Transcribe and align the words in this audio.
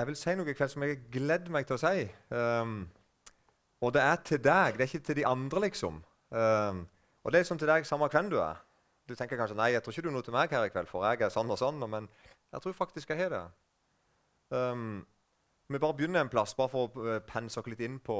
Jeg 0.00 0.08
vil 0.08 0.16
si 0.16 0.32
noe 0.32 0.48
i 0.48 0.54
kveld 0.56 0.72
som 0.72 0.84
jeg 0.86 0.96
gleder 1.12 1.52
meg 1.52 1.66
til 1.68 1.76
å 1.76 1.80
si. 1.82 2.04
Um, 2.32 2.86
og 3.84 3.92
det 3.92 4.00
er 4.00 4.22
til 4.24 4.38
deg, 4.40 4.78
det 4.78 4.84
er 4.86 4.88
ikke 4.88 5.06
til 5.10 5.18
de 5.18 5.26
andre, 5.28 5.60
liksom. 5.66 5.98
Um, 6.32 6.78
og 7.20 7.32
det 7.32 7.40
er 7.40 7.48
sånn 7.48 7.60
til 7.60 7.68
deg 7.68 7.88
samme 7.88 8.08
hvem 8.08 8.30
du 8.32 8.38
er. 8.40 8.62
Du 9.04 9.12
tenker 9.18 9.36
kanskje 9.36 9.58
nei, 9.58 9.72
jeg 9.74 9.82
tror 9.84 9.92
ikke 9.92 10.04
du 10.06 10.08
er 10.08 10.14
noe 10.14 10.24
til 10.24 10.36
meg 10.36 10.52
her 10.56 10.64
i 10.64 10.70
kveld, 10.72 10.88
for 10.88 11.04
jeg 11.04 11.20
er 11.26 11.32
sånn 11.34 11.52
og 11.52 11.58
sånn. 11.60 11.84
Men 11.84 12.08
jeg 12.54 12.64
tror 12.64 12.76
faktisk 12.78 13.12
jeg 13.12 13.20
har 13.20 13.34
det. 13.34 13.42
Um, 14.56 15.02
vi 15.68 15.80
bare 15.82 15.98
begynner 15.98 16.24
en 16.24 16.32
plass, 16.32 16.54
bare 16.56 16.72
for 16.72 16.88
å 16.88 17.04
uh, 17.04 17.18
pense 17.26 17.60
oss 17.60 17.68
litt 17.68 17.82
inn 17.84 17.98
på 18.00 18.16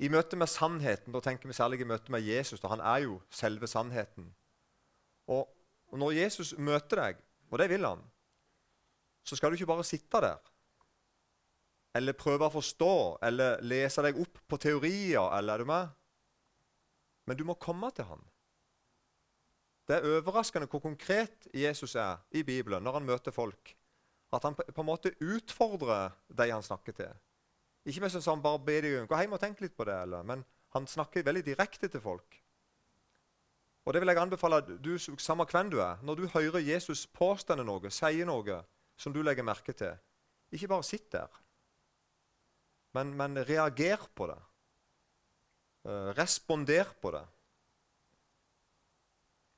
I 0.00 0.08
møte 0.10 0.38
med 0.40 0.48
sannheten, 0.48 1.12
da 1.12 1.20
tenker 1.22 1.50
vi 1.50 1.58
særlig 1.58 1.82
i 1.84 1.88
møte 1.92 2.14
med 2.14 2.24
Jesus. 2.24 2.62
Da 2.62 2.72
han 2.72 2.80
er 2.80 3.04
jo 3.04 3.18
selve 3.28 3.68
sannheten. 3.68 4.32
Og, 5.28 5.44
og 5.92 6.00
når 6.00 6.16
Jesus 6.22 6.54
møter 6.56 7.04
deg, 7.04 7.20
og 7.52 7.60
det 7.60 7.68
vil 7.68 7.84
han, 7.84 8.00
så 9.28 9.36
skal 9.36 9.52
du 9.52 9.60
ikke 9.60 9.68
bare 9.74 9.84
sitte 9.86 10.24
der 10.24 10.40
eller 11.94 12.16
prøve 12.16 12.48
å 12.48 12.54
forstå 12.54 12.94
eller 13.26 13.60
lese 13.68 14.04
deg 14.04 14.20
opp 14.20 14.40
på 14.48 14.58
teorier. 14.60 15.28
eller 15.38 15.54
er 15.54 15.58
du 15.58 15.64
med? 15.68 15.88
Men 17.26 17.36
du 17.36 17.44
må 17.44 17.54
komme 17.54 17.90
til 17.94 18.08
ham. 18.08 18.22
Det 19.86 19.98
er 19.98 20.08
overraskende 20.08 20.68
hvor 20.70 20.80
konkret 20.80 21.48
Jesus 21.54 21.94
er 21.98 22.22
i 22.30 22.42
Bibelen 22.42 22.82
når 22.84 22.98
han 22.98 23.06
møter 23.06 23.34
folk. 23.34 23.74
At 24.32 24.46
han 24.46 24.54
på 24.54 24.80
en 24.80 24.88
måte 24.88 25.12
utfordrer 25.20 26.14
de 26.28 26.48
han 26.50 26.62
snakker 26.62 26.96
til. 26.96 27.12
Ikke 27.84 28.00
med 28.00 28.14
sånn 28.14 28.42
bare 28.42 28.62
be 28.62 28.78
dem 28.80 29.08
gå 29.10 29.18
hjem 29.18 29.34
og 29.36 29.42
tenke 29.42 29.64
litt 29.64 29.76
på 29.76 29.84
det, 29.84 29.96
eller, 30.06 30.22
men 30.22 30.44
han 30.72 30.86
snakker 30.86 31.26
veldig 31.26 31.42
direkte 31.44 31.90
til 31.90 32.00
folk. 32.00 32.38
Og 33.82 33.92
det 33.92 34.00
vil 34.00 34.12
jeg 34.12 34.22
anbefale 34.22 34.60
du, 34.78 34.94
samme 35.18 35.44
hvem 35.50 35.70
du 35.72 35.80
er. 35.82 35.98
Når 36.06 36.20
du 36.20 36.26
hører 36.30 36.62
Jesus 36.62 37.02
påstå 37.10 37.58
noe, 37.58 37.90
sier 37.90 38.28
noe 38.28 38.60
som 38.96 39.12
du 39.12 39.18
legger 39.26 39.44
merke 39.44 39.74
til, 39.74 39.98
ikke 40.54 40.70
bare 40.70 40.86
sitt 40.86 41.10
der 41.12 41.41
men, 42.94 43.14
men 43.16 43.38
reager 43.48 44.08
på 44.14 44.26
det. 44.30 44.40
Uh, 45.88 46.12
responder 46.18 46.88
på 47.02 47.10
det. 47.10 47.24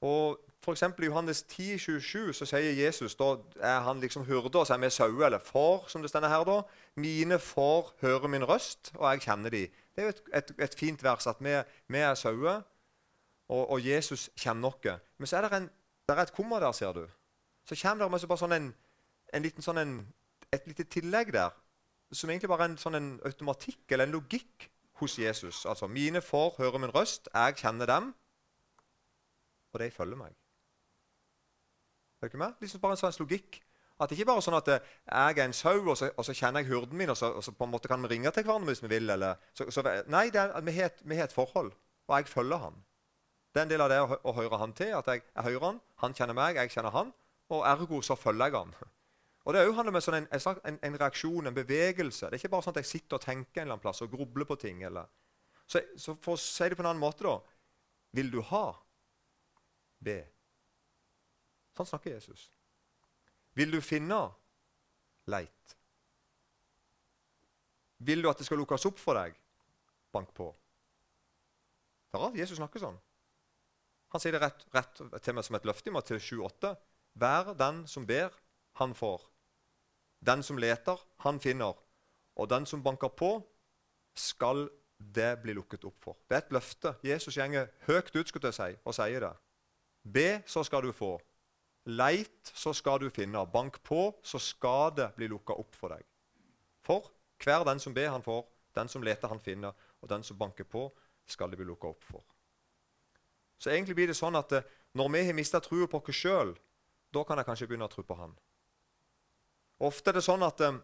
Og 0.05 0.41
for 0.65 0.73
I 1.03 1.05
Johannes 1.05 1.43
10, 1.43 1.79
27 1.79 2.33
så 2.33 2.47
sier 2.49 2.73
Jesus 2.73 3.15
da 3.15 3.35
er 3.61 3.81
han 3.85 4.01
liksom 4.01 4.25
hyrde, 4.25 4.59
og 4.59 4.67
så 4.67 4.75
er 4.75 4.79
vi 4.79 4.91
sauer, 4.91 5.27
eller 5.27 5.39
får, 5.39 5.85
som 5.89 6.03
det 6.03 6.11
stender 6.11 6.29
her. 6.29 6.45
da. 6.45 6.63
Mine 6.97 7.39
får 7.39 7.95
hører 8.01 8.29
min 8.29 8.45
røst, 8.45 8.93
og 8.95 9.11
jeg 9.13 9.21
kjenner 9.21 9.51
de. 9.51 9.67
Det 9.67 10.03
er 10.03 10.09
jo 10.09 10.15
et, 10.15 10.23
et, 10.35 10.55
et 10.59 10.75
fint 10.79 11.03
vers 11.03 11.27
at 11.27 11.37
vi, 11.41 11.57
vi 11.89 11.99
er 11.99 12.15
sauer, 12.15 12.63
og, 13.49 13.71
og, 13.71 13.87
Jesus 13.87 14.31
kjenner 14.37 14.69
oss. 14.69 15.01
Men 15.19 15.27
så 15.27 15.37
er 15.37 15.43
det, 15.43 15.53
en, 15.53 15.69
det 16.09 16.17
er 16.17 16.23
et 16.23 16.33
komma 16.33 16.61
der, 16.61 16.73
ser 16.73 16.93
du. 16.93 17.05
Så 17.69 17.77
kommer 17.83 18.09
det 18.09 18.29
bare 18.29 18.39
sånn 18.39 18.57
en, 18.57 18.73
en 19.35 19.43
liten 19.43 19.63
sånn 19.63 19.79
en, 19.81 19.95
et 20.53 20.67
lite 20.67 20.85
tillegg 20.85 21.33
der 21.33 21.53
som 22.15 22.31
egentlig 22.31 22.51
bare 22.51 22.69
er 22.69 22.73
en, 22.73 22.79
sånn 22.81 22.99
en 22.99 23.11
automatikk 23.27 23.93
eller 23.93 24.09
en 24.09 24.17
logikk 24.17 24.69
hos 25.01 25.19
Jesus. 25.19 25.65
Altså, 25.67 25.87
Mine 25.91 26.23
får 26.23 26.55
høre 26.59 26.81
min 26.83 26.95
røst, 26.95 27.29
jeg 27.35 27.59
kjenner 27.61 27.91
dem, 27.91 28.15
og 29.75 29.81
de 29.81 29.91
følger 29.91 30.17
meg. 30.17 30.35
Er 32.23 32.31
ikke 32.31 32.41
med? 32.41 32.59
Liksom 32.61 32.81
bare 32.81 32.97
en 32.97 33.03
sånn 33.03 33.21
logikk. 33.21 33.61
At 34.01 34.11
det 34.11 34.17
ikke 34.19 34.27
bare 34.27 34.43
er 34.43 34.47
sånn 34.47 34.57
at 34.59 34.69
eh, 34.73 34.87
jeg 35.07 35.39
er 35.39 35.45
en 35.45 35.53
sau, 35.55 35.77
og 35.79 35.97
så, 35.99 36.09
og 36.19 36.27
så 36.27 36.35
kjenner 36.35 36.65
jeg 36.65 36.73
hurden 36.73 36.99
min, 36.99 37.13
og 37.13 37.19
så, 37.19 37.31
og 37.39 37.45
så, 37.47 37.53
på 37.55 37.67
en 37.67 37.71
måte 37.71 37.91
kan 37.91 38.03
vi 38.03 38.11
ringe 38.11 38.31
til 38.35 38.47
hverandre 38.47 38.73
hvis 38.73 38.83
vi 38.83 38.91
vil. 38.91 39.11
Eller, 39.15 39.39
så, 39.55 39.85
nei, 40.11 40.25
er, 40.35 40.55
vi, 40.67 40.75
har 40.81 41.29
et, 41.29 41.35
forhold, 41.35 41.71
og 42.09 42.17
jeg 42.17 42.31
følger 42.31 42.63
han. 42.65 42.81
Det 43.55 43.61
er 43.61 43.69
en 43.69 43.71
del 43.71 43.85
av 43.85 43.93
det 43.93 44.01
å, 44.03 44.19
å 44.31 44.35
høre 44.35 44.59
han 44.59 44.75
til. 44.75 44.91
At 44.99 45.11
jeg, 45.13 45.23
jeg 45.29 45.47
hører 45.47 45.67
han, 45.69 45.79
han 46.03 46.17
kjenner 46.19 46.39
meg, 46.39 46.59
jeg 46.59 46.75
kjenner 46.75 46.95
han. 46.97 47.13
Og 47.55 47.63
ergo 47.69 48.01
så 48.03 48.17
følger 48.19 48.51
jeg 48.51 48.59
han. 48.59 48.75
Og 49.45 49.53
Det 49.53 49.65
handler 49.77 49.93
om 49.93 50.01
sånn 50.01 50.23
en, 50.23 50.29
en, 50.33 50.79
en, 50.89 50.97
reaksjon, 51.01 51.47
en 51.51 51.57
bevegelse. 51.57 52.31
Det 52.31 52.39
er 52.39 52.41
ikke 52.41 52.53
bare 52.55 52.65
sånn 52.65 52.75
at 52.77 52.81
jeg 52.81 52.93
sitter 52.95 53.19
og 53.19 53.25
tenker 53.27 53.61
en 53.61 53.67
eller 53.67 53.77
annen 53.77 53.85
plass 53.85 54.01
og 54.05 54.13
grubler 54.15 54.49
på 54.49 54.57
ting. 54.61 54.81
Så, 55.67 55.83
så, 56.01 56.15
for 56.25 56.39
å 56.39 56.41
si 56.41 56.69
det 56.71 56.79
på 56.79 56.85
en 56.85 56.91
annen 56.95 57.03
måte, 57.03 57.27
da 57.27 57.37
Vil 58.15 58.31
du 58.31 58.41
ha? 58.47 58.67
Be. 60.05 60.21
Sånn 61.77 61.89
snakker 61.91 62.15
Jesus. 62.15 62.47
Vil 63.59 63.73
du 63.75 63.81
finne? 63.83 64.21
Leit. 65.31 65.77
Vil 68.05 68.23
du 68.23 68.29
at 68.31 68.39
det 68.39 68.47
skal 68.47 68.61
lukkes 68.63 68.87
opp 68.89 69.01
for 69.03 69.19
deg? 69.19 69.35
Bank 70.15 70.31
på. 70.37 70.49
Det 72.09 72.21
er 72.21 72.23
rart 72.23 72.39
Jesus 72.39 72.61
snakker 72.61 72.81
sånn. 72.81 72.97
Han 74.15 74.23
sier 74.23 74.37
det 74.37 74.45
rett, 74.45 74.67
rett 74.71 75.01
til 75.27 75.35
meg 75.35 75.47
som 75.47 75.57
et 75.59 75.65
løfte 75.67 75.91
i 75.91 75.95
Matteus 75.95 76.23
7,8. 76.31 76.75
Vær 77.19 77.55
den 77.59 77.83
som 77.91 78.07
ber, 78.07 78.31
han 78.79 78.95
får. 78.95 79.25
Den 80.27 80.43
som 80.43 80.59
leter, 80.59 81.01
han 81.25 81.41
finner. 81.41 81.75
Og 82.37 82.49
den 82.51 82.67
som 82.67 82.83
banker 82.83 83.09
på, 83.09 83.37
skal 84.15 84.69
det 84.99 85.43
bli 85.43 85.55
lukket 85.55 85.85
opp 85.85 85.99
for. 86.01 86.17
Det 86.29 86.37
er 86.37 86.45
et 86.45 86.55
løfte. 86.55 86.95
Jesus 87.05 87.37
gjenger 87.37 87.69
høyt 87.89 88.13
ut 88.15 88.29
skulle 88.29 88.51
jeg 88.51 88.57
si, 88.57 88.81
og 88.85 88.97
sier 88.97 89.27
det. 89.27 89.33
Be, 90.05 90.29
så 90.47 90.65
skal 90.65 90.85
du 90.85 90.93
få. 90.93 91.17
Leit, 91.85 92.53
så 92.55 92.73
skal 92.73 93.03
du 93.03 93.11
finne. 93.13 93.45
Bank 93.53 93.83
på, 93.85 94.15
så 94.25 94.41
skal 94.41 94.95
det 94.97 95.11
bli 95.17 95.29
lukka 95.29 95.57
opp 95.61 95.77
for 95.77 95.93
deg. 95.93 96.05
For 96.85 97.11
hver 97.45 97.65
den 97.69 97.81
som 97.81 97.95
ber, 97.95 98.09
han 98.09 98.25
får. 98.25 98.45
Den 98.75 98.89
som 98.89 99.03
leter, 99.03 99.29
han 99.29 99.41
finner. 99.41 99.73
Og 100.01 100.09
den 100.09 100.23
som 100.23 100.39
banker 100.39 100.65
på, 100.65 100.89
skal 101.27 101.51
det 101.51 101.61
bli 101.61 101.67
lukka 101.69 101.93
opp 101.93 102.05
for. 102.05 102.25
Så 103.59 103.71
egentlig 103.71 103.97
blir 103.97 104.11
det 104.11 104.17
sånn 104.19 104.37
at 104.37 104.53
eh, 104.53 104.67
når 104.99 105.13
vi 105.13 105.23
har 105.27 105.37
mista 105.37 105.61
trua 105.63 105.87
på 105.89 106.01
oss 106.03 106.17
sjøl, 106.19 106.53
da 107.15 107.23
kan 107.25 107.39
jeg 107.39 107.49
kanskje 107.49 107.69
begynne 107.71 107.89
å 107.89 107.93
tro 107.93 108.03
på 108.05 108.17
Han. 108.19 108.35
Ofte 109.85 110.13
er 110.13 110.19
det 110.19 110.25
sånn 110.25 110.45
at 110.47 110.61
eh, 110.65 110.77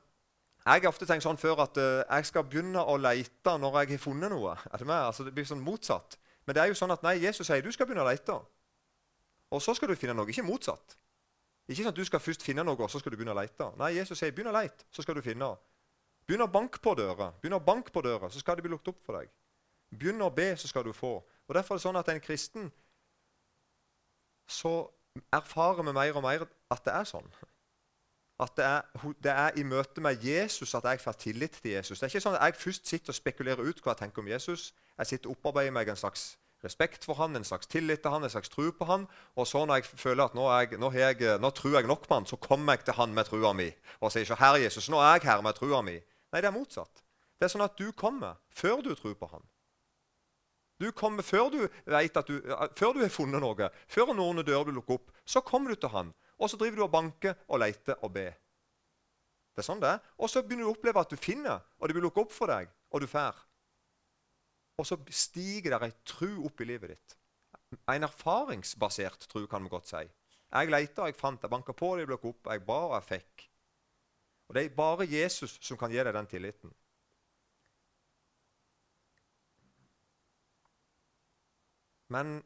Jeg 0.66 0.82
har 0.84 0.90
ofte 0.90 1.06
tenkt 1.08 1.24
sånn 1.24 1.40
før 1.40 1.64
at 1.64 1.78
eh, 1.80 2.02
jeg 2.04 2.28
skal 2.28 2.46
begynne 2.46 2.82
å 2.84 2.98
lete 3.00 3.56
når 3.58 3.78
jeg 3.80 3.94
har 3.94 4.02
funnet 4.02 4.32
noe. 4.32 4.56
Er 4.70 4.76
det, 4.82 4.86
med? 4.86 4.96
Altså, 5.08 5.24
det 5.26 5.34
blir 5.36 5.48
sånn 5.48 5.62
motsatt. 5.64 6.18
Men 6.46 6.56
det 6.56 6.62
er 6.62 6.72
jo 6.72 6.78
sånn 6.78 6.92
at 6.92 7.04
nei, 7.06 7.18
Jesus 7.22 7.48
sier 7.48 7.64
du 7.64 7.70
skal 7.72 7.88
begynne 7.88 8.04
å 8.04 8.10
lete. 8.10 8.36
Og 9.50 9.62
så 9.64 9.74
skal 9.74 9.90
du 9.90 9.98
finne 9.98 10.14
noe. 10.16 10.28
Ikke 10.30 10.46
motsatt. 10.46 10.96
Ikke 11.70 11.84
sånn 11.84 11.92
at 11.92 11.98
du 11.98 12.06
skal 12.06 12.22
først 12.22 12.44
finne 12.44 12.64
noe, 12.66 12.78
og 12.78 12.90
så 12.90 13.00
skal 13.00 13.14
du 13.14 13.18
begynne 13.18 13.34
å 13.34 13.38
lete. 13.38 13.68
Nei, 13.78 13.92
Jesus 13.96 14.18
sier 14.18 14.34
begynn 14.34 14.50
å 14.50 14.56
lete, 14.56 14.86
så 14.90 15.04
skal 15.04 15.18
du 15.18 15.22
finne. 15.22 15.52
Begynn 16.26 16.42
å 16.42 16.50
banke 16.50 16.80
på 16.82 16.94
døra, 16.98 17.30
begynn 17.42 17.58
å 17.58 17.62
banke 17.62 17.94
på 17.94 18.02
døra, 18.04 18.30
så 18.30 18.42
skal 18.42 18.58
det 18.58 18.64
bli 18.66 18.72
lukket 18.74 18.92
opp 18.92 19.04
for 19.06 19.18
deg. 19.18 19.30
Begynn 19.90 20.22
å 20.22 20.30
be, 20.34 20.48
så 20.58 20.70
skal 20.70 20.86
du 20.86 20.92
få. 20.94 21.16
Og 21.46 21.54
Derfor 21.54 21.74
er 21.74 21.80
det 21.80 21.84
sånn 21.86 21.98
at 21.98 22.10
en 22.10 22.22
kristen 22.22 22.70
så 24.50 24.74
erfarer 25.34 25.86
vi 25.86 25.94
mer 25.94 26.18
og 26.18 26.26
mer 26.26 26.44
at 26.70 26.84
det 26.86 26.94
er 26.94 27.06
sånn 27.06 27.26
at 28.40 28.56
det 28.56 28.64
er, 28.64 29.08
det 29.22 29.32
er, 29.32 29.56
i 29.60 29.62
møte 29.62 30.00
med 30.00 30.22
Jesus 30.24 30.74
at 30.74 30.84
jeg 30.84 31.00
får 31.00 31.12
tillit 31.12 31.58
til 31.62 31.72
Jesus. 31.76 31.98
Det 31.98 32.06
er 32.06 32.12
ikke 32.14 32.22
sånn 32.24 32.38
at 32.38 32.46
jeg 32.48 32.60
først 32.60 32.88
sitter 32.88 33.12
og 33.12 33.18
spekulerer 33.18 33.66
ut 33.66 33.82
hva 33.84 33.92
jeg 33.92 34.04
tenker 34.04 34.22
om 34.22 34.30
Jesus. 34.30 34.70
Jeg 34.98 35.10
sitter 35.10 35.30
og 35.30 35.36
opparbeider 35.36 35.74
meg 35.76 35.90
en 35.92 36.00
slags 36.00 36.30
respekt 36.64 37.04
for 37.08 37.16
han, 37.20 37.36
en 37.36 37.44
slags 37.44 37.68
tillit 37.70 38.02
til 38.04 38.12
han, 38.12 38.24
en 38.24 38.32
slags 38.32 38.52
tro 38.52 38.70
på 38.76 38.88
han. 38.88 39.06
Og 39.36 39.46
så 39.48 39.64
når 39.64 39.80
jeg 39.80 40.00
føler 40.04 40.24
at 40.24 40.36
nå, 40.36 40.48
jeg, 40.52 40.80
nå, 40.80 40.92
jeg, 40.96 41.36
nå 41.40 41.52
tror 41.56 41.78
jeg 41.78 41.88
nok 41.88 42.08
på 42.08 42.16
han, 42.16 42.28
så 42.28 42.40
kommer 42.40 42.76
jeg 42.76 42.88
til 42.88 42.98
han 43.00 43.14
med 43.16 43.28
trua 43.28 43.52
mi 43.56 43.70
og 44.00 44.12
sier 44.12 44.24
ikke 44.24 44.40
'Herre 44.40 44.64
Jesus, 44.64 44.88
nå 44.88 45.00
er 45.00 45.18
jeg 45.18 45.28
her 45.28 45.40
med 45.44 45.56
trua 45.56 45.82
mi'. 45.84 46.00
Nei, 46.32 46.40
det 46.40 46.48
er 46.48 46.56
motsatt. 46.56 47.04
Det 47.38 47.48
er 47.48 47.52
sånn 47.52 47.64
at 47.64 47.78
du 47.78 47.90
kommer 47.92 48.36
før 48.52 48.80
du 48.84 48.94
tror 48.94 49.14
på 49.14 49.26
han. 49.32 49.44
Du 50.80 50.90
kommer 50.96 51.22
før 51.22 51.50
du, 51.52 51.68
at 51.86 52.28
du, 52.28 52.40
før 52.76 52.92
du 52.96 53.02
har 53.02 53.12
funnet 53.12 53.42
noe, 53.42 53.68
før 53.88 54.14
noen 54.16 54.40
dører 54.44 54.64
du 54.64 54.72
lukker 54.78 54.96
opp. 54.96 55.10
Så 55.28 55.42
kommer 55.44 55.74
du 55.74 55.80
til 55.80 55.92
han. 55.92 56.14
Og 56.40 56.50
så 56.50 56.56
driver 56.56 56.80
du 56.80 56.86
og 56.86 56.94
banker 56.94 57.36
og 57.48 57.60
leter 57.60 58.00
og 58.00 58.12
ber. 58.14 58.32
Det 59.54 59.62
er 59.62 59.66
sånn 59.66 59.82
det 59.82 59.92
er. 59.92 60.02
Og 60.16 60.30
så 60.32 60.42
begynner 60.42 60.64
du 60.64 60.70
å 60.70 60.74
oppleve 60.74 61.02
at 61.02 61.12
du 61.12 61.20
finner, 61.20 61.60
og 61.78 61.88
det 61.88 61.96
blir 61.96 62.06
lukket 62.06 62.24
opp 62.24 62.32
for 62.34 62.52
deg, 62.52 62.70
og 62.90 63.02
du 63.02 63.08
får. 63.10 63.42
Og 64.80 64.88
så 64.88 64.96
stiger 65.12 65.74
det 65.74 65.90
ei 65.90 65.96
tru 66.08 66.30
opp 66.48 66.62
i 66.62 66.68
livet 66.70 66.94
ditt. 66.94 67.16
En 67.92 68.06
erfaringsbasert 68.06 69.28
tru, 69.28 69.44
kan 69.50 69.62
vi 69.66 69.72
godt 69.72 69.90
si. 69.90 70.02
Jeg 70.50 70.70
leita, 70.72 71.06
jeg 71.06 71.18
fant, 71.18 71.42
jeg 71.42 71.52
banka 71.52 71.74
på, 71.76 71.92
det 71.98 72.08
ble 72.08 72.16
opp, 72.18 72.48
jeg 72.48 72.64
ba, 72.66 72.78
og 72.88 72.96
jeg 72.96 73.08
fikk. 73.10 73.46
Og 74.50 74.56
Det 74.56 74.64
er 74.64 74.72
bare 74.74 75.06
Jesus 75.06 75.58
som 75.62 75.78
kan 75.78 75.92
gi 75.92 76.00
deg 76.02 76.14
den 76.16 76.26
tilliten. 76.26 76.72
Men 82.10 82.40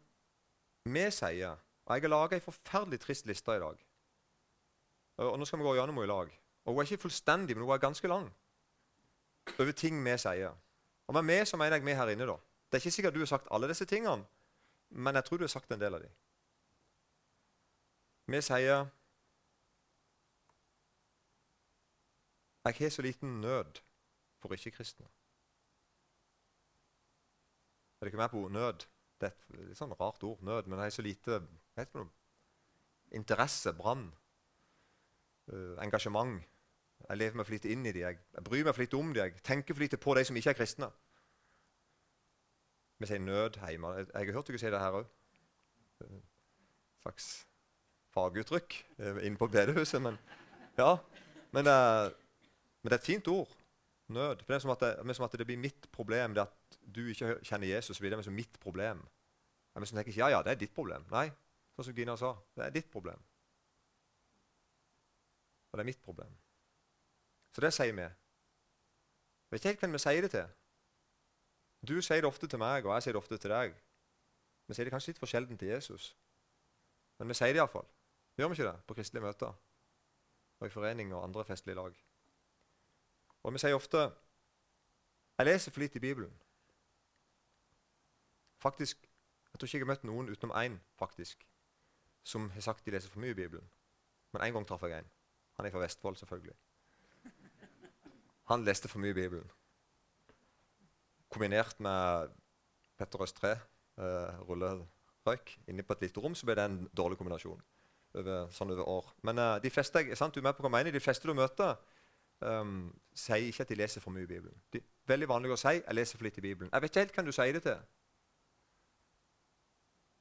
vi 0.84 1.06
sier 1.16 1.62
og 1.84 1.94
Jeg 1.94 2.02
har 2.02 2.08
laga 2.08 2.36
ei 2.36 2.40
forferdelig 2.40 3.00
trist 3.00 3.26
liste 3.26 3.56
i 3.56 3.60
dag. 3.60 3.84
Og 5.16 5.38
Nå 5.38 5.44
skal 5.44 5.58
vi 5.58 5.64
gå 5.64 5.74
gjennom 5.76 5.98
henne 6.00 6.08
i 6.08 6.12
lag. 6.12 6.32
Og 6.64 6.74
Hun 6.74 6.80
er 6.80 6.88
ikke 6.88 7.02
fullstendig, 7.02 7.56
men 7.56 7.64
hun 7.64 7.74
er 7.74 7.78
ganske 7.78 8.08
lang. 8.08 8.32
Over 9.58 9.72
ting 9.72 10.04
vi 10.04 10.18
sier. 10.18 10.54
Og 11.06 11.14
med 11.14 11.22
meg 11.22 11.46
så 11.46 11.56
mener 11.56 11.76
jeg 11.76 11.84
vi 11.84 11.94
her 11.94 12.08
inne. 12.08 12.26
da. 12.26 12.36
Det 12.70 12.78
er 12.78 12.82
ikke 12.82 12.90
sikkert 12.90 13.14
du 13.14 13.18
har 13.18 13.26
sagt 13.26 13.48
alle 13.50 13.68
disse 13.68 13.84
tingene, 13.84 14.24
men 14.90 15.14
jeg 15.14 15.24
tror 15.24 15.36
du 15.38 15.44
har 15.44 15.52
sagt 15.52 15.72
en 15.72 15.80
del 15.80 15.94
av 15.94 16.00
dem. 16.00 16.10
Vi 18.26 18.40
sier 18.40 18.86
Jeg 22.64 22.74
har 22.78 22.90
så 22.90 23.02
liten 23.02 23.40
nød 23.40 23.80
for 24.40 24.52
ikke-kristne. 24.52 25.06
Er 28.00 28.04
det 28.04 28.06
ikke 28.06 28.16
mer 28.16 28.28
på 28.32 28.48
nød? 28.48 28.86
Det 29.24 29.30
er 29.30 29.62
et 29.64 29.70
litt 29.70 29.78
sånn 29.78 29.94
rart 29.96 30.24
ord, 30.26 30.42
nød, 30.44 30.68
men 30.68 30.82
jeg 30.82 30.90
har 30.90 30.96
så 30.98 31.04
lite 31.04 31.38
vet 31.78 31.94
noe, 31.96 32.10
interesse, 33.14 33.72
brann, 33.78 34.10
uh, 35.52 35.76
engasjement 35.84 36.42
Jeg 37.08 37.18
lever 37.20 37.36
meg 37.36 37.46
for 37.46 37.52
lite 37.52 37.68
inn 37.72 37.84
i 37.84 37.92
dem. 37.92 38.00
Jeg, 38.00 38.20
jeg 38.32 38.44
bryr 38.46 38.62
meg 38.64 38.76
for 38.76 38.84
lite 38.84 38.96
om 38.96 39.10
dem. 39.12 39.26
Jeg 39.28 39.42
tenker 39.44 39.76
for 39.76 39.84
lite 39.84 39.98
på 40.00 40.14
de 40.16 40.22
som 40.24 40.36
ikke 40.40 40.54
er 40.54 40.56
kristne. 40.56 40.88
Vi 42.98 43.08
sier 43.10 43.20
nød 43.20 43.58
hjemme. 43.60 43.90
Jeg, 43.98 44.06
har 44.14 44.32
hørt 44.32 44.48
dere 44.48 44.60
si 44.62 44.70
det 44.72 44.80
her 44.80 44.96
òg. 45.00 45.10
Et 46.00 46.14
slags 47.02 47.26
faguttrykk 48.14 48.76
eh, 48.98 49.20
inne 49.26 49.36
på 49.36 49.50
bedehuset. 49.52 50.00
Men, 50.00 50.16
ja. 50.78 50.94
men, 51.52 51.68
det 51.68 51.74
er, 51.74 52.14
men 52.80 52.88
det 52.88 52.96
er 52.96 53.02
et 53.02 53.10
fint 53.10 53.28
ord. 53.28 53.52
Nød. 54.14 54.44
For 54.44 54.54
det 54.54 54.56
er 54.56 54.64
som 54.64 54.72
at 54.72 54.86
det, 54.86 55.16
som 55.18 55.26
at 55.28 55.36
det 55.36 55.48
blir 55.50 55.60
mitt 55.60 55.90
problem. 55.92 56.38
Det 56.38 56.46
at 56.46 56.78
du 56.94 57.02
ikke 57.10 57.36
kjenner 57.42 57.68
Jesus, 57.68 58.00
blir 58.00 58.14
det 58.14 58.24
som 58.24 58.36
mitt 58.36 58.60
problem. 58.60 59.02
Jeg 59.74 59.86
tenker 59.90 60.12
ikke 60.12 60.20
ja, 60.20 60.28
ja, 60.36 60.42
det 60.46 60.52
er 60.52 60.58
ditt 60.58 60.74
problem. 60.74 61.06
Nei, 61.10 61.28
sånn 61.74 61.88
som 61.88 61.96
Gina 61.96 62.14
sa. 62.16 62.34
Det 62.54 62.66
er 62.66 62.74
ditt 62.74 62.90
problem. 62.92 63.22
Og 65.70 65.78
det 65.78 65.82
er 65.82 65.88
mitt 65.88 66.02
problem. 66.02 66.36
Så 67.54 67.62
det 67.64 67.72
sier 67.74 67.94
vi. 67.94 68.04
Jeg 68.04 69.50
vet 69.50 69.60
ikke 69.60 69.72
helt 69.72 69.82
hvem 69.82 69.96
vi 69.96 70.02
sier 70.02 70.22
det 70.22 70.30
til. 70.30 70.52
Du 71.84 71.96
sier 72.02 72.22
det 72.22 72.30
ofte 72.30 72.48
til 72.50 72.62
meg, 72.62 72.86
og 72.86 72.94
jeg 72.94 73.06
sier 73.06 73.16
det 73.16 73.20
ofte 73.20 73.38
til 73.42 73.52
deg. 73.52 73.74
Vi 74.66 74.76
sier 74.76 74.86
det 74.86 74.94
kanskje 74.94 75.12
litt 75.12 75.20
for 75.20 75.30
sjelden 75.30 75.58
til 75.58 75.74
Jesus. 75.74 76.12
Men 77.18 77.30
vi 77.30 77.36
sier 77.38 77.52
det 77.52 77.60
iallfall. 77.60 77.86
Gjør 78.38 78.50
vi 78.50 78.58
ikke 78.58 78.70
det 78.70 78.86
på 78.88 78.96
kristelige 78.98 79.26
møter? 79.26 79.52
Og 80.60 80.66
i 80.66 80.72
forening 80.72 81.12
og 81.14 81.24
andre 81.26 81.44
festlige 81.44 81.76
lag. 81.78 81.98
Og 83.42 83.52
vi 83.52 83.62
sier 83.62 83.76
ofte 83.76 84.04
Jeg 85.38 85.46
leser 85.46 85.72
for 85.74 85.82
lite 85.82 85.98
i 85.98 86.00
Bibelen. 86.00 86.34
Faktisk, 88.62 89.02
Jeg 89.54 89.60
tror 89.60 89.68
ikke 89.68 89.78
jeg 89.78 89.86
har 89.86 89.92
møtt 89.92 90.06
noen 90.08 90.28
utenom 90.34 90.52
én 90.58 90.76
faktisk, 90.98 91.44
som 92.26 92.48
har 92.50 92.64
sagt 92.66 92.86
de 92.86 92.90
leser 92.90 93.12
for 93.12 93.22
mye 93.22 93.30
i 93.30 93.38
Bibelen. 93.38 93.68
Men 94.34 94.42
én 94.42 94.56
gang 94.56 94.66
traff 94.66 94.82
jeg 94.82 94.98
en. 94.98 95.10
Han 95.54 95.66
er 95.66 95.70
fra 95.70 95.82
Vestfold, 95.84 96.16
selvfølgelig. 96.18 96.56
Han 98.50 98.64
leste 98.66 98.90
for 98.90 98.98
mye 98.98 99.14
i 99.14 99.20
Bibelen. 99.20 99.46
Kombinert 101.30 101.78
med 101.80 102.34
Petter 102.98 103.22
Østre, 103.22 103.52
eh, 103.98 104.42
rullerøyk, 104.48 105.54
inni 105.68 105.86
på 105.86 105.92
et 105.92 106.02
lite 106.02 106.20
rom, 106.20 106.34
så 106.34 106.46
ble 106.46 106.58
det 106.58 106.64
en 106.64 106.88
dårlig 106.96 107.18
kombinasjon. 107.18 107.62
Over, 108.14 108.50
sånn 108.50 108.74
over 108.74 108.90
år. 108.90 109.14
Men 109.22 109.38
uh, 109.38 109.56
de 109.62 109.70
fleste 109.70 110.02
sant, 110.18 110.34
du 110.34 110.42
er 110.42 110.50
med 110.50 110.58
på 110.58 110.62
hva 110.62 110.70
mener, 110.70 110.94
de 110.94 111.02
fleste 111.02 111.26
du 111.26 111.34
møter, 111.34 111.78
um, 112.42 112.92
sier 113.14 113.48
ikke 113.48 113.64
at 113.64 113.70
de 113.72 113.78
leser 113.78 114.02
for 114.02 114.14
mye 114.14 114.26
i 114.26 114.30
Bibelen. 114.30 114.54
De, 114.70 114.82
veldig 115.06 115.28
vanlig 115.30 115.50
å 115.50 115.58
si 115.58 115.72
'jeg 115.78 115.94
leser 115.94 116.18
for 116.18 116.26
lite 116.26 116.38
i 116.38 116.46
Bibelen'. 116.46 116.70
Jeg 116.70 116.82
vet 116.82 116.90
ikke 116.90 117.00
helt 117.00 117.14
hvem 117.14 117.26
du 117.26 117.32
sier 117.32 117.52
det 117.52 117.62
til. 117.62 117.80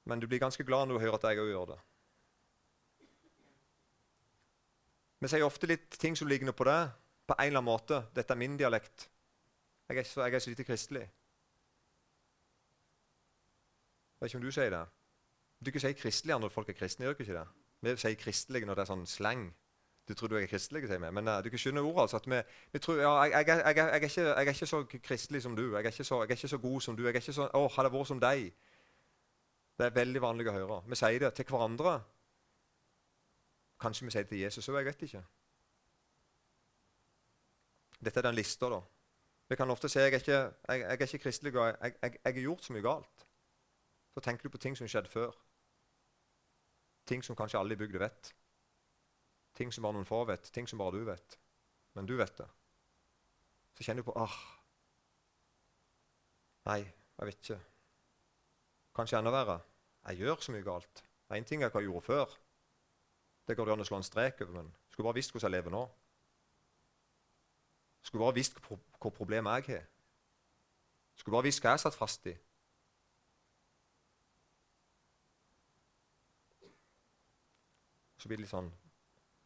Men 0.06 0.20
du 0.20 0.28
blir 0.28 0.42
ganske 0.44 0.64
glad 0.68 0.88
når 0.88 0.98
du 0.98 1.04
hører 1.06 1.20
at 1.20 1.28
jeg 1.32 1.44
òg 1.44 1.52
gjør 1.52 1.70
det. 1.74 1.80
Vi 5.24 5.32
sier 5.32 5.46
ofte 5.48 5.70
litt 5.70 5.96
ting 6.00 6.18
som 6.20 6.28
ligner 6.28 6.52
på 6.52 6.68
det, 6.68 6.82
på 7.28 7.36
en 7.38 7.48
eller 7.48 7.62
annen 7.62 7.72
måte. 7.72 8.02
Dette 8.16 8.36
er 8.36 8.40
min 8.42 8.58
dialekt. 8.60 9.08
Jeg 9.88 9.98
er 10.02 10.08
så, 10.08 10.26
jeg 10.26 10.36
er 10.36 10.44
så 10.44 10.52
lite 10.52 10.66
kristelig. 10.68 11.06
Jeg 14.14 14.20
vet 14.20 14.32
ikke 14.32 14.42
om 14.42 14.44
du 14.44 14.52
sier 14.52 14.72
det. 14.74 14.84
Du 15.64 15.72
ikke 15.72 15.84
sier 15.84 15.96
kristelig 15.96 16.40
når 16.40 16.52
folk 16.52 16.70
er 16.70 16.76
kristne. 16.76 17.06
gjør 17.06 17.16
ikke 17.16 17.38
det? 17.40 17.48
Vi 17.84 17.96
sier 18.04 18.20
kristelig 18.20 18.66
når 18.68 18.76
det 18.76 18.84
er 18.84 18.92
sånn 18.92 19.08
slang. 19.08 19.48
Du 20.08 20.14
tror 20.14 20.28
du 20.28 20.36
er 20.36 20.48
kristelig, 20.52 20.88
sier 20.88 21.00
vi. 21.00 21.12
Men 21.16 21.28
uh, 21.32 21.40
du 21.40 21.48
ikke 21.48 21.62
skjønner 21.62 21.88
ordet. 21.88 22.02
altså. 22.02 22.20
Vi, 22.28 22.42
vi, 22.74 22.80
tror, 22.80 23.00
ja, 23.00 23.12
jeg, 23.24 23.48
jeg, 23.48 23.48
jeg, 23.48 23.64
er 23.64 23.96
ikke, 23.96 24.22
jeg, 24.22 24.36
er 24.36 24.52
ikke, 24.52 24.68
så 24.68 24.84
kristelig 25.08 25.42
som 25.46 25.56
du. 25.56 25.64
Jeg 25.70 25.86
er 25.86 25.92
ikke 25.92 26.04
så, 26.04 26.20
er 26.20 26.36
ikke 26.36 26.48
så 26.48 26.58
god 26.58 26.82
som 26.82 26.98
du. 26.98 27.04
Jeg 27.04 27.16
er 27.16 27.22
ikke 27.22 27.36
så, 27.40 27.48
å, 27.48 27.68
Hadde 27.78 27.92
vært 27.94 28.12
som 28.12 28.20
deg. 28.20 28.52
Det 29.78 29.86
er 29.88 29.96
veldig 29.96 30.22
vanlig 30.22 30.50
å 30.50 30.56
høre. 30.56 30.82
Vi 30.90 30.98
sier 30.98 31.24
det 31.24 31.32
til 31.38 31.48
hverandre. 31.50 31.94
Kanskje 33.82 34.06
vi 34.08 34.14
sier 34.14 34.26
det 34.26 34.32
til 34.34 34.44
Jesus 34.44 34.70
òg. 34.70 34.80
Jeg 34.80 34.90
vet 34.92 35.06
ikke. 35.08 35.24
Dette 38.04 38.20
er 38.20 38.28
den 38.28 38.38
lista, 38.38 38.70
da. 38.70 38.82
Vi 39.50 39.58
kan 39.60 39.70
ofte 39.70 39.90
si 39.92 40.00
jeg 40.00 40.14
er 40.14 40.22
ikke, 40.22 40.38
jeg, 40.38 40.80
jeg 40.80 40.92
er 40.92 41.04
ikke 41.08 41.24
kristelig 41.26 41.56
og 41.58 41.66
jeg, 41.68 41.96
jeg, 42.02 42.20
har 42.26 42.40
gjort 42.46 42.64
så 42.66 42.74
mye 42.74 42.86
galt. 42.86 43.26
Så 44.14 44.24
tenker 44.24 44.48
du 44.48 44.54
på 44.54 44.62
ting 44.62 44.78
som 44.78 44.88
skjedde 44.88 45.12
før. 45.12 45.36
Ting 47.10 47.24
som 47.26 47.36
kanskje 47.36 47.60
alle 47.60 47.76
i 47.76 47.80
bygda 47.80 48.00
vet. 48.06 48.34
Ting 49.58 49.74
som 49.74 49.86
bare 49.86 49.98
noen 49.98 50.08
få 50.08 50.24
vet. 50.30 50.50
Ting 50.54 50.70
som 50.70 50.80
bare 50.82 50.96
du 50.96 51.06
vet. 51.08 51.38
Men 51.98 52.08
du 52.10 52.16
vet 52.18 52.38
det. 52.38 52.48
Så 53.78 53.86
kjenner 53.86 54.06
du 54.06 54.12
på 54.12 54.18
ah, 54.22 54.38
Nei, 56.70 56.80
jeg 56.80 57.28
vet 57.28 57.40
ikke. 57.42 57.73
Kanskje 58.94 59.18
enda 59.18 59.34
verre. 59.34 59.60
Jeg 60.08 60.22
gjør 60.22 60.42
så 60.42 60.54
mye 60.54 60.66
galt. 60.66 61.04
Én 61.34 61.46
ting 61.48 61.64
er 61.64 61.72
hva 61.74 61.82
jeg 61.82 61.90
gjorde 61.90 62.06
før. 62.06 62.34
Det 63.48 63.58
går 63.58 63.66
det 63.66 63.74
an 63.74 63.84
å 63.84 63.88
slå 63.88 64.00
en 64.00 64.06
strek 64.08 64.42
over, 64.44 64.54
men 64.60 64.70
skulle 64.92 65.08
bare 65.08 65.18
visst 65.18 65.34
hvordan 65.34 65.50
jeg 65.50 65.58
lever 65.58 65.74
nå. 65.74 65.84
Skulle 68.04 68.24
bare 68.24 68.38
visst 68.38 68.60
hva 68.60 69.12
problemet 69.12 69.64
jeg 69.64 69.76
har. 69.78 69.88
Skulle 71.16 71.38
bare 71.38 71.48
visst 71.48 71.64
hva 71.64 71.74
jeg 71.74 71.84
satt 71.84 71.98
fast 71.98 72.28
i. 72.30 72.36
Så 78.18 78.30
blir 78.30 78.40
det 78.40 78.46
litt 78.46 78.54
sånn 78.54 78.72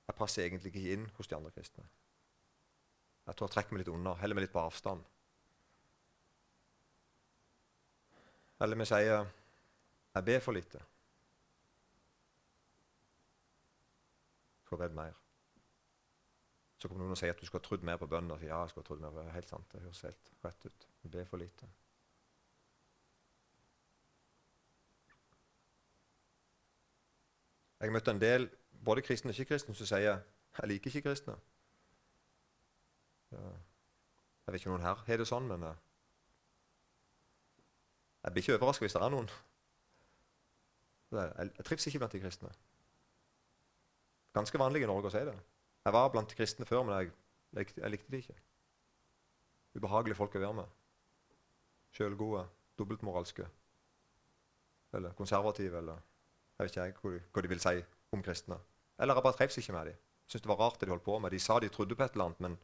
Jeg 0.07 0.15
passer 0.15 0.45
egentlig 0.45 0.69
ikke 0.71 0.94
inn 0.94 1.07
hos 1.17 1.27
de 1.27 1.35
andre 1.35 1.51
kristne. 1.51 1.83
Jeg 3.27 3.35
tror 3.35 3.49
jeg 3.49 3.53
trekker 3.55 3.75
meg 3.75 3.81
litt 3.81 3.89
unna, 3.91 4.13
heller 4.21 4.38
meg 4.38 4.45
litt 4.45 4.53
på 4.53 4.61
avstand. 4.61 5.01
Eller 8.63 8.79
vi 8.79 8.88
sier 8.88 9.25
jeg 10.17 10.27
ber 10.27 10.43
for 10.43 10.57
lite. 10.57 10.83
Får 14.67 14.77
bedt 14.83 14.95
mer. 14.97 15.15
Så 16.77 16.87
kommer 16.87 17.01
noen 17.03 17.15
og 17.15 17.19
sier 17.19 17.33
at 17.33 17.41
du 17.41 17.47
skulle 17.47 17.63
ha 17.63 17.67
trodd 17.67 17.85
mer 17.87 17.97
på 17.97 18.09
sier, 18.09 18.49
ja, 18.49 18.59
jeg 18.61 18.69
skulle 18.69 18.85
ha 18.85 18.87
trodd 18.87 19.01
mer 19.01 19.13
på 19.15 19.25
Helt 19.33 19.49
sant. 19.49 19.71
Det 19.71 19.81
høres 19.81 20.01
helt 20.05 20.31
rett 20.45 20.65
ut. 20.65 20.87
Vi 21.01 21.09
ber 21.09 21.25
for 21.25 21.41
lite. 21.41 21.69
Jeg 27.79 27.93
møtte 27.93 28.11
en 28.11 28.21
del 28.21 28.49
både 28.85 29.01
kristne 29.05 29.29
og 29.29 29.37
ikke-kristne 29.37 29.75
som 29.77 29.85
sier 29.85 30.17
jeg 30.57 30.69
liker 30.69 30.89
ikke 30.89 31.09
kristne. 31.09 31.35
Jeg 33.31 34.53
vet 34.53 34.61
ikke 34.61 34.71
om 34.71 34.77
noen 34.77 34.87
her 34.87 35.03
har 35.05 35.19
det 35.21 35.27
sånn, 35.29 35.49
men 35.49 35.65
uh, 35.67 35.75
jeg 38.23 38.33
blir 38.33 38.43
ikke 38.43 38.55
overraska 38.57 38.85
hvis 38.85 38.95
det 38.95 39.03
er 39.03 39.13
noen. 39.13 39.29
Jeg, 41.12 41.51
trives 41.63 41.88
ikke 41.88 42.01
blant 42.01 42.15
de 42.15 42.21
kristne. 42.21 42.50
Ganske 44.36 44.59
vanlig 44.59 44.83
i 44.83 44.89
Norge 44.89 45.09
å 45.09 45.13
si 45.13 45.24
det. 45.27 45.36
Jeg 45.88 45.95
var 45.95 46.09
blant 46.12 46.36
kristne 46.36 46.68
før, 46.68 46.83
men 46.88 46.98
jeg, 46.98 47.13
jeg, 47.56 47.71
jeg 47.77 47.94
likte 47.94 48.12
de 48.12 48.21
ikke. 48.24 48.36
Ubehagelige 49.78 50.18
folk 50.19 50.35
å 50.35 50.42
være 50.44 50.57
med. 50.59 50.73
Sjølgode, 51.95 52.44
dobbeltmoralske. 52.80 53.47
Eller 54.97 55.16
konservative, 55.18 55.80
eller 55.80 56.04
jeg 56.57 56.66
vet 56.66 56.76
ikke 56.76 56.87
jeg, 56.87 57.23
hva 57.33 57.44
de 57.45 57.54
vil 57.54 57.64
si 57.64 57.76
om 58.16 58.23
kristne. 58.26 58.57
Eller 58.97 59.16
jeg 59.16 59.26
bare 59.28 59.37
trivs 59.37 59.59
ikke 59.61 59.76
med 59.76 59.92
dem. 59.92 60.04
Syns 60.28 60.44
det 60.44 60.49
var 60.52 60.59
rart 60.59 60.80
det 60.81 60.90
de 60.90 60.92
holdt 60.92 61.06
på 61.06 61.16
med. 61.23 61.31
De 61.31 61.40
sa 61.40 61.59
de 61.64 61.69
trodde 61.71 61.95
på 61.95 62.04
et 62.04 62.18
eller 62.18 62.28
annet, 62.28 62.44
men 62.44 62.57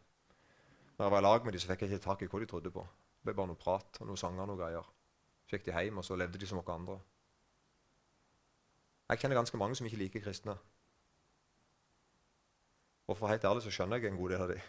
når 0.98 1.06
jeg 1.06 1.14
var 1.14 1.22
i 1.22 1.26
lag 1.26 1.46
med 1.46 1.56
dem, 1.56 1.62
så 1.64 1.70
fikk 1.70 1.86
jeg 1.86 1.94
ikke 1.94 2.06
tak 2.06 2.24
i 2.26 2.30
hva 2.32 2.42
de 2.42 2.50
trodde 2.50 2.72
på. 2.74 2.84
Det 2.84 3.30
ble 3.30 3.38
bare 3.38 3.52
noe 3.54 3.60
prat 3.60 4.02
og 4.02 4.10
noen 4.10 4.20
sanger 4.20 4.44
og 4.44 4.50
noe 4.52 4.60
greier. 4.60 4.90
Så 5.48 5.56
gikk 5.56 5.70
de 5.70 5.76
hjem, 5.78 6.02
og 6.02 6.06
så 6.06 6.18
levde 6.20 6.42
de 6.42 6.50
som 6.50 6.60
oss 6.60 6.72
andre. 6.74 6.98
Jeg 9.10 9.20
kjenner 9.20 9.38
ganske 9.38 9.58
mange 9.58 9.76
som 9.76 9.86
ikke 9.86 9.98
liker 9.98 10.24
kristne. 10.24 10.56
Og 13.08 13.18
for 13.18 13.28
helt 13.28 13.44
ærlig 13.44 13.64
så 13.64 13.72
skjønner 13.72 13.98
jeg 13.98 14.12
en 14.12 14.18
god 14.18 14.30
del 14.30 14.42
av 14.42 14.54
dem. 14.54 14.62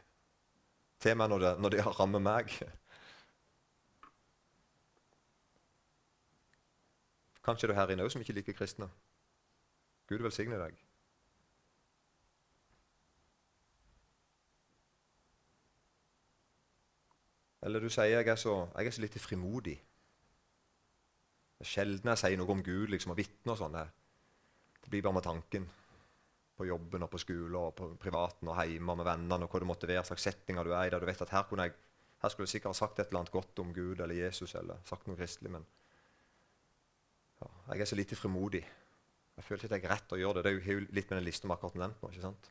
Til 1.00 1.16
meg 1.16 1.28
når, 1.28 1.38
det, 1.44 1.52
når 1.60 1.74
det 1.74 1.86
rammer 2.00 2.18
meg. 2.18 2.50
Kanskje 7.44 7.68
det 7.68 7.76
er 7.76 7.80
her 7.80 7.92
inne 7.92 8.04
òg 8.06 8.10
som 8.12 8.24
ikke 8.24 8.36
liker 8.40 8.56
kristne. 8.56 8.88
Gud 10.08 10.22
velsigne 10.24 10.58
deg. 10.60 10.78
Eller 17.64 17.80
du 17.80 17.88
sier 17.88 18.12
jeg 18.12 18.28
er 18.28 18.36
så, 18.36 18.54
jeg 18.76 18.86
er 18.86 18.90
så 18.90 19.00
lite 19.00 19.18
frimodig. 19.18 19.76
Det 21.58 21.64
er 21.64 21.70
sjelden 21.70 22.10
jeg 22.12 22.20
sier 22.20 22.36
noe 22.36 22.52
om 22.52 22.64
Gud 22.64 22.90
liksom, 22.92 23.14
og 23.14 23.20
vitner 23.20 23.54
og 23.54 23.60
sånn. 23.60 23.78
Det 24.84 24.92
blir 24.92 25.02
bare 25.04 25.16
med 25.16 25.24
tanken 25.24 25.66
på 26.54 26.66
jobben 26.68 27.02
og 27.02 27.10
på 27.10 27.18
skolen 27.18 27.56
og 27.58 27.72
på 27.78 27.88
privaten 28.00 28.50
og 28.50 28.60
hjemme 28.60 28.94
med 29.00 29.08
vennene 29.08 29.46
og 29.46 29.50
hva 29.50 29.62
det 29.62 29.68
måtte 29.68 29.90
være, 29.90 30.04
slags 30.06 30.26
settinger 30.28 30.66
du 30.66 30.74
er 30.74 30.86
i 30.86 30.92
der 30.92 31.02
du 31.02 31.08
vet 31.08 31.24
at 31.24 31.32
her, 31.34 31.48
jeg, 31.64 31.72
her 32.22 32.32
skulle 32.32 32.46
jeg 32.46 32.52
sikkert 32.54 32.74
ha 32.74 32.78
sagt 32.78 33.00
et 33.00 33.08
eller 33.08 33.24
annet 33.24 33.34
godt 33.34 33.64
om 33.64 33.72
Gud 33.74 34.00
eller 34.00 34.14
Jesus 34.14 34.54
eller 34.60 34.84
sagt 34.86 35.08
noe 35.08 35.18
kristelig, 35.18 35.50
men 35.56 35.66
ja, 37.40 37.48
jeg 37.72 37.80
er 37.80 37.90
så 37.90 37.98
lite 37.98 38.16
frimodig. 38.16 38.62
Jeg 39.34 39.44
føler 39.44 39.64
ikke 39.64 39.72
at 39.72 39.80
jeg 39.80 39.88
er 39.88 39.94
rett 39.96 40.14
å 40.14 40.18
gjøre 40.20 40.38
det. 40.38 40.44
Det 40.46 40.52
er 40.52 40.76
jo 40.78 40.84
litt 40.94 41.08
med 41.10 41.18
den 41.18 41.26
lista 41.26 41.48
vi 41.48 41.56
akkurat 41.56 41.80
nevnt 41.80 42.04
nå. 42.04 42.10
ikke 42.12 42.22
sant? 42.22 42.50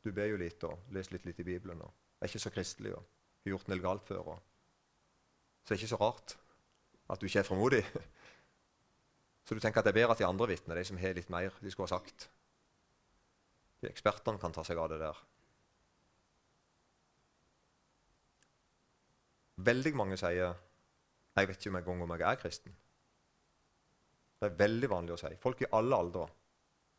Du 0.00 0.12
ber 0.14 0.30
jo 0.30 0.38
litt 0.40 0.62
og 0.68 0.92
leser 0.94 1.16
litt, 1.16 1.26
litt 1.26 1.42
i 1.42 1.48
Bibelen 1.48 1.82
og 1.82 1.90
er 2.20 2.30
ikke 2.30 2.42
så 2.44 2.52
kristelig 2.54 2.94
og 2.94 3.02
har 3.02 3.54
gjort 3.54 3.66
en 3.66 3.74
del 3.74 3.82
galt 3.82 4.06
før. 4.06 4.30
Og. 4.36 4.38
Så 5.64 5.72
det 5.72 5.76
er 5.76 5.82
ikke 5.82 5.94
så 5.96 6.00
rart 6.00 6.36
at 7.10 7.20
du 7.20 7.26
ikke 7.26 7.42
er 7.42 7.48
frimodig. 7.48 7.82
Så 9.50 9.56
du 9.58 9.58
tenker 9.58 9.82
at 9.82 9.86
det 9.88 9.90
er 9.90 9.96
bedre 9.96 10.14
at 10.14 10.20
de 10.20 10.28
andre 10.28 10.46
vitner, 10.46 10.78
de 10.78 10.84
som 10.86 10.98
har 11.02 11.16
litt 11.16 11.30
mer 11.34 11.56
de 11.58 11.70
skulle 11.74 11.88
ha 11.90 11.96
sagt. 11.98 12.28
De 13.82 13.88
ekspertene 13.90 14.38
kan 14.38 14.54
ta 14.54 14.62
seg 14.62 14.78
av 14.78 14.92
det 14.92 15.00
der. 15.00 15.18
Veldig 19.58 19.92
mange 19.98 20.20
sier 20.22 20.54
'Jeg 21.34 21.48
vet 21.48 21.58
ikke 21.58 21.70
om 21.70 21.74
jeg 21.74 21.82
engang 21.82 22.02
om 22.02 22.14
jeg 22.14 22.30
er 22.30 22.36
kristen'. 22.36 22.78
Det 24.40 24.52
er 24.52 24.56
veldig 24.62 24.90
vanlig 24.90 25.14
å 25.14 25.18
si. 25.18 25.34
Folk 25.34 25.62
i 25.62 25.72
alle 25.72 25.96
aldre 25.96 26.30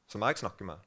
som 0.08 0.22
jeg 0.22 0.38
snakker 0.44 0.66
med, 0.66 0.80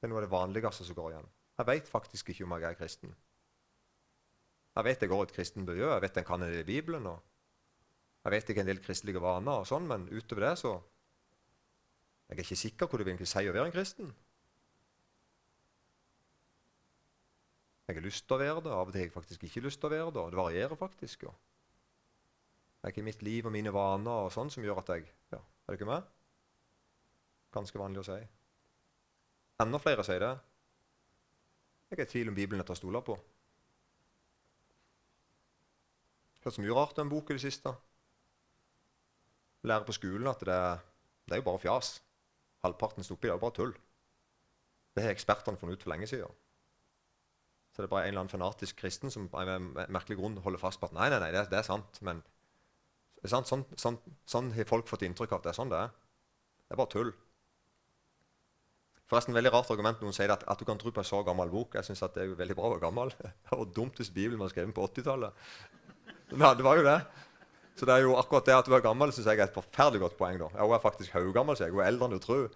det 0.00 0.02
er 0.02 0.08
noe 0.08 0.18
av 0.18 0.24
det 0.26 0.34
vanligste 0.34 0.84
som 0.84 0.94
går 0.96 1.10
igjen. 1.12 1.30
Jeg 1.58 1.66
vet 1.66 1.88
faktisk 1.88 2.28
ikke 2.28 2.44
om 2.44 2.50
jeg 2.58 2.62
er 2.64 2.74
kristen. 2.74 3.16
Jeg 4.74 4.84
vet 4.84 5.00
jeg 5.00 5.08
går 5.08 5.22
i 5.22 5.28
et 5.28 5.36
kristent 5.36 5.66
miljø, 5.66 5.92
jeg 5.92 6.02
vet 6.02 6.16
en 6.16 6.24
kan 6.24 6.40
det 6.40 6.60
i 6.60 6.64
Bibelen. 6.64 7.06
og 7.06 7.29
jeg 8.20 8.32
vet 8.34 8.50
ikke 8.52 8.62
en 8.64 8.68
del 8.68 8.82
kristelige 8.84 9.22
vaner, 9.22 9.62
og 9.62 9.68
sånn, 9.68 9.86
men 9.88 10.08
utover 10.12 10.50
det 10.50 10.56
så 10.60 10.74
Jeg 12.28 12.36
er 12.36 12.42
ikke 12.44 12.56
sikker 12.56 12.86
på 12.86 12.98
hva 12.98 13.04
det 13.04 13.14
vil 13.18 13.26
si 13.26 13.46
å 13.48 13.54
være 13.54 13.66
en 13.66 13.74
kristen. 13.74 14.10
Jeg 17.90 17.96
har 17.96 18.04
lyst 18.06 18.22
til 18.22 18.36
å 18.36 18.38
være 18.38 18.60
det, 18.62 18.70
av 18.70 18.86
og 18.86 18.92
til 18.94 19.00
har 19.00 19.08
jeg 19.08 19.14
faktisk 19.16 19.46
ikke 19.48 19.64
lyst 19.64 19.80
til 19.82 19.88
å 19.88 19.90
være 19.90 20.12
det. 20.14 20.20
og 20.22 20.30
Det 20.30 20.38
varierer 20.38 20.78
faktisk. 20.78 21.24
jo. 21.26 21.32
Det 22.80 22.86
er 22.86 22.94
ikke 22.94 23.02
mitt 23.08 23.22
liv 23.26 23.46
og 23.46 23.52
mine 23.52 23.72
vaner 23.74 24.28
og 24.28 24.30
sånn 24.30 24.52
som 24.52 24.62
gjør 24.62 24.78
at 24.84 24.92
jeg 24.94 25.08
ja, 25.32 25.40
Er 25.40 25.74
det 25.74 25.80
ikke 25.80 25.90
meg? 25.90 26.06
Ganske 27.50 27.82
vanlig 27.82 28.04
å 28.04 28.06
si. 28.06 28.20
Enda 29.60 29.82
flere 29.82 30.06
sier 30.06 30.22
det. 30.22 30.30
Jeg 31.90 31.98
er 31.98 32.06
i 32.06 32.10
tvil 32.14 32.30
om 32.30 32.38
Bibelen 32.38 32.62
er 32.62 32.68
til 32.68 32.76
å 32.76 32.78
stole 32.78 33.02
på. 33.02 33.18
Hørt 36.44 36.54
så 36.54 36.62
mye 36.62 36.78
rart 36.78 37.02
om 37.02 37.08
en 37.08 37.12
bok 37.12 37.34
i 37.34 37.36
det 37.36 37.42
siste. 37.42 37.74
Lærer 39.66 39.84
på 39.86 39.96
skolen 39.96 40.30
at 40.30 40.40
det, 40.46 40.60
det 41.28 41.36
er 41.36 41.42
jo 41.42 41.48
bare 41.50 41.62
fjas. 41.62 41.98
Halvparten 42.64 43.04
stopper 43.04 43.28
i 43.28 43.30
det 43.30 43.34
er 43.34 43.38
jo 43.38 43.44
bare 43.44 43.56
tull. 43.56 43.74
Det 44.96 45.04
har 45.04 45.14
ekspertene 45.14 45.60
funnet 45.60 45.78
ut 45.78 45.84
for 45.84 45.92
lenge 45.92 46.08
siden. 46.10 46.38
Så 47.70 47.82
det 47.82 47.86
er 47.86 47.92
bare 47.94 48.08
en 48.08 48.12
eller 48.12 48.24
annen 48.24 48.32
fanatisk 48.32 48.80
kristen 48.82 49.12
som 49.14 49.28
av 49.38 49.50
merkelig 49.92 50.18
grunn 50.18 50.38
holder 50.42 50.60
fast 50.60 50.80
på 50.80 50.88
at 50.90 50.96
nei, 50.96 51.08
nei, 51.12 51.20
nei, 51.22 51.30
det, 51.36 51.46
det 51.52 51.60
er 51.60 51.66
sant. 51.68 52.00
Men 52.06 52.22
det 53.20 53.28
er 53.28 53.34
sant, 53.36 53.50
sånn, 53.50 53.64
sånn, 53.78 53.98
sånn, 54.28 54.50
har 54.56 54.68
folk 54.68 54.90
fått 54.90 55.04
inntrykk 55.06 55.36
av 55.36 55.42
at 55.42 55.48
det 55.48 55.52
er 55.52 55.58
sånn 55.60 55.72
det 55.72 55.82
er. 55.84 55.92
Det 56.66 56.74
er 56.74 56.80
bare 56.80 56.92
tull. 56.96 57.12
Forresten, 59.10 59.34
veldig 59.34 59.52
rart 59.54 59.70
argument 59.74 60.02
noen 60.02 60.14
sier 60.14 60.30
at, 60.34 60.44
at 60.46 60.60
du 60.60 60.66
kan 60.66 60.78
tro 60.78 60.92
på 60.94 61.02
en 61.02 61.06
så 61.08 61.22
gammel 61.26 61.50
bok. 61.50 61.74
Jeg 61.78 61.86
synes 61.86 62.02
det 62.14 62.22
er 62.22 62.30
jo 62.30 62.38
veldig 62.38 62.56
bra 62.58 62.68
å 62.68 62.74
være 62.74 62.84
gammel. 62.84 63.10
Det 63.46 63.54
var 63.54 63.72
dumt 63.74 63.98
hvis 63.98 64.12
Bibelen 64.14 64.42
var 64.42 64.52
skrevet 64.52 64.74
på 64.74 64.86
80-tallet. 64.86 65.48
Ja, 66.30 66.52
det 66.54 66.62
var 66.62 66.78
jo 66.78 66.84
det. 66.86 66.98
Så 67.78 67.86
det 67.88 67.94
er 67.94 68.04
jo 68.04 68.16
akkurat 68.18 68.46
det 68.46 68.56
at 68.56 68.68
du 68.68 68.74
er 68.76 68.84
gammel, 68.84 69.12
synes 69.12 69.28
jeg 69.30 69.38
er 69.38 69.48
et 69.48 69.54
forferdelig 69.54 70.02
godt 70.02 70.18
poeng. 70.18 70.38
da. 70.40 70.50
Jeg 70.54 70.74
er 70.76 70.82
faktisk 70.82 71.12
haugammel, 71.16 71.56
så 71.56 71.64
jeg 71.64 71.74
er 71.74 71.88
eldre 71.88 72.08
enn 72.08 72.16
du 72.16 72.22
tror. 72.22 72.50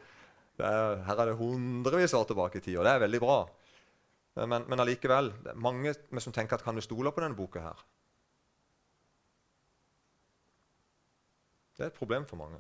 Er, 0.58 1.00
her 1.06 1.20
er 1.20 1.30
det 1.30 1.38
hundrevis 1.38 2.14
år 2.14 2.26
tilbake 2.28 2.60
i 2.60 2.64
tid, 2.64 2.76
og 2.78 2.84
det 2.84 2.92
er 2.92 3.02
veldig 3.02 3.20
bra. 3.22 3.38
Men, 4.34 4.66
men 4.68 4.82
allikevel, 4.82 5.30
det 5.44 5.52
er 5.54 5.58
mange 5.62 5.94
som 6.20 6.34
tenker 6.34 6.58
at 6.58 6.64
kan 6.66 6.74
du 6.74 6.82
stole 6.84 7.12
på 7.14 7.22
denne 7.22 7.38
boka 7.38 7.62
her? 7.62 7.82
Det 11.74 11.86
er 11.86 11.90
et 11.90 11.98
problem 11.98 12.26
for 12.26 12.38
mange. 12.38 12.58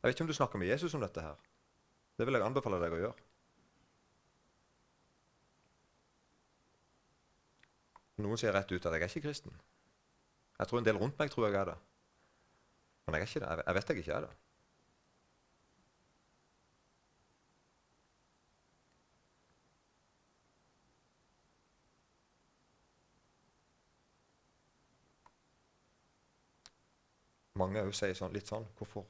Jeg 0.00 0.08
vet 0.08 0.14
ikke 0.14 0.24
om 0.24 0.28
du 0.32 0.36
snakker 0.36 0.60
med 0.60 0.68
Jesus 0.68 0.94
om 0.94 1.00
dette 1.04 1.24
her. 1.24 1.36
Det 2.16 2.26
vil 2.26 2.36
jeg 2.36 2.44
anbefale 2.44 2.80
deg 2.80 2.96
å 2.96 3.00
gjøre. 3.00 3.26
Noen 8.20 8.40
sier 8.40 8.52
rett 8.52 8.72
ut 8.72 8.86
at 8.86 8.92
jeg 8.92 9.00
er 9.00 9.08
ikke 9.08 9.28
kristen. 9.28 9.54
Jeg 10.60 10.68
tror 10.68 10.78
en 10.78 10.84
del 10.84 10.98
rundt 11.00 11.16
meg 11.16 11.30
tror 11.32 11.46
jeg 11.48 11.56
er 11.56 11.70
det. 11.70 11.74
Men 13.06 13.14
jeg 13.16 13.22
er 13.22 13.28
ikke 13.30 13.40
det. 13.40 13.62
Jeg 13.66 13.74
vet 13.74 13.88
jeg 13.88 13.98
ikke 14.02 14.12
er 14.12 14.24
det. 14.26 14.32
Mange 27.60 27.80
òg 27.80 27.96
sier 27.96 28.12
sånn, 28.16 28.32
litt 28.36 28.48
sånn 28.48 28.68
Hvorfor 28.76 29.08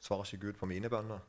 svarer 0.00 0.24
ikke 0.24 0.46
Gud 0.46 0.56
på 0.60 0.66
mine 0.72 0.88
bønner? 0.92 1.20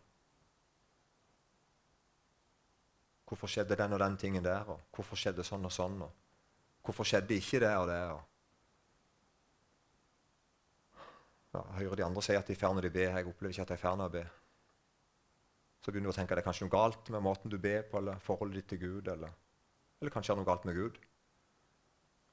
Hvorfor 3.27 3.51
skjedde 3.51 3.77
den 3.77 3.93
og 3.93 3.99
den 4.01 4.17
tingen 4.23 4.43
der? 4.43 4.71
Og 4.71 4.87
hvorfor 4.95 5.19
skjedde 5.19 5.43
sånn 5.43 5.67
og 5.67 5.75
sånn? 5.75 5.99
Og 6.07 6.83
hvorfor 6.87 7.07
skjedde 7.07 7.35
ikke 7.35 7.59
det 7.67 7.75
og 7.75 7.87
det? 7.91 8.01
Og 8.15 8.28
ja, 11.53 11.63
hører 11.79 11.95
de 11.95 12.05
andre 12.05 12.23
si 12.25 12.35
at 12.37 12.47
de 12.47 12.53
er 12.53 12.59
ferdig 12.59 12.77
når 12.77 12.87
de 12.87 12.93
ber. 12.93 13.17
Jeg 13.17 13.27
opplever 13.27 13.53
ikke 13.53 13.65
at 13.65 13.73
jeg 13.73 13.79
er 13.79 13.83
ferdig 13.83 14.01
med 14.01 14.09
å 14.09 14.15
be. 14.15 14.23
Så 15.79 15.91
begynner 15.91 16.11
du 16.11 16.13
å 16.13 16.17
tenke 16.17 16.35
at 16.35 16.39
det 16.39 16.43
er 16.43 16.49
kanskje 16.49 16.67
noe 16.67 16.75
galt 16.75 17.09
med 17.13 17.23
måten 17.25 17.51
du 17.51 17.57
ber 17.61 17.85
på, 17.87 18.01
eller 18.01 18.19
forholdet 18.23 18.59
ditt 18.59 18.67
til 18.73 18.81
Gud, 18.83 19.07
eller, 19.07 19.31
eller 20.01 20.13
kanskje 20.13 20.35
er 20.35 20.41
noe 20.41 20.49
galt 20.49 20.67
med 20.67 20.77
Gud. 20.77 20.99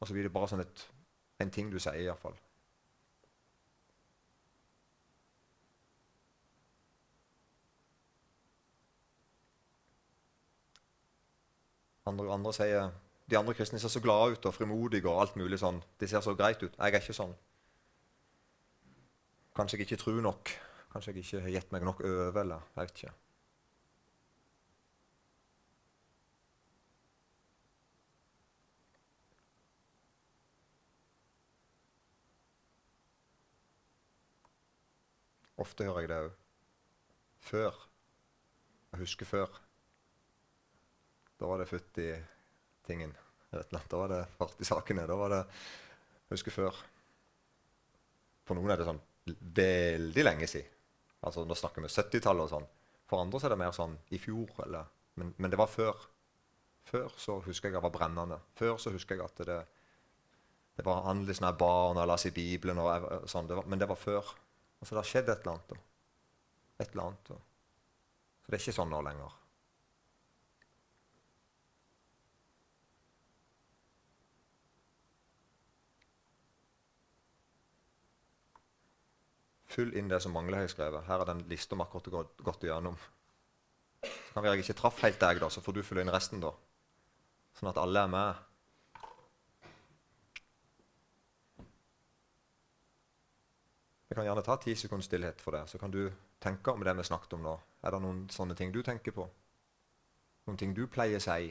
Og 0.00 0.08
så 0.08 0.16
blir 0.16 0.26
det 0.26 0.34
bare 0.34 0.50
sånn 0.50 0.64
et, 0.64 0.84
en 1.40 1.54
ting 1.54 1.70
du 1.72 1.78
sier, 1.78 2.02
iallfall. 2.02 2.36
Andre, 12.06 12.28
andre 12.30 12.52
sier 12.54 12.92
de 13.26 13.38
andre 13.38 13.54
kristne 13.58 13.80
ser 13.82 13.90
så 13.90 14.02
glade 14.02 14.36
ut 14.36 14.46
og 14.46 14.54
frimodige 14.54 15.08
og 15.10 15.24
alt 15.24 15.38
mulig 15.38 15.58
sånn. 15.58 15.80
De 15.98 16.06
ser 16.06 16.22
så 16.22 16.36
greit 16.38 16.60
ut. 16.62 16.70
Jeg 16.70 16.92
er 16.92 17.00
ikke 17.00 17.16
sånn. 17.16 17.32
Kanskje 19.56 19.78
jeg 19.78 19.86
ikke 19.86 19.96
tror 20.02 20.20
nok. 20.20 20.50
Kanskje 20.92 21.12
jeg 21.14 21.22
ikke 21.22 21.40
har 21.40 21.54
gitt 21.54 21.70
meg 21.72 21.84
nok 21.88 22.00
over. 22.04 22.40
eller 22.40 22.60
jeg 22.74 22.82
vet 22.82 22.90
ikke. 22.90 23.12
Ofte 35.56 35.88
hører 35.88 36.04
jeg 36.04 36.12
det 36.12 36.20
òg. 36.20 36.36
Før. 37.48 37.80
Jeg 38.92 39.00
husker 39.06 39.32
før. 39.32 39.58
Da 41.40 41.48
var 41.48 41.64
det 41.64 41.70
futt 41.72 42.04
i 42.04 42.12
tingen. 42.84 43.16
Da 43.50 43.80
var 43.96 44.12
det 44.12 44.22
fart 44.36 44.60
i 44.60 44.68
sakene. 44.68 45.08
Da 45.08 45.16
var 45.16 45.32
det 45.32 45.42
Jeg 45.46 46.36
husker 46.36 46.50
før. 46.50 46.86
For 48.44 48.54
noen 48.58 48.70
er 48.70 48.76
det 48.76 48.92
sånn 48.92 49.05
veldig 49.26 50.24
lenge 50.24 50.48
siden. 50.50 50.72
Altså, 51.26 51.44
Nå 51.48 51.56
snakker 51.58 51.82
vi 51.82 51.90
70-tallet 51.90 52.46
og 52.46 52.52
sånn. 52.52 52.68
For 53.06 53.22
andre 53.22 53.40
så 53.40 53.48
er 53.48 53.54
det 53.54 53.62
mer 53.62 53.74
sånn 53.74 53.96
i 54.14 54.20
fjor. 54.22 54.52
Eller, 54.66 54.86
men, 55.18 55.32
men, 55.36 55.50
det 55.50 55.58
var 55.58 55.70
før. 55.70 56.04
Før 56.86 57.10
så 57.18 57.40
husker 57.46 57.70
jeg 57.70 57.78
det 57.78 57.82
var 57.82 57.94
brennende. 57.94 58.38
Før 58.58 58.76
så 58.82 58.92
husker 58.94 59.18
jeg 59.18 59.26
at 59.26 59.42
det, 59.48 59.58
det 60.78 60.86
var 60.86 61.08
annerledes 61.10 61.40
når 61.42 61.52
jeg 61.54 61.60
barn 61.62 62.02
og 62.02 62.08
las 62.10 62.28
i 62.28 62.34
Bibelen. 62.36 62.82
og 62.82 62.92
jeg, 62.92 63.22
sånn. 63.32 63.50
Det 63.50 63.58
var, 63.58 63.66
men 63.70 63.82
det 63.82 63.90
var 63.90 63.98
før. 63.98 64.30
Altså, 64.80 64.92
det 64.92 65.02
har 65.02 65.10
skjedd 65.10 65.32
et 65.32 65.42
eller 65.42 65.56
annet. 65.56 65.74
Da. 65.74 65.82
Et 66.84 66.88
eller 66.92 67.08
annet. 67.08 67.32
Da. 67.32 67.40
Så 68.42 68.52
det 68.52 68.58
er 68.58 68.64
ikke 68.66 68.78
sånn 68.78 68.92
nå 68.94 69.02
lenger. 69.06 69.38
Fyll 79.76 79.92
inn 79.98 80.08
det 80.08 80.22
som 80.24 80.32
mangler, 80.32 80.56
har 80.56 80.64
jeg 80.64 80.72
skrevet. 80.72 81.04
Her 81.04 81.20
er 81.20 81.28
den 81.28 81.44
lista 81.50 81.76
vi 81.76 81.84
akkurat 81.84 82.14
har 82.14 82.28
gått 82.48 82.64
igjennom. 82.64 82.96
Så 84.06 84.32
kan 84.32 84.48
jeg 84.48 84.64
ikke 84.64 84.76
traff 84.78 85.02
helt 85.04 85.20
deg, 85.20 85.40
da, 85.42 85.50
så 85.52 85.60
får 85.60 85.76
du 85.76 85.82
fylle 85.84 86.04
inn 86.04 86.12
resten, 86.14 86.40
da. 86.40 86.52
Sånn 87.56 87.68
at 87.72 87.80
alle 87.80 88.04
er 88.04 88.12
med. 88.12 88.44
Vi 94.06 94.16
kan 94.16 94.24
gjerne 94.24 94.44
ta 94.46 94.56
ti 94.62 94.72
sekunds 94.78 95.10
stillhet 95.10 95.44
for 95.44 95.56
det, 95.56 95.66
så 95.68 95.80
kan 95.82 95.92
du 95.92 96.06
tenke 96.40 96.72
om 96.72 96.84
det 96.84 96.96
vi 96.96 97.04
snakket 97.04 97.36
om 97.36 97.44
nå. 97.44 97.56
Er 97.84 97.92
det 97.92 98.00
noen 98.04 98.24
sånne 98.32 98.56
ting 98.56 98.72
du 98.72 98.80
tenker 98.86 99.12
på? 99.12 99.28
Noen 100.46 100.60
ting 100.60 100.72
du 100.76 100.86
pleier 100.88 101.20
å 101.20 101.24
si? 101.24 101.50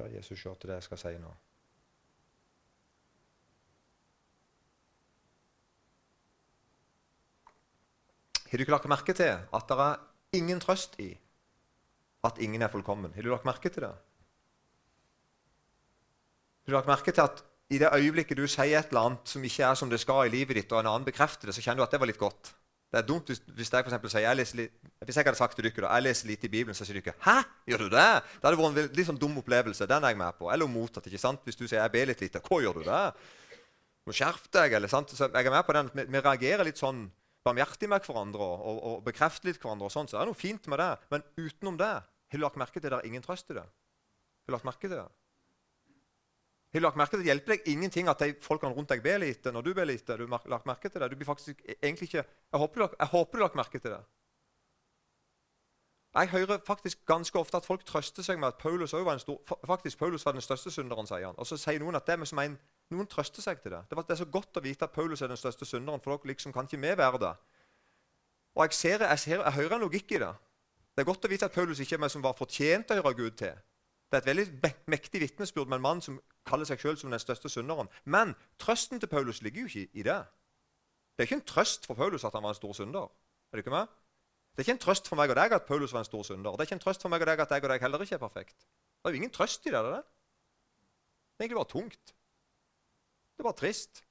Kjære 0.00 0.16
Jesus, 0.16 0.40
se 0.40 0.48
til 0.60 0.70
det 0.70 0.76
jeg 0.78 0.82
skal 0.86 0.98
si 0.98 1.10
nå. 1.20 1.30
Har 8.48 8.56
du 8.56 8.64
ikke 8.64 8.72
lagt 8.72 8.88
merke 8.88 9.12
til 9.14 9.28
at 9.28 9.68
det 9.68 9.76
er 9.84 10.00
ingen 10.40 10.60
trøst 10.60 10.96
i 11.04 11.10
at 12.24 12.40
ingen 12.40 12.62
er 12.62 12.72
fullkommen? 12.72 13.12
Har 13.12 13.22
du 13.22 13.28
lagt 13.28 13.44
merke 13.44 13.68
til 13.68 13.84
det? 13.84 13.92
Har 16.64 16.72
du 16.72 16.78
lagt 16.78 16.88
merke 16.88 17.12
til 17.12 17.20
at 17.20 17.44
i 17.68 17.78
det 17.78 17.92
øyeblikket 17.92 18.40
du 18.40 18.46
sier 18.48 18.80
et 18.80 18.88
eller 18.88 19.10
annet 19.10 19.28
som 19.28 19.44
ikke 19.44 19.68
er 19.68 19.74
som 19.76 19.90
det 19.92 20.00
skal 20.00 20.26
i 20.26 20.32
livet 20.32 20.56
ditt, 20.56 20.72
og 20.72 20.80
en 20.80 20.90
annen 20.94 21.04
bekrefter 21.04 21.46
det, 21.46 21.54
så 21.54 21.62
kjenner 21.62 21.84
du 21.84 21.86
at 21.86 21.92
det 21.92 22.00
var 22.00 22.08
litt 22.08 22.18
godt? 22.18 22.54
Det 22.90 22.98
er 22.98 23.06
dumt 23.06 23.28
hvis, 23.30 23.38
hvis 23.54 23.68
jeg 23.70 23.84
for 23.84 23.90
eksempel 23.92 24.10
sier 24.10 24.24
jeg 24.24 24.36
leser 24.36 24.58
litt, 24.58 24.72
hvis 25.06 25.16
jeg 25.16 25.26
hadde 25.28 25.38
sagt 25.38 25.54
til 25.54 25.66
dere 25.68 25.84
da, 25.84 25.90
jeg 25.94 26.06
leser 26.08 26.26
lite 26.26 26.48
i 26.48 26.50
Bibelen, 26.50 26.74
så 26.74 26.86
sier 26.86 26.98
dere 26.98 27.14
'Hæ, 27.22 27.36
gjør 27.70 27.84
du 27.86 27.88
det?' 27.94 28.22
Det 28.40 28.48
hadde 28.48 28.58
vært 28.58 28.78
en 28.78 28.96
litt 28.98 29.06
sånn 29.06 29.20
dum 29.20 29.38
opplevelse. 29.38 29.86
Den 29.86 30.04
er 30.04 30.10
jeg 30.10 30.18
med 30.18 30.34
på. 30.38 30.50
Eller 30.50 30.66
motsatt. 30.66 31.06
ikke 31.06 31.22
sant? 31.22 31.44
Hvis 31.44 31.56
du 31.56 31.68
sier 31.68 31.80
'jeg 31.80 31.92
ber 31.92 32.06
litt 32.06 32.20
lite', 32.20 32.42
'Hva 32.42 32.60
gjør 32.60 32.74
du 32.74 32.82
det?' 32.82 33.14
Må 34.06 34.12
skjerpe 34.12 34.50
deg. 34.50 34.72
eller 34.72 34.88
sant? 34.88 35.10
Så 35.10 35.30
jeg 35.30 35.46
er 35.46 35.50
med 35.50 35.64
på 35.64 35.72
den. 35.72 35.90
Vi, 35.94 36.04
vi 36.04 36.18
reagerer 36.18 36.64
litt 36.64 36.78
sånn 36.78 37.12
barmhjertig 37.46 37.88
med 37.88 38.02
hverandre 38.02 38.40
og, 38.40 38.82
og, 38.82 39.04
bekrefter 39.04 39.46
litt 39.48 39.60
hverandre. 39.60 39.84
og 39.84 39.92
sånn, 39.92 40.08
så 40.08 40.18
det 40.18 40.22
er 40.22 40.26
noe 40.26 40.34
fint 40.34 40.66
med 40.66 40.78
det. 40.78 40.98
Men 41.10 41.22
utenom 41.38 41.78
det 41.78 41.94
har 42.30 42.38
du 42.38 42.42
lagt 42.42 42.56
merke 42.56 42.80
til 42.80 42.90
det 42.90 42.98
er 42.98 43.06
ingen 43.06 43.22
trøst 43.22 43.50
i 43.50 43.54
det. 43.54 43.62
Har 43.64 44.48
du 44.48 44.52
lagt 44.52 44.64
merke 44.64 44.88
til 44.88 44.98
det? 44.98 45.06
Har 46.70 46.78
du 46.78 46.84
lagt 46.84 46.98
merke 47.00 47.16
til 47.16 47.24
Det 47.24 47.32
hjelper 47.32 47.56
deg 47.56 47.68
ingenting 47.72 48.08
at 48.08 48.20
de 48.22 48.34
folkene 48.44 48.76
rundt 48.76 48.92
deg 48.92 49.02
ber 49.02 49.18
lite 49.18 49.50
når 49.50 49.64
du 49.66 49.74
ber 49.74 49.88
lite. 49.90 50.16
Du 50.16 50.26
har 50.30 50.46
lagt 50.46 50.68
merke 50.70 50.88
til 50.88 51.02
det. 51.02 51.10
Du 51.10 51.16
blir 51.18 51.26
faktisk 51.26 51.62
egentlig 51.82 52.06
ikke, 52.06 52.24
Jeg 52.52 52.60
håper 52.60 52.78
du, 52.78 53.06
har 53.10 53.42
lagt 53.42 53.58
merke 53.58 53.78
til 53.78 53.90
det. 53.90 54.00
Jeg 56.14 56.28
hører 56.28 56.58
faktisk 56.66 57.06
ganske 57.06 57.38
ofte 57.38 57.56
at 57.56 57.66
folk 57.66 57.84
trøster 57.86 58.22
seg 58.22 58.38
med 58.38 58.48
at 58.48 58.58
Paulus, 58.58 58.92
var, 58.92 59.18
stor, 59.18 59.38
faktisk 59.66 59.98
Paulus 59.98 60.26
var 60.26 60.32
den 60.32 60.42
største 60.42 60.70
synderen. 60.70 61.06
sier 61.06 61.26
han. 61.26 61.38
Og 61.38 61.46
så 61.46 61.56
sier 61.56 61.78
noen 61.78 61.94
at 61.94 62.06
det 62.06 62.16
er 62.18 62.24
som 62.24 62.38
en, 62.38 62.58
noen 62.90 63.06
trøster 63.06 63.42
seg 63.42 63.62
til 63.62 63.74
det. 63.74 63.84
Det, 63.90 63.98
det 64.06 64.14
er 64.14 64.22
så 64.22 64.26
godt 64.26 64.56
å 64.58 64.62
vite 64.62 64.84
at 64.84 64.92
Paulus 64.92 65.22
er 65.22 65.30
den 65.30 65.38
største 65.38 65.64
synderen, 65.64 66.00
for 66.00 66.16
dere 66.16 66.32
liksom 66.32 66.52
kan 66.52 66.66
ikke 66.66 66.82
vi 66.82 66.96
være 66.98 67.18
det. 67.18 67.34
Og 68.54 68.64
jeg, 68.64 68.74
ser, 68.74 69.06
jeg, 69.06 69.18
ser, 69.18 69.42
jeg 69.42 69.52
hører 69.52 69.76
en 69.76 69.86
logikk 69.86 70.12
i 70.12 70.22
det. 70.22 70.32
Det 70.94 71.02
er 71.02 71.10
godt 71.10 71.24
å 71.24 71.30
vite 71.30 71.46
at 71.46 71.54
Paulus 71.54 71.78
ikke 71.80 71.94
er 71.94 72.02
meg 72.02 72.10
som 72.10 72.22
var 72.22 72.34
fortjent 72.38 72.90
å 72.90 72.98
høre 72.98 73.14
Gud 73.14 73.38
til. 73.38 73.54
Det 74.10 74.18
er 74.18 74.24
et 74.24 74.30
veldig 74.30 74.74
mektig 74.90 75.20
vitnesbyrd 75.22 75.70
med 75.70 75.78
en 75.78 75.86
mann 75.86 76.02
som 76.02 76.18
kaller 76.46 76.68
seg 76.68 76.80
selv 76.80 77.00
som 77.00 77.12
den 77.12 77.20
største 77.22 77.48
synderen. 77.52 77.88
Men 78.04 78.34
trøsten 78.58 79.00
til 79.00 79.08
Paulus 79.08 79.42
ligger 79.42 79.60
jo 79.60 79.66
ikke 79.66 79.88
i 79.92 80.04
det. 80.06 80.20
Det 81.14 81.24
er 81.24 81.28
ikke 81.28 81.40
en 81.40 81.48
trøst 81.48 81.86
for 81.86 81.94
Paulus 81.94 82.24
at 82.24 82.34
han 82.34 82.42
var 82.42 82.54
en 82.54 82.60
stor 82.60 82.72
synder. 82.72 83.10
Er 83.52 83.58
du 83.58 83.64
ikke 83.64 83.74
med? 83.74 83.86
Det 84.50 84.62
er 84.62 84.66
ikke 84.66 84.76
en 84.78 84.84
trøst 84.86 85.08
for 85.08 85.20
meg 85.20 85.30
og 85.30 85.36
deg 85.38 85.52
at 85.52 85.66
Paulus 85.68 85.92
var 85.92 86.02
en 86.04 86.08
stor 86.08 86.22
synder. 86.26 86.52
Det 86.52 86.64
er 86.64 86.70
ikke 86.70 86.78
en 86.80 86.84
trøst 86.86 87.02
for 87.02 87.12
meg 87.12 87.22
og 87.22 87.28
deg 87.30 87.42
at 87.44 87.50
jeg 87.54 87.64
og 87.64 87.72
deg 87.72 87.84
heller 87.84 88.04
ikke 88.06 88.16
er 88.18 88.22
perfekt. 88.22 88.56
Det 88.58 89.08
er 89.08 89.14
jo 89.14 89.20
ingen 89.20 89.34
trøst 89.34 89.66
i 89.66 89.72
det. 89.74 89.82
Det 89.84 89.98
er 89.98 91.44
egentlig 91.44 91.60
bare 91.60 91.72
tungt. 91.72 92.14
Det 93.36 93.44
er 93.44 93.48
bare 93.48 93.60
trist. 93.60 94.02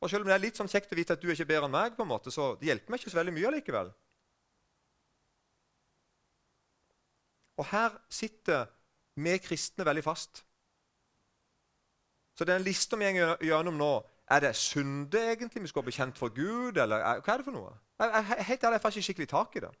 Og 0.00 0.10
Selv 0.10 0.24
om 0.24 0.30
det 0.30 0.34
er 0.34 0.42
litt 0.42 0.56
sånn 0.56 0.68
kjekt 0.68 0.92
å 0.92 0.96
vite 0.96 1.12
at 1.12 1.20
du 1.20 1.28
er 1.28 1.36
ikke 1.36 1.48
bedre 1.52 1.68
enn 1.68 1.74
meg, 1.76 1.96
på 1.96 2.04
en 2.06 2.08
måte, 2.08 2.32
så 2.32 2.54
det 2.60 2.70
hjelper 2.70 2.92
meg 2.92 3.02
ikke 3.02 3.12
så 3.12 3.20
veldig 3.20 3.34
mye 3.36 3.52
likevel. 3.56 3.90
Og 7.60 7.66
her 7.68 7.98
sitter 8.08 8.70
vi 9.20 9.36
kristne 9.44 9.84
veldig 9.84 10.04
fast. 10.06 10.40
Så 12.40 12.44
den 12.44 12.62
lista 12.64 12.96
vi 12.96 13.04
går 13.12 13.42
gjennom 13.44 13.76
nå, 13.76 13.90
er 14.32 14.40
det 14.40 14.54
synde 14.56 15.20
egentlig 15.28 15.60
vi 15.66 15.68
skal 15.68 15.82
bekjent 15.84 16.16
for 16.18 16.32
Gud, 16.32 16.78
eller 16.80 17.02
hva 17.20 17.34
er 17.34 17.42
det 17.42 17.44
for 17.44 17.52
noe? 17.52 17.74
Jeg, 18.00 18.12
jeg, 18.14 18.44
helt 18.48 18.62
ærlig, 18.64 18.76
jeg 18.78 18.80
får 18.80 18.94
ikke 18.94 19.02
skikkelig 19.08 19.28
tak 19.28 19.56
i 19.58 19.60
det. 19.60 19.72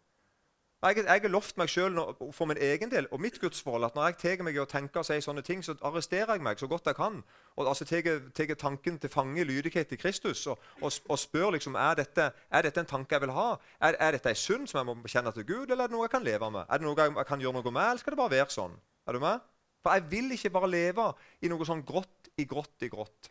Jeg, 0.84 0.96
jeg 0.98 1.22
har 1.22 1.32
lovt 1.32 1.56
meg 1.56 1.70
sjøl 1.72 1.96
for 2.36 2.50
min 2.50 2.60
egen 2.60 2.90
del 2.92 3.06
og 3.16 3.22
mitt 3.24 3.38
gudsforhold 3.40 3.86
at 3.88 3.96
når 3.96 4.10
jeg 4.10 4.18
tar 4.20 4.42
meg 4.44 4.58
i 4.58 4.60
å 4.60 4.66
tenke 4.68 5.00
og 5.00 5.06
si 5.08 5.16
sånne 5.24 5.40
ting, 5.46 5.62
så 5.64 5.72
arresterer 5.88 6.34
jeg 6.36 6.44
meg 6.44 6.60
så 6.60 6.68
godt 6.68 6.90
jeg 6.92 6.98
kan. 6.98 7.16
Og 7.56 7.70
altså 7.72 7.86
tar 7.88 8.52
tanken 8.60 8.98
til 9.00 9.12
fange 9.12 9.44
lydighet 9.48 9.88
til 9.88 10.00
Kristus 10.02 10.44
og, 10.52 10.60
og, 10.82 10.92
og 11.08 11.18
spør 11.18 11.54
liksom, 11.56 11.80
er 11.80 11.96
dette, 12.02 12.26
er 12.50 12.68
dette 12.68 12.84
en 12.84 12.90
tanke 12.92 13.16
jeg 13.16 13.24
vil 13.24 13.32
ha. 13.38 13.54
Er, 13.80 13.96
er 13.96 14.18
dette 14.18 14.34
en 14.34 14.42
synd 14.42 14.68
som 14.68 14.82
jeg 14.82 14.90
må 14.90 14.98
bekjenne 15.00 15.32
til 15.32 15.48
Gud, 15.48 15.70
eller 15.70 15.86
er 15.86 15.88
det 15.88 15.96
noe 15.96 16.04
jeg 16.04 16.12
kan 16.18 16.28
leve 16.28 16.52
med? 16.58 16.68
Er 16.68 16.76
det 16.84 16.88
noe 16.90 17.08
jeg 17.08 17.26
kan 17.32 17.40
gjøre 17.40 17.56
noe 17.56 17.72
med, 17.72 17.86
eller 17.86 18.04
skal 18.04 18.18
det 18.18 18.20
bare 18.20 18.36
være 18.36 18.56
sånn? 18.58 18.76
Er 19.08 19.16
du 19.16 19.24
med? 19.24 19.48
For 19.80 19.96
jeg 19.96 20.10
vil 20.12 20.32
ikke 20.36 20.52
bare 20.52 20.68
leve 20.68 21.06
i 21.40 21.48
noe 21.48 21.64
sånn 21.64 21.80
grått 21.88 22.19
i 22.38 22.46
grått 22.48 22.86
i 22.86 22.90
grått. 22.92 23.30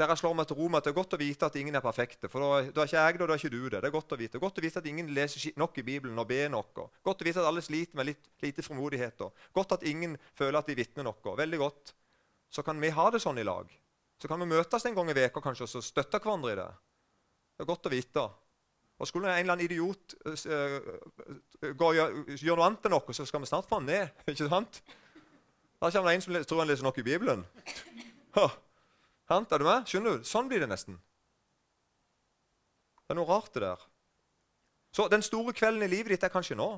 Der 0.00 0.08
jeg 0.08 0.20
slår 0.22 0.32
meg 0.32 0.46
til 0.48 0.56
ro 0.56 0.68
med 0.72 0.80
at 0.80 0.86
det 0.86 0.94
er 0.94 0.96
godt 0.96 1.12
å 1.12 1.20
vite 1.20 1.48
at 1.50 1.56
ingen 1.60 1.76
er 1.76 1.84
perfekte. 1.84 2.28
For 2.32 2.40
da, 2.40 2.72
da 2.72 2.82
er 2.82 2.88
ikke 2.88 3.02
jeg 3.04 3.16
det, 3.18 3.20
og 3.20 3.28
da 3.28 3.34
er 3.34 3.42
ikke 3.42 3.52
du 3.52 3.64
det. 3.66 3.80
Det 3.82 3.88
er 3.90 3.92
godt 3.92 4.14
å 4.14 4.18
vite. 4.20 4.40
Godt 4.40 4.60
å 4.60 4.64
vite 4.64 4.80
at 4.80 4.88
ingen 4.88 5.10
leser 5.12 5.58
nok 5.60 5.76
i 5.76 5.84
Bibelen 5.84 6.22
og 6.22 6.28
ber 6.30 6.48
nok. 6.54 6.80
Godt 7.04 7.20
å 7.20 7.26
vite 7.28 7.42
at 7.42 7.48
alle 7.50 7.64
sliter 7.64 8.00
med 8.00 8.08
litt 8.08 8.30
lite 8.40 8.64
frimodighet. 8.64 9.26
Godt 9.52 9.76
at 9.76 9.84
ingen 9.90 10.16
føler 10.38 10.62
at 10.62 10.70
de 10.70 10.78
vitner 10.78 11.04
noe. 11.04 11.34
Veldig 11.42 11.60
godt. 11.60 11.92
Så 12.48 12.64
kan 12.64 12.80
vi 12.80 12.94
ha 12.96 13.10
det 13.12 13.20
sånn 13.20 13.42
i 13.42 13.44
lag. 13.44 13.68
Så 14.20 14.28
kan 14.28 14.40
vi 14.40 14.48
møtes 14.48 14.88
en 14.88 14.96
gang 14.96 15.12
i 15.12 15.16
veka 15.16 15.42
kanskje, 15.44 15.68
og 15.68 15.84
støtte 15.84 16.20
hverandre 16.20 16.54
i 16.54 16.58
det. 16.62 16.70
Det 17.56 17.66
er 17.66 17.68
godt 17.68 17.90
å 17.90 17.92
vite. 17.92 18.24
Og 19.00 19.08
Skulle 19.08 19.32
en 19.32 19.38
eller 19.40 19.54
annen 19.54 19.64
idiot 19.64 20.16
uh, 20.28 20.34
gjøre 21.60 22.56
noe 22.56 22.66
annet 22.66 22.88
enn 22.88 22.92
noe, 22.96 23.16
så 23.16 23.24
skal 23.28 23.40
vi 23.44 23.48
snart 23.48 23.68
få 23.68 23.80
han 23.80 23.88
ned. 23.88 24.12
ikke 24.28 24.48
sant? 24.48 24.82
Da 25.80 25.88
kommer 25.88 26.10
det 26.10 26.18
en 26.18 26.24
som 26.26 26.36
tror 26.44 26.64
han 26.64 26.68
leser 26.68 26.84
nok 26.84 27.00
i 27.00 27.06
Bibelen. 27.06 27.46
Huh. 28.36 28.52
Er 29.30 29.58
du 29.58 29.64
med? 29.64 29.86
Skjønner 29.86 30.18
du? 30.18 30.26
Sånn 30.26 30.48
blir 30.50 30.62
det 30.62 30.68
nesten. 30.70 30.96
Det 33.04 33.14
er 33.14 33.18
noe 33.18 33.30
rart, 33.30 33.52
det 33.54 33.62
der. 33.62 33.84
Så 34.94 35.06
den 35.10 35.22
store 35.22 35.54
kvelden 35.54 35.82
i 35.86 35.90
livet 35.90 36.14
ditt 36.14 36.26
er 36.26 36.32
kanskje 36.34 36.58
nå. 36.58 36.68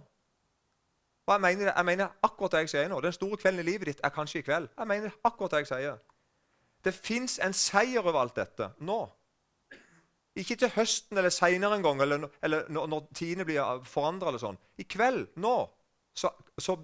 Og 1.26 1.32
jeg 1.32 1.40
mener, 1.40 1.72
jeg 1.72 1.84
mener 1.84 2.12
akkurat 2.22 2.52
det 2.52 2.64
jeg 2.64 2.72
sier 2.74 2.88
nå. 2.90 3.00
Den 3.00 3.14
store 3.14 3.38
kvelden 3.40 3.62
i 3.62 3.66
livet 3.70 3.88
ditt 3.88 4.00
er 4.04 4.12
kanskje 4.12 4.40
i 4.40 4.46
kveld. 4.46 4.68
Jeg 4.78 4.88
mener 4.88 5.14
akkurat 5.24 5.54
det 5.54 5.62
jeg 5.62 5.70
sier. 5.70 6.00
Det 6.84 6.94
fins 6.94 7.38
en 7.38 7.54
seier 7.54 8.02
over 8.02 8.20
alt 8.20 8.36
dette 8.36 8.72
nå. 8.82 9.00
Ikke 10.36 10.56
til 10.56 10.72
høsten 10.74 11.20
eller 11.20 11.30
seinere 11.30 11.76
en 11.76 11.84
gang, 11.84 12.00
eller, 12.02 12.28
eller 12.42 12.68
når, 12.72 12.86
når 12.88 13.06
tidene 13.14 13.44
blir 13.44 13.84
forandra. 13.84 14.32
Sånn. 14.40 14.58
I 14.80 14.88
kveld, 14.88 15.28
nå, 15.36 15.56
så, 16.16 16.32
så 16.58 16.76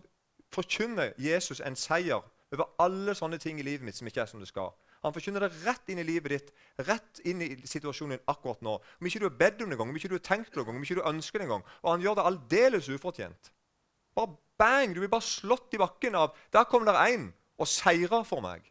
forkynner 0.54 1.16
Jesus 1.20 1.60
en 1.60 1.76
seier 1.76 2.22
over 2.54 2.70
alle 2.82 3.14
sånne 3.16 3.38
ting 3.42 3.58
i 3.60 3.66
livet 3.66 3.84
mitt 3.84 3.98
som 3.98 4.08
ikke 4.08 4.22
er 4.24 4.30
som 4.30 4.40
det 4.40 4.48
skal. 4.48 4.72
Han 5.04 5.14
forkynner 5.14 5.44
det 5.44 5.50
rett 5.66 5.92
inn 5.92 6.00
i 6.02 6.06
livet 6.06 6.32
ditt, 6.32 6.48
rett 6.88 7.20
inn 7.28 7.42
i 7.44 7.50
situasjonen 7.68 8.16
din 8.16 8.30
akkurat 8.30 8.62
nå. 8.66 8.78
Om 8.98 9.10
ikke 9.10 9.22
du 9.22 9.28
har 9.28 9.36
bedt 9.42 9.62
om 9.62 9.70
det 9.70 9.76
engang, 9.76 9.92
om 9.92 10.00
ikke 10.00 10.10
du 10.10 10.16
har 10.16 10.24
tenkt 10.26 10.54
det 10.54 10.62
engang, 10.62 10.78
om 10.80 10.86
ikke 10.86 10.98
du 10.98 11.06
ønsker 11.06 11.38
det 11.38 11.46
engang. 11.46 11.66
Og 11.84 11.92
han 11.92 12.02
gjør 12.04 12.18
det 12.18 12.26
aldeles 12.30 12.88
ufortjent. 12.90 13.52
Bare 14.18 14.34
bang! 14.58 14.94
Du 14.94 15.02
blir 15.02 15.12
bare 15.12 15.26
slått 15.26 15.76
i 15.76 15.80
bakken 15.80 16.18
av 16.18 16.34
Der 16.54 16.66
kom 16.66 16.88
der 16.88 16.98
en 17.04 17.30
og 17.58 17.70
seira 17.70 18.24
for 18.26 18.42
meg. 18.42 18.66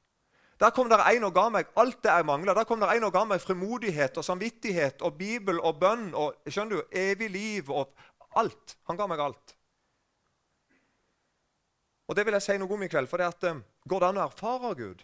Der 0.59 0.71
kom 0.73 0.89
der 0.89 1.03
en 1.05 1.27
og 1.27 1.35
ga 1.35 1.47
meg 1.53 1.69
alt 1.77 1.99
det 2.03 2.11
jeg 2.11 2.25
mangla. 2.25 2.55
Der 2.57 2.65
kom 2.65 2.81
der 2.81 2.95
en 2.95 3.05
og 3.07 3.13
ga 3.13 3.23
meg 3.29 3.43
frimodighet 3.43 4.17
og 4.17 4.25
samvittighet 4.25 5.03
og 5.05 5.19
Bibel 5.19 5.59
og 5.61 5.77
bønn 5.79 6.09
og 6.17 6.39
skjønner 6.49 6.81
du, 6.81 6.97
evig 6.97 7.29
liv 7.29 7.69
og 7.69 7.93
alt. 8.41 8.77
Han 8.89 8.97
ga 8.97 9.07
meg 9.11 9.21
alt. 9.21 9.56
Og 12.07 12.15
Det 12.15 12.25
vil 12.25 12.37
jeg 12.37 12.45
si 12.45 12.57
noe 12.57 12.73
om 12.73 12.83
i 12.83 12.87
kveld. 12.87 13.07
for 13.07 13.17
det 13.17 13.27
at, 13.27 13.43
eh, 13.43 13.61
Går 13.87 13.99
det 13.99 14.07
an 14.07 14.17
å 14.17 14.27
erfare 14.27 14.75
Gud? 14.75 15.03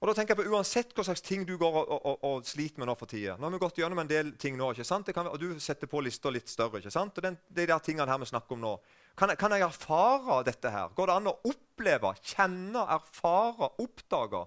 Og 0.00 0.08
da 0.08 0.14
tenker 0.16 0.32
jeg 0.32 0.46
på 0.46 0.54
Uansett 0.54 0.94
hva 0.96 1.04
slags 1.04 1.20
ting 1.20 1.42
du 1.44 1.58
går 1.60 1.74
og, 1.76 1.90
og, 1.92 2.22
og 2.24 2.46
sliter 2.48 2.80
med 2.80 2.88
nå 2.88 2.94
for 2.96 3.10
tida 3.10 3.34
Nå 3.36 3.44
har 3.44 3.52
vi 3.52 3.60
gått 3.60 3.80
gjennom 3.82 3.98
en 4.00 4.08
del 4.08 4.30
ting 4.40 4.56
nå, 4.56 4.70
ikke 4.72 4.86
sant? 4.88 5.10
Kan, 5.12 5.28
og 5.28 5.36
du 5.38 5.58
setter 5.60 5.90
på 5.92 6.00
lista 6.00 6.32
litt 6.32 6.48
større. 6.48 6.80
ikke 6.80 6.92
sant? 6.94 7.18
Og 7.20 7.26
den, 7.26 7.36
de 7.52 7.66
tingene 7.84 8.08
her 8.08 8.22
vi 8.22 8.30
snakker 8.30 8.56
om 8.56 8.62
nå. 8.64 8.72
Kan, 9.14 9.34
kan, 9.36 9.52
jeg 9.52 9.66
erfare 9.66 10.38
dette 10.48 10.72
her? 10.72 10.94
Går 10.96 11.10
det 11.10 11.18
an 11.18 11.28
å 11.28 11.36
oppleve, 11.52 12.14
kjenne, 12.22 12.86
erfare, 12.96 13.68
oppdage, 13.84 14.46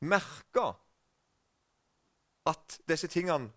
merke 0.00 0.66
at 2.48 2.80
disse 2.88 3.08
tingene 3.12 3.52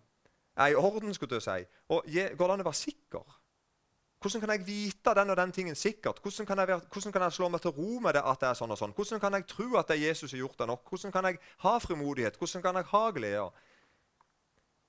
er 0.60 0.74
i 0.74 0.76
orden? 0.76 1.14
skulle 1.16 1.40
du 1.40 1.44
si? 1.44 1.62
Og 1.88 2.04
Går 2.04 2.44
det 2.44 2.52
an 2.58 2.66
å 2.66 2.68
være 2.68 2.82
sikker? 2.84 3.37
Hvordan 4.18 4.42
kan 4.42 4.50
jeg 4.50 4.66
vite 4.66 5.14
den 5.14 5.30
og 5.30 5.36
den 5.38 5.52
tingen 5.54 5.76
sikkert? 5.78 6.18
Hvordan 6.22 6.46
kan, 6.46 6.58
jeg, 6.58 6.80
hvordan 6.92 7.12
kan 7.12 7.22
jeg, 7.22 7.32
slå 7.32 7.48
meg 7.48 7.60
til 7.62 7.70
ro 7.70 8.00
med 8.02 8.16
det 8.18 8.22
at 8.26 8.40
det 8.40 8.48
er 8.48 8.58
sånn 8.58 8.74
og 8.74 8.78
sånn? 8.80 8.94
Hvordan 8.96 9.20
kan 9.22 9.36
jeg 9.38 9.46
tro 9.46 9.68
at 9.78 9.92
det 9.92 10.00
Jesus 10.00 10.32
har 10.34 10.42
gjort 10.42 10.58
det 10.58 10.66
nok? 10.66 10.88
Hvordan 10.90 11.14
kan 11.14 11.28
jeg 11.30 11.38
ha 11.62 11.74
frimodighet? 11.78 12.38
Hvordan 12.40 12.64
kan 12.64 12.80
jeg 12.80 12.90
ha 12.90 13.04
glede? 13.14 13.44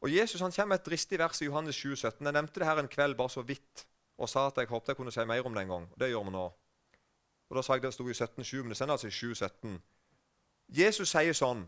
Og 0.02 0.16
Jesus 0.16 0.42
han 0.42 0.52
kommer 0.52 0.74
med 0.74 0.82
et 0.82 0.90
dristig 0.90 1.20
vers 1.20 1.42
i 1.42 1.46
Johannes 1.46 1.76
7, 1.76 1.96
17. 1.96 2.26
Jeg 2.26 2.34
nevnte 2.34 2.60
det 2.60 2.68
her 2.68 2.82
en 2.82 2.90
kveld 2.90 3.16
bare 3.20 3.30
så 3.30 3.46
vidt 3.46 3.86
og 4.20 4.30
sa 4.30 4.48
at 4.48 4.58
jeg 4.58 4.68
håpet 4.68 4.92
jeg 4.92 4.98
kunne 4.98 5.12
si 5.12 5.26
mer 5.26 5.46
om 5.46 5.54
det 5.54 5.62
en 5.64 5.74
gang. 5.76 5.88
Det 6.00 6.10
gjør 6.10 6.26
vi 6.28 6.34
nå. 6.34 6.46
Og 7.50 7.56
Da 7.56 7.62
sa 7.62 7.74
jeg 7.74 7.84
det 7.84 7.94
sto 7.94 8.08
i 8.10 8.14
17,7, 8.14 8.62
men 8.62 8.70
det 8.70 8.78
sender 8.78 8.94
altså 8.94 9.08
i 9.08 9.16
7,17. 9.16 9.78
Jesus 10.70 11.10
sier 11.10 11.34
sånn 11.34 11.68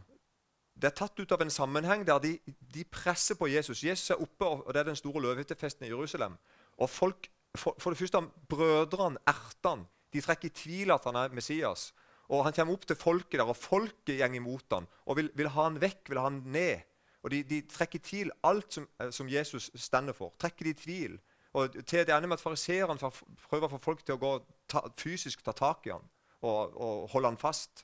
Det 0.73 0.87
er 0.87 0.95
tatt 0.95 1.19
ut 1.19 1.31
av 1.31 1.41
en 1.41 1.49
sammenheng 1.51 2.05
der 2.07 2.19
de, 2.19 2.37
de 2.73 2.83
presser 2.83 3.35
på 3.35 3.47
Jesus. 3.47 3.83
Jesus 3.83 4.09
er 4.09 4.21
oppe, 4.21 4.45
og 4.45 4.73
Det 4.73 4.79
er 4.79 4.89
den 4.89 4.95
store 4.95 5.21
løvehyttefesten 5.21 5.85
i 5.85 5.89
Jerusalem. 5.89 6.37
Og 6.77 6.89
folk 6.89 7.27
for, 7.57 7.75
for, 7.79 7.91
det 7.91 7.99
første, 7.99 8.21
Brødrene, 8.49 9.19
ertene, 9.27 9.87
de 10.13 10.21
trekker 10.21 10.49
i 10.49 10.55
tvil 10.55 10.91
at 10.91 11.05
han 11.07 11.15
er 11.15 11.33
Messias. 11.35 11.91
Og 12.31 12.45
Han 12.45 12.53
kommer 12.53 12.73
opp 12.73 12.85
til 12.87 12.95
folket 12.95 13.39
der, 13.39 13.47
og 13.47 13.57
folket 13.57 14.19
går 14.19 14.35
imot 14.35 14.71
ham 14.71 14.87
og 15.05 15.17
vil, 15.17 15.31
vil, 15.35 15.49
ha 15.51 15.63
han 15.67 15.81
vekk, 15.81 16.09
vil 16.09 16.19
ha 16.19 16.29
han 16.29 16.41
ned. 16.45 16.87
Og 17.23 17.31
De, 17.31 17.43
de 17.43 17.61
trekker 17.67 17.99
i 17.99 18.05
tvil 18.07 18.31
alt 18.43 18.73
som, 18.73 18.87
eh, 18.99 19.11
som, 19.11 19.29
Jesus 19.29 19.69
stender 19.75 20.13
for. 20.13 20.33
trekker 20.39 20.65
de 20.65 20.69
i 20.69 20.79
tvil. 20.79 21.19
Og 21.53 21.73
til 21.85 22.05
det 22.07 22.15
ender 22.15 22.27
med 22.27 22.39
at 22.39 22.43
Fariseerne 22.43 23.11
prøver 23.49 23.67
å 23.67 23.73
få 23.73 23.81
folk 23.83 24.05
til 24.05 24.15
å 24.15 24.21
gå 24.21 24.31
ta, 24.71 24.85
fysisk 24.97 25.43
ta 25.43 25.51
tak 25.51 25.87
i 25.87 25.91
ham 25.91 26.07
og, 26.41 26.77
og 26.79 27.09
holde 27.11 27.33
ham 27.33 27.37
fast. 27.37 27.83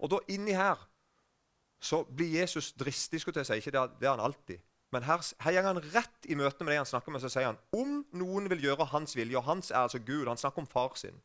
Og 0.00 0.10
da 0.10 0.22
inni 0.32 0.56
her 0.56 0.80
så 1.80 2.02
blir 2.04 2.40
Jesus 2.40 2.72
dristig. 2.72 3.20
skulle 3.20 3.44
jeg 3.44 3.46
si. 3.46 3.60
Ikke 3.60 3.76
det, 3.76 3.84
det 4.00 4.08
er 4.08 4.16
han 4.16 4.24
alltid. 4.24 4.58
Men 4.90 5.04
her, 5.06 5.22
her 5.44 5.56
går 5.62 5.68
han 5.68 5.82
rett 5.94 6.26
i 6.26 6.36
møte 6.38 6.64
med 6.64 6.72
det 6.74 6.80
han 6.80 6.88
snakker 6.88 7.14
med, 7.14 7.22
så 7.22 7.30
sier 7.30 7.52
han 7.52 7.60
om 7.76 8.00
noen 8.16 8.48
vil 8.50 8.64
gjøre 8.64 8.88
hans 8.90 9.14
vilje 9.16 9.38
Og 9.38 9.46
hans 9.46 9.70
er 9.70 9.84
altså 9.84 10.00
Gud. 10.02 10.26
Han 10.26 10.40
snakker 10.40 10.64
om 10.64 10.70
far 10.70 10.96
sin. 10.98 11.20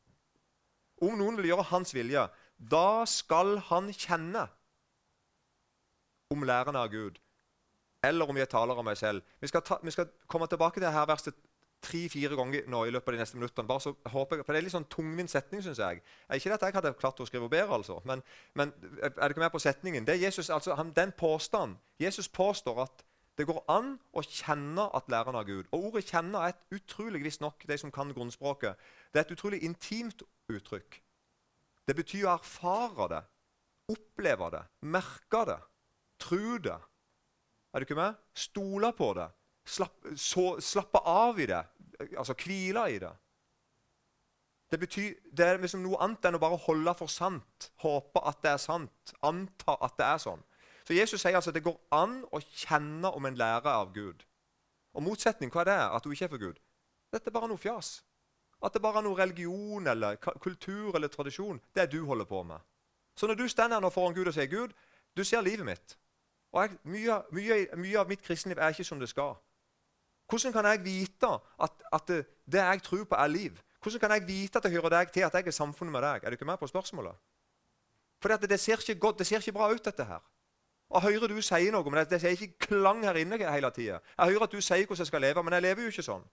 Om 1.01 1.17
noen 1.19 1.39
vil 1.39 1.49
gjøre 1.49 1.65
hans 1.71 1.93
vilje, 1.95 2.27
da 2.57 3.03
skal 3.09 3.57
han 3.71 3.89
kjenne 3.91 4.45
om 6.31 6.45
lærerne 6.45 6.79
av 6.85 6.89
Gud. 6.93 7.19
eller 8.05 8.29
om 8.29 8.37
jeg 8.37 8.49
taler 8.49 8.77
av 8.77 8.85
meg 8.85 8.97
selv. 8.97 9.23
Vi 9.41 9.47
skal, 9.49 9.63
ta, 9.65 9.79
vi 9.81 9.91
skal 9.91 10.05
komme 10.29 10.45
tilbake 10.47 10.77
til 10.77 10.85
dette 10.85 11.07
verset 11.09 11.37
tre-fire 11.85 12.37
ganger 12.37 12.67
nå 12.69 12.83
i 12.85 12.91
løpet 12.93 13.09
av 13.09 13.15
de 13.15 13.21
neste 13.23 13.37
minuttene. 13.37 13.67
bare 13.67 13.81
så 13.81 13.93
håper 14.13 14.37
jeg, 14.37 14.45
for 14.45 14.53
Det 14.53 14.59
er 14.59 14.65
litt 14.65 14.75
sånn 14.75 14.87
tungvint 14.89 15.31
setning, 15.31 15.63
syns 15.63 15.81
jeg. 15.81 16.01
Ikke 16.33 16.53
at 16.53 16.61
jeg 16.61 16.75
hadde 16.75 16.93
klart 16.99 17.19
å 17.19 17.25
skrive 17.25 17.49
bedre, 17.49 17.79
altså. 17.79 17.99
Men, 18.05 18.23
men 18.53 18.73
er 19.01 19.29
ikke 19.29 19.43
med 19.43 19.51
på 19.53 19.61
setningen? 19.63 20.05
Det 20.05 20.15
er 20.15 20.23
Jesus, 20.25 20.49
altså, 20.49 20.75
han, 20.75 20.93
den 20.95 21.13
påstanden. 21.17 21.77
Jesus 21.99 22.29
påstår 22.29 22.83
at 22.85 23.05
det 23.37 23.47
går 23.47 23.63
an 23.71 23.95
å 24.15 24.23
kjenne 24.23 24.85
at 24.95 25.09
læreren 25.11 25.35
har 25.35 25.47
Gud. 25.47 25.67
Og 25.71 25.89
Ordet 25.89 26.05
'kjenne' 26.07 26.39
er 26.39 26.53
et 26.53 26.77
utrolig 26.77 27.41
nok 27.41 27.67
de 27.67 27.77
som 27.77 27.91
kan 27.91 28.13
grunnspråket, 28.13 28.75
det 29.13 29.19
er 29.19 29.25
et 29.25 29.31
utrolig 29.31 29.63
intimt 29.63 30.23
uttrykk. 30.49 31.01
Det 31.87 31.95
betyr 31.95 32.25
å 32.25 32.37
erfare 32.39 33.09
det, 33.09 33.23
oppleve 33.91 34.51
det, 34.51 34.63
merke 34.81 35.45
det, 35.45 35.59
tro 36.19 36.57
det. 36.57 36.79
Er 37.73 37.79
du 37.79 37.85
ikke 37.85 37.99
med? 37.99 38.15
Stole 38.33 38.93
på 38.93 39.13
det. 39.13 39.27
Slapp, 39.65 40.05
så, 40.15 40.59
slappe 40.61 41.01
av 41.05 41.39
i 41.39 41.45
det. 41.45 41.61
Altså 42.17 42.33
hvile 42.33 42.87
i 42.91 42.99
det. 42.99 43.11
Det 44.71 44.79
betyr, 44.79 45.13
det 45.31 45.45
er 45.45 45.59
liksom 45.61 45.83
noe 45.83 45.99
annet 46.01 46.25
enn 46.25 46.37
å 46.37 46.41
bare 46.41 46.57
holde 46.65 46.93
for 46.97 47.11
sant, 47.11 47.69
håpe 47.83 48.21
at 48.25 48.41
det 48.41 48.51
er 48.55 48.61
sant, 48.61 49.13
anta 49.21 49.77
at 49.85 49.97
det 49.99 50.07
er 50.07 50.21
sånn. 50.23 50.41
Så 50.87 50.93
Jesus 50.93 51.21
sier 51.21 51.35
altså 51.35 51.49
at 51.49 51.57
det 51.57 51.65
går 51.65 51.77
an 51.97 52.19
å 52.31 52.41
kjenne 52.45 53.09
om 53.09 53.25
en 53.25 53.37
lærer 53.37 53.71
av 53.71 53.93
Gud. 53.93 54.21
Og 54.95 55.03
motsetning, 55.03 55.51
hva 55.51 55.63
er 55.63 55.71
det? 55.71 55.79
At 55.97 56.05
du 56.05 56.11
ikke 56.13 56.27
er 56.27 56.33
for 56.33 56.41
Gud? 56.41 56.59
Dette 57.13 57.31
er 57.31 57.35
bare 57.35 57.49
noe 57.49 57.59
fjas. 57.61 57.97
At 58.63 58.73
det 58.73 58.81
bare 58.81 59.01
er 59.01 59.07
noe 59.07 59.17
religion 59.17 59.87
eller 59.87 60.15
kultur 60.21 60.95
eller 60.95 61.11
tradisjon. 61.11 61.59
Det 61.75 61.89
du 61.91 62.05
holder 62.05 62.29
på 62.29 62.43
med. 62.43 62.61
Så 63.15 63.27
når 63.27 63.39
du 63.39 63.47
står 63.47 63.73
her 63.73 63.89
foran 63.89 64.13
Gud 64.13 64.27
og 64.27 64.33
sier, 64.33 64.45
'Gud, 64.45 64.73
du 65.17 65.23
ser 65.23 65.41
livet 65.41 65.65
mitt', 65.65 65.97
og 66.51 66.61
jeg, 66.61 66.77
mye, 66.83 67.21
mye, 67.31 67.67
mye, 67.75 67.99
av 67.99 68.07
mitt 68.07 68.21
kristenliv 68.21 68.57
er 68.57 68.69
ikke 68.69 68.83
som 68.83 68.99
det 68.99 69.09
skal', 69.09 69.35
hvordan 70.29 70.53
kan 70.53 70.65
jeg 70.65 70.83
vite 70.83 71.27
at, 71.61 71.71
at 71.93 72.07
det, 72.07 72.25
det 72.45 72.59
jeg 72.59 72.83
tror 72.83 73.03
på, 73.03 73.15
er 73.15 73.27
liv? 73.27 73.61
Hvordan 73.81 73.99
kan 73.99 74.11
jeg 74.11 74.27
vite 74.27 74.57
at 74.57 74.63
jeg 74.63 74.71
hører 74.71 74.89
deg 74.89 75.11
til, 75.11 75.21
at 75.21 75.33
jeg 75.33 75.47
er 75.47 75.51
samfunnet 75.51 75.91
med 75.91 76.01
deg? 76.01 76.23
Er 76.23 76.29
du 76.29 76.33
ikke 76.33 76.45
med 76.45 76.57
på 76.57 76.67
spørsmålet? 76.67 77.15
For 78.21 78.29
det, 78.29 78.49
det 78.49 78.59
ser 78.59 79.37
ikke 79.37 79.51
bra 79.51 79.71
ut, 79.71 79.85
dette 79.85 80.03
her. 80.03 80.23
Og 80.89 81.01
hører 81.01 81.31
du 81.31 81.41
sier 81.41 81.73
noe, 81.73 81.83
men 81.89 82.03
det, 82.03 82.09
det 82.13 82.23
er 82.23 82.35
ikke 82.37 82.67
klang 82.67 83.03
her 83.05 83.17
inne 83.17 83.39
hele 83.41 83.71
tida. 83.73 83.99
Jeg 84.17 84.33
hører 84.33 84.45
at 84.45 84.53
du 84.53 84.61
sier 84.61 84.85
hvordan 84.85 85.01
jeg 85.01 85.09
skal 85.09 85.23
leve, 85.23 85.43
men 85.43 85.57
jeg 85.57 85.65
lever 85.65 85.87
jo 85.87 85.93
ikke 85.93 86.05
sånn. 86.05 86.25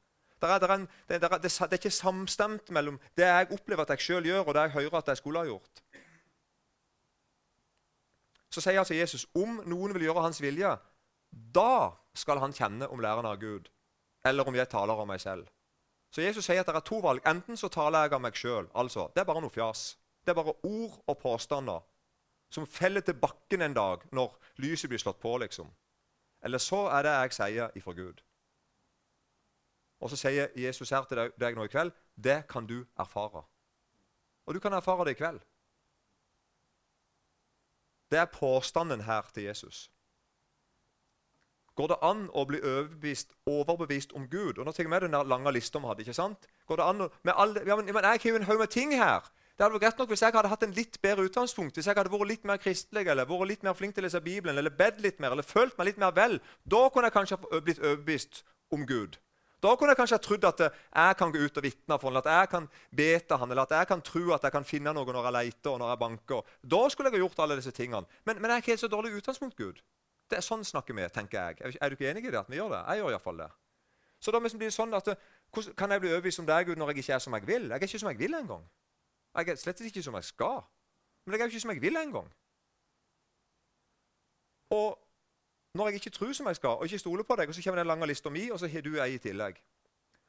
Det 0.43 0.51
er, 0.51 0.65
er, 0.67 0.75
en, 0.75 0.87
det, 1.09 1.19
er, 1.23 1.39
det 1.39 1.51
er, 1.63 1.75
ikke 1.79 1.91
samstemt 1.95 2.71
mellom 2.75 2.99
det 3.17 3.29
jeg 3.29 3.53
opplever 3.55 3.87
at 3.87 3.93
jeg 3.95 4.07
sjøl 4.09 4.27
gjør, 4.27 4.43
og 4.43 4.57
det 4.57 4.65
jeg 4.67 4.75
hører 4.77 4.97
at 4.99 5.11
jeg 5.13 5.21
skulle 5.21 5.39
ha 5.39 5.47
gjort. 5.47 5.83
Så 8.53 8.61
sier 8.61 8.83
altså 8.83 8.97
Jesus 8.99 9.25
om 9.39 9.61
noen 9.71 9.95
vil 9.95 10.09
gjøre 10.09 10.27
hans 10.27 10.43
vilje, 10.43 10.75
da 11.31 11.95
skal 12.19 12.43
han 12.43 12.53
kjenne 12.53 12.91
om 12.91 13.01
læreren 13.01 13.31
av 13.31 13.39
Gud, 13.41 13.71
eller 14.27 14.51
om 14.51 14.59
jeg 14.59 14.69
taler 14.69 14.99
om 14.99 15.09
meg 15.09 15.23
selv. 15.23 15.47
Så 16.13 16.21
Jesus 16.21 16.45
sier 16.45 16.61
at 16.61 16.69
det 16.69 16.75
er 16.77 16.85
to 16.85 16.99
valg. 17.01 17.23
Enten 17.25 17.57
så 17.57 17.71
taler 17.73 18.05
jeg 18.05 18.13
av 18.13 18.21
meg 18.21 18.37
sjøl. 18.37 18.67
Altså, 18.77 19.07
det 19.15 19.23
er 19.23 19.31
bare 19.31 19.41
noe 19.41 19.55
fjas. 19.55 19.95
Det 20.21 20.35
er 20.35 20.37
bare 20.37 20.59
ord 20.69 20.99
og 21.09 21.17
påstander 21.23 21.81
som 22.53 22.67
feller 22.69 23.01
til 23.01 23.17
bakken 23.17 23.65
en 23.65 23.75
dag 23.75 24.05
når 24.13 24.37
lyset 24.61 24.91
blir 24.93 25.01
slått 25.01 25.21
på. 25.21 25.37
liksom. 25.41 25.71
Eller 26.43 26.59
så 26.59 26.87
er 26.93 27.07
det 27.07 27.15
jeg 27.15 27.33
sier 27.39 27.79
ifra 27.79 27.93
Gud. 27.97 28.21
Og 30.03 30.11
så 30.11 30.19
sier 30.19 30.51
Jesus 30.59 30.91
her 30.91 31.07
til 31.07 31.31
deg 31.41 31.57
nå 31.57 31.65
i 31.65 31.73
kveld 31.73 31.93
det 32.19 32.43
kan 32.51 32.67
du 32.67 32.83
erfare. 32.99 33.45
Og 34.47 34.55
du 34.55 34.61
kan 34.61 34.73
erfare 34.73 35.05
det 35.07 35.15
i 35.15 35.21
kveld. 35.21 35.41
Det 38.11 38.19
er 38.19 38.29
påstanden 38.29 39.01
her 39.01 39.23
til 39.35 39.43
Jesus. 39.43 39.91
Går 41.75 41.89
det 41.89 41.97
an 42.05 42.27
å 42.37 42.43
bli 42.45 42.59
overbevist, 42.61 43.31
overbevist 43.49 44.13
om 44.13 44.27
Gud? 44.29 44.59
Og 44.59 44.67
nå 44.67 44.75
tenker 44.75 44.91
jeg 44.91 44.93
med 44.93 45.07
den 45.07 45.29
lange 45.29 45.53
lista 45.57 45.81
vi 45.81 45.89
hadde. 45.89 46.05
ikke 46.05 46.17
sant? 46.19 46.45
Går 46.69 46.83
det 46.83 46.85
an 46.85 47.07
å, 47.07 47.09
alle, 47.33 47.63
ja, 47.67 47.77
men 47.77 47.89
Jeg 47.89 48.05
har 48.05 48.29
jo 48.29 48.37
en 48.37 48.51
haug 48.51 48.59
med 48.59 48.69
ting 48.69 48.93
her. 48.93 49.31
Det 49.57 49.65
hadde 49.65 49.75
vært 49.75 49.85
greit 49.85 49.99
nok 50.01 50.13
Hvis 50.13 50.23
jeg 50.25 50.35
hadde 50.35 50.51
hatt 50.53 50.63
en 50.67 50.77
litt 50.77 50.97
bedre 51.03 51.27
utgangspunkt, 51.29 51.77
hvis 51.77 51.87
jeg 51.87 51.97
hadde 51.97 52.13
vært 52.13 52.31
litt 52.31 52.47
mer 52.49 52.61
kristelig, 52.63 53.05
eller 53.13 53.29
vært 53.29 53.51
litt 53.51 53.67
mer 53.67 53.77
flink 53.79 53.95
til 53.95 54.05
å 54.05 54.09
lese 54.09 54.23
Bibelen, 54.25 54.59
eller 54.59 54.73
bedt 54.75 55.03
litt 55.05 55.21
mer, 55.21 55.37
eller 55.37 55.47
følt 55.47 55.77
meg 55.79 55.93
litt 55.93 56.01
mer 56.01 56.15
vel, 56.17 56.39
da 56.65 56.87
kunne 56.91 57.11
jeg 57.11 57.19
kanskje 57.19 57.39
blitt 57.61 57.83
overbevist 57.83 58.43
om 58.73 58.87
Gud. 58.89 59.19
Da 59.63 59.77
kunne 59.79 59.93
jeg 59.93 60.01
kanskje 60.01 60.17
ha 60.19 60.23
trodd 60.23 60.45
at 60.49 60.61
jeg 60.67 61.17
kan 61.21 61.31
gå 61.31 61.39
ut 61.39 61.59
og 61.61 61.63
vitne 61.63 61.99
for 62.03 62.11
ham, 62.11 62.19
at 62.19 62.31
jeg 62.33 62.49
kan 62.51 62.65
be 62.91 63.11
til 63.21 63.39
ham, 63.39 63.53
eller 63.55 63.69
at 63.69 63.75
jeg 63.77 63.91
kan 63.93 64.01
tro 64.03 64.23
at 64.35 64.43
jeg 64.43 64.55
kan 64.57 64.67
finne 64.67 64.95
noe 64.97 65.07
når 65.07 65.29
jeg 65.29 65.35
leter 65.37 65.71
og 65.71 65.79
når 65.79 65.93
jeg 65.93 66.01
banker. 66.01 66.49
Da 66.75 66.81
skulle 66.91 67.13
jeg 67.13 67.21
ha 67.21 67.23
gjort 67.23 67.43
alle 67.45 67.59
disse 67.61 67.75
tingene. 67.77 68.09
Men, 68.27 68.41
men 68.41 68.51
jeg 68.51 68.57
er 68.57 68.65
ikke 68.65 68.75
helt 68.75 68.83
så 68.83 68.91
dårlig 68.91 69.15
utgangspunkt, 69.21 69.55
Gud. 69.61 69.79
Det 70.27 70.41
er 70.41 70.43
sånn 70.43 70.67
snakker 70.67 70.97
vi, 70.99 71.07
tenker 71.15 71.53
jeg. 71.53 71.77
Er 71.79 71.93
du 71.93 71.95
ikke 71.95 72.11
enig 72.11 72.25
i 72.27 72.33
det? 72.33 72.41
at 72.41 72.51
vi 72.51 72.59
gjør 72.59 72.75
det? 72.75 72.83
Jeg 72.89 73.03
gjør 73.03 73.15
iallfall 73.15 73.45
det. 73.45 73.51
Så 74.23 74.35
da 74.35 74.41
blir 74.43 74.59
det 74.59 74.75
sånn 74.75 74.95
at, 74.99 75.15
Kan 75.77 75.93
jeg 75.93 76.01
bli 76.01 76.11
overbevist 76.11 76.41
om 76.41 76.47
deg, 76.49 76.67
Gud, 76.67 76.79
når 76.81 76.91
jeg 76.95 77.05
ikke 77.05 77.15
er 77.15 77.23
som 77.23 77.35
jeg 77.37 77.47
vil? 77.47 77.69
Jeg 77.69 77.77
er 77.77 77.87
ikke 77.87 78.03
som 78.03 78.09
jeg 78.09 78.19
vil 78.19 78.35
engang. 78.35 78.63
Jeg 79.35 79.49
er 79.49 79.61
slett 79.61 79.81
ikke 79.81 80.03
som 80.03 80.15
jeg 80.15 80.25
skal. 80.25 80.63
Men 81.25 81.35
jeg 81.35 81.41
er 81.41 81.45
jo 81.47 81.55
ikke 81.55 81.61
som 81.61 81.71
jeg 81.71 81.83
vil 81.83 81.97
engang. 81.97 82.29
Og 84.71 84.99
når 85.75 85.89
jeg 85.89 85.95
ikke 85.95 86.11
tror 86.11 86.33
som 86.33 86.47
jeg 86.47 86.57
skal, 86.57 86.71
og 86.71 86.85
ikke 86.85 86.99
stoler 86.99 87.25
på 87.25 87.37
deg, 87.37 87.49
og 87.49 87.55
så 87.55 87.63
kommer 87.65 87.81
den 87.81 87.87
lange 87.87 88.07
lista 88.07 88.31
mi, 88.31 88.51
og 88.51 88.59
så 88.61 88.69
har 88.69 88.81
du 88.81 88.97
ei 89.01 89.15
i 89.15 89.19
tillegg. 89.19 89.61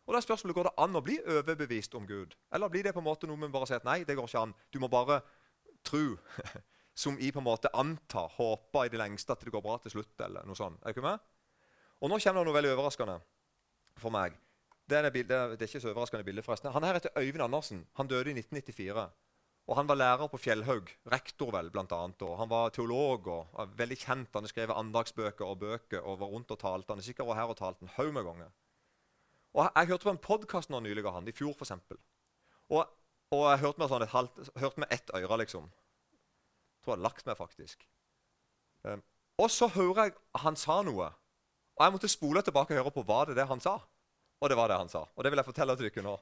Og 0.06 0.14
da 0.14 0.20
er 0.20 0.26
spørsmålet, 0.26 0.56
Går 0.56 0.64
det 0.64 0.76
an 0.78 0.96
å 0.96 1.02
bli 1.04 1.18
overbevist 1.20 1.96
om 1.96 2.08
Gud? 2.08 2.36
Eller 2.52 2.72
blir 2.72 2.84
det 2.84 2.94
på 2.94 3.00
en 3.00 3.08
måte 3.08 3.28
noe 3.28 3.40
vi 3.40 3.52
bare 3.52 3.68
sier 3.68 3.80
at 3.80 3.88
nei, 3.88 4.04
det 4.04 4.16
går 4.16 4.28
ikke 4.28 4.44
an. 4.44 4.56
Du 4.72 4.80
må 4.84 4.88
bare 4.92 5.22
tro. 5.84 6.18
Som 7.04 7.18
i 7.18 7.32
på 7.34 7.42
en 7.42 7.48
måte 7.48 7.72
anta, 7.74 8.28
håpe 8.36 8.86
i 8.86 8.92
det 8.94 9.00
lengste 9.02 9.34
at 9.34 9.42
det 9.42 9.52
går 9.52 9.64
bra 9.66 9.80
til 9.82 9.96
slutt. 9.96 10.14
eller 10.22 10.46
noe 10.46 10.56
sånt. 10.56 10.78
Er 10.84 10.94
ikke 10.94 11.02
med? 11.02 11.24
Og 12.04 12.12
nå 12.12 12.20
kommer 12.20 12.44
det 12.44 12.50
noe 12.50 12.58
veldig 12.60 12.74
overraskende 12.76 13.16
for 13.98 14.14
meg. 14.14 14.36
Er, 14.92 15.10
bildet, 15.10 15.30
det 15.30 15.62
er, 15.62 15.68
ikke 15.68 15.80
så 15.80 15.92
overraskende 15.94 16.26
bilde, 16.28 16.44
forresten. 16.44 16.72
Han 16.72 16.84
her 16.84 16.98
heter 16.98 17.14
Øyvind 17.18 17.44
Andersen. 17.44 17.86
Han 17.96 18.08
døde 18.08 18.30
i 18.32 18.40
1994. 18.40 19.12
Og 19.68 19.76
Han 19.76 19.88
var 19.88 19.96
lærer 19.96 20.28
på 20.28 20.38
Fjellhaug, 20.38 20.90
rektor 21.12 21.52
vel, 21.52 21.70
blant 21.72 21.92
annet, 21.92 22.22
og 22.22 22.38
Han 22.38 22.50
var 22.50 22.70
teolog 22.70 23.28
og 23.28 23.48
var 23.54 23.70
veldig 23.78 23.98
kjent. 23.98 24.30
Han 24.34 24.48
skrev 24.48 24.74
andagsbøker 24.76 25.46
og 25.46 25.60
bøker 25.60 26.02
og 26.02 26.20
var 26.20 26.28
rundt 26.28 26.52
og 26.52 26.60
talte. 26.60 26.92
Han 26.92 27.00
er 27.00 27.08
sikkert 27.08 27.36
her 27.36 27.48
og 27.48 27.58
talte 27.58 27.84
en 27.84 27.94
haug 27.96 28.14
med 28.14 28.24
ganger. 28.24 28.52
Og 29.54 29.72
Jeg 29.76 29.88
hørte 29.88 30.04
på 30.04 30.10
en 30.10 30.18
podkast 30.18 30.70
nylig 30.70 31.06
av 31.06 31.14
han, 31.14 31.28
i 31.28 31.32
fjor 31.32 31.54
f.eks. 31.54 31.72
Og, 32.70 32.86
og 33.32 33.44
jeg 33.52 33.60
hørte 33.60 33.80
med, 33.80 33.88
sånn 33.88 34.04
et 34.04 34.12
halvt, 34.12 34.52
hørte 34.60 34.80
med 34.80 34.92
ett 34.92 35.12
øre, 35.16 35.38
liksom. 35.38 35.70
Jeg 35.70 36.84
tror 36.84 36.92
jeg 36.92 36.98
hadde 36.98 37.08
lagt 37.08 37.26
meg, 37.26 37.38
faktisk. 37.38 37.88
Um, 38.84 39.04
og 39.38 39.52
så 39.52 39.70
hører 39.72 40.04
jeg 40.04 40.16
han 40.44 40.58
sa 40.60 40.82
noe. 40.84 41.12
Og 41.78 41.86
jeg 41.86 41.94
måtte 41.96 42.12
spole 42.12 42.42
tilbake 42.42 42.74
og 42.74 42.82
høre 42.82 42.92
på 42.92 43.06
hva 43.08 43.24
det 43.30 43.38
er 43.38 43.48
han 43.48 43.64
sa. 43.64 43.78
Og 44.44 44.50
det 44.52 44.58
var 44.60 44.68
det 44.68 44.78
han 44.78 44.90
sa. 44.92 45.06
Og 45.16 45.24
det 45.24 45.32
vil 45.32 45.40
jeg 45.40 45.48
fortelle 45.48 45.76
dere 45.80 46.04
nå. 46.04 46.18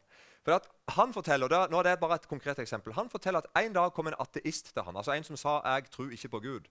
For 0.45 0.67
han 0.93 1.13
forteller, 1.13 1.49
og 1.49 1.71
Nå 1.71 1.79
er 1.79 1.87
det 1.87 1.99
bare 2.01 2.19
et 2.19 2.27
konkret 2.29 2.59
eksempel. 2.61 2.93
Han 2.93 3.09
forteller 3.09 3.41
at 3.41 3.63
En 3.63 3.73
dag 3.73 3.93
kom 3.93 4.07
en 4.07 4.19
ateist 4.19 4.73
til 4.73 4.83
han, 4.85 4.95
altså 4.95 5.13
en 5.13 5.23
som 5.23 5.37
sa 5.37 5.61
'jeg 5.65 5.89
tror 5.91 6.11
ikke 6.11 6.29
på 6.29 6.39
Gud'. 6.45 6.69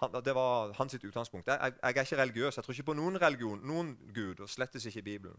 Han, 0.00 0.24
det 0.24 0.34
var 0.34 0.72
hans 0.72 0.94
utgangspunkt. 0.94 1.46
Jeg, 1.46 1.58
jeg, 1.62 1.72
er 1.82 2.00
ikke 2.00 2.22
religiøs. 2.22 2.56
Jeg 2.56 2.64
tror 2.64 2.72
ikke 2.72 2.90
på 2.90 2.92
noen 2.92 3.22
religion, 3.22 3.60
noen 3.64 3.98
Gud, 4.14 4.40
og 4.40 4.48
slettes 4.48 4.86
ikke 4.86 5.02
Bibelen. 5.02 5.36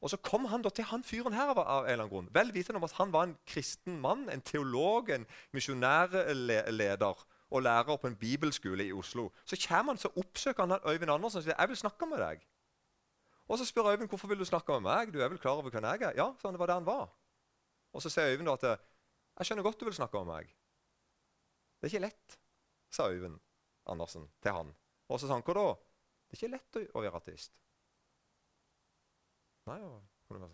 Og 0.00 0.10
Så 0.10 0.16
kom 0.16 0.44
han 0.44 0.62
da 0.62 0.68
til 0.68 0.84
han 0.84 1.04
fyren 1.04 1.32
her 1.32 1.48
av, 1.50 1.58
av 1.58 1.84
en 1.84 1.90
eller 1.90 2.04
annen 2.04 2.10
grunn, 2.10 2.28
vel 2.34 2.54
vitende 2.54 2.76
om 2.76 2.84
at 2.84 2.92
han 2.92 3.12
var 3.12 3.22
en 3.22 3.36
kristen 3.46 4.00
mann, 4.00 4.28
en 4.30 4.40
teolog, 4.40 5.10
en 5.10 5.26
misjonærleder 5.52 7.24
og 7.50 7.62
lærer 7.62 7.96
på 7.96 8.06
en 8.06 8.16
bibelskole 8.16 8.86
i 8.86 8.92
Oslo. 8.92 9.30
Så 9.44 9.56
kommer 9.68 9.92
han, 9.92 9.98
så 9.98 10.08
oppsøker 10.16 10.66
han 10.66 10.92
Øyvind 10.92 11.10
Andersen 11.10 11.38
og 11.38 11.44
sier 11.44 11.54
'Jeg 11.58 11.68
vil 11.68 11.76
snakke 11.76 12.06
med 12.06 12.18
deg'. 12.18 12.46
Og 13.48 13.58
Så 13.58 13.64
spør 13.64 13.92
Øyvind 13.92 14.08
hvorfor 14.08 14.28
vil 14.28 14.38
du 14.38 14.44
snakke 14.44 14.72
med 14.76 14.84
meg. 14.84 15.12
Du 15.12 15.20
er 15.20 15.28
vel 15.28 15.40
klar 15.40 15.56
over 15.56 15.70
hvem 15.70 15.84
jeg 15.84 16.02
er? 16.02 16.16
Ja, 16.16 16.28
sånn, 16.40 16.52
det 16.52 16.60
var 16.60 16.68
der 16.68 16.80
han 16.80 16.88
var. 16.88 17.08
Og 17.92 18.02
Så 18.04 18.12
sier 18.12 18.34
Øyvind 18.34 18.52
at 18.52 18.66
jeg 18.68 19.48
skjønner 19.48 19.64
godt 19.64 19.80
du 19.80 19.86
vil 19.88 19.96
snakke 19.96 20.20
med 20.20 20.34
meg. 20.34 20.52
Det 21.78 21.86
er 21.86 21.94
ikke 21.94 22.06
lett, 22.08 22.38
sa 22.90 23.08
Øyvind 23.08 23.38
Andersen 23.88 24.26
til 24.42 24.52
han. 24.52 24.74
Og 25.08 25.20
så 25.20 25.28
sa 25.28 25.38
han 25.38 25.44
hva 25.46 25.54
da? 25.56 25.68
Det 26.28 26.36
er 26.36 26.40
ikke 26.42 26.52
lett 26.52 26.78
å 26.92 27.02
være 27.04 27.20
artist. 27.20 27.54
Nei, 29.68 29.78
det 29.78 30.28
kunne 30.28 30.50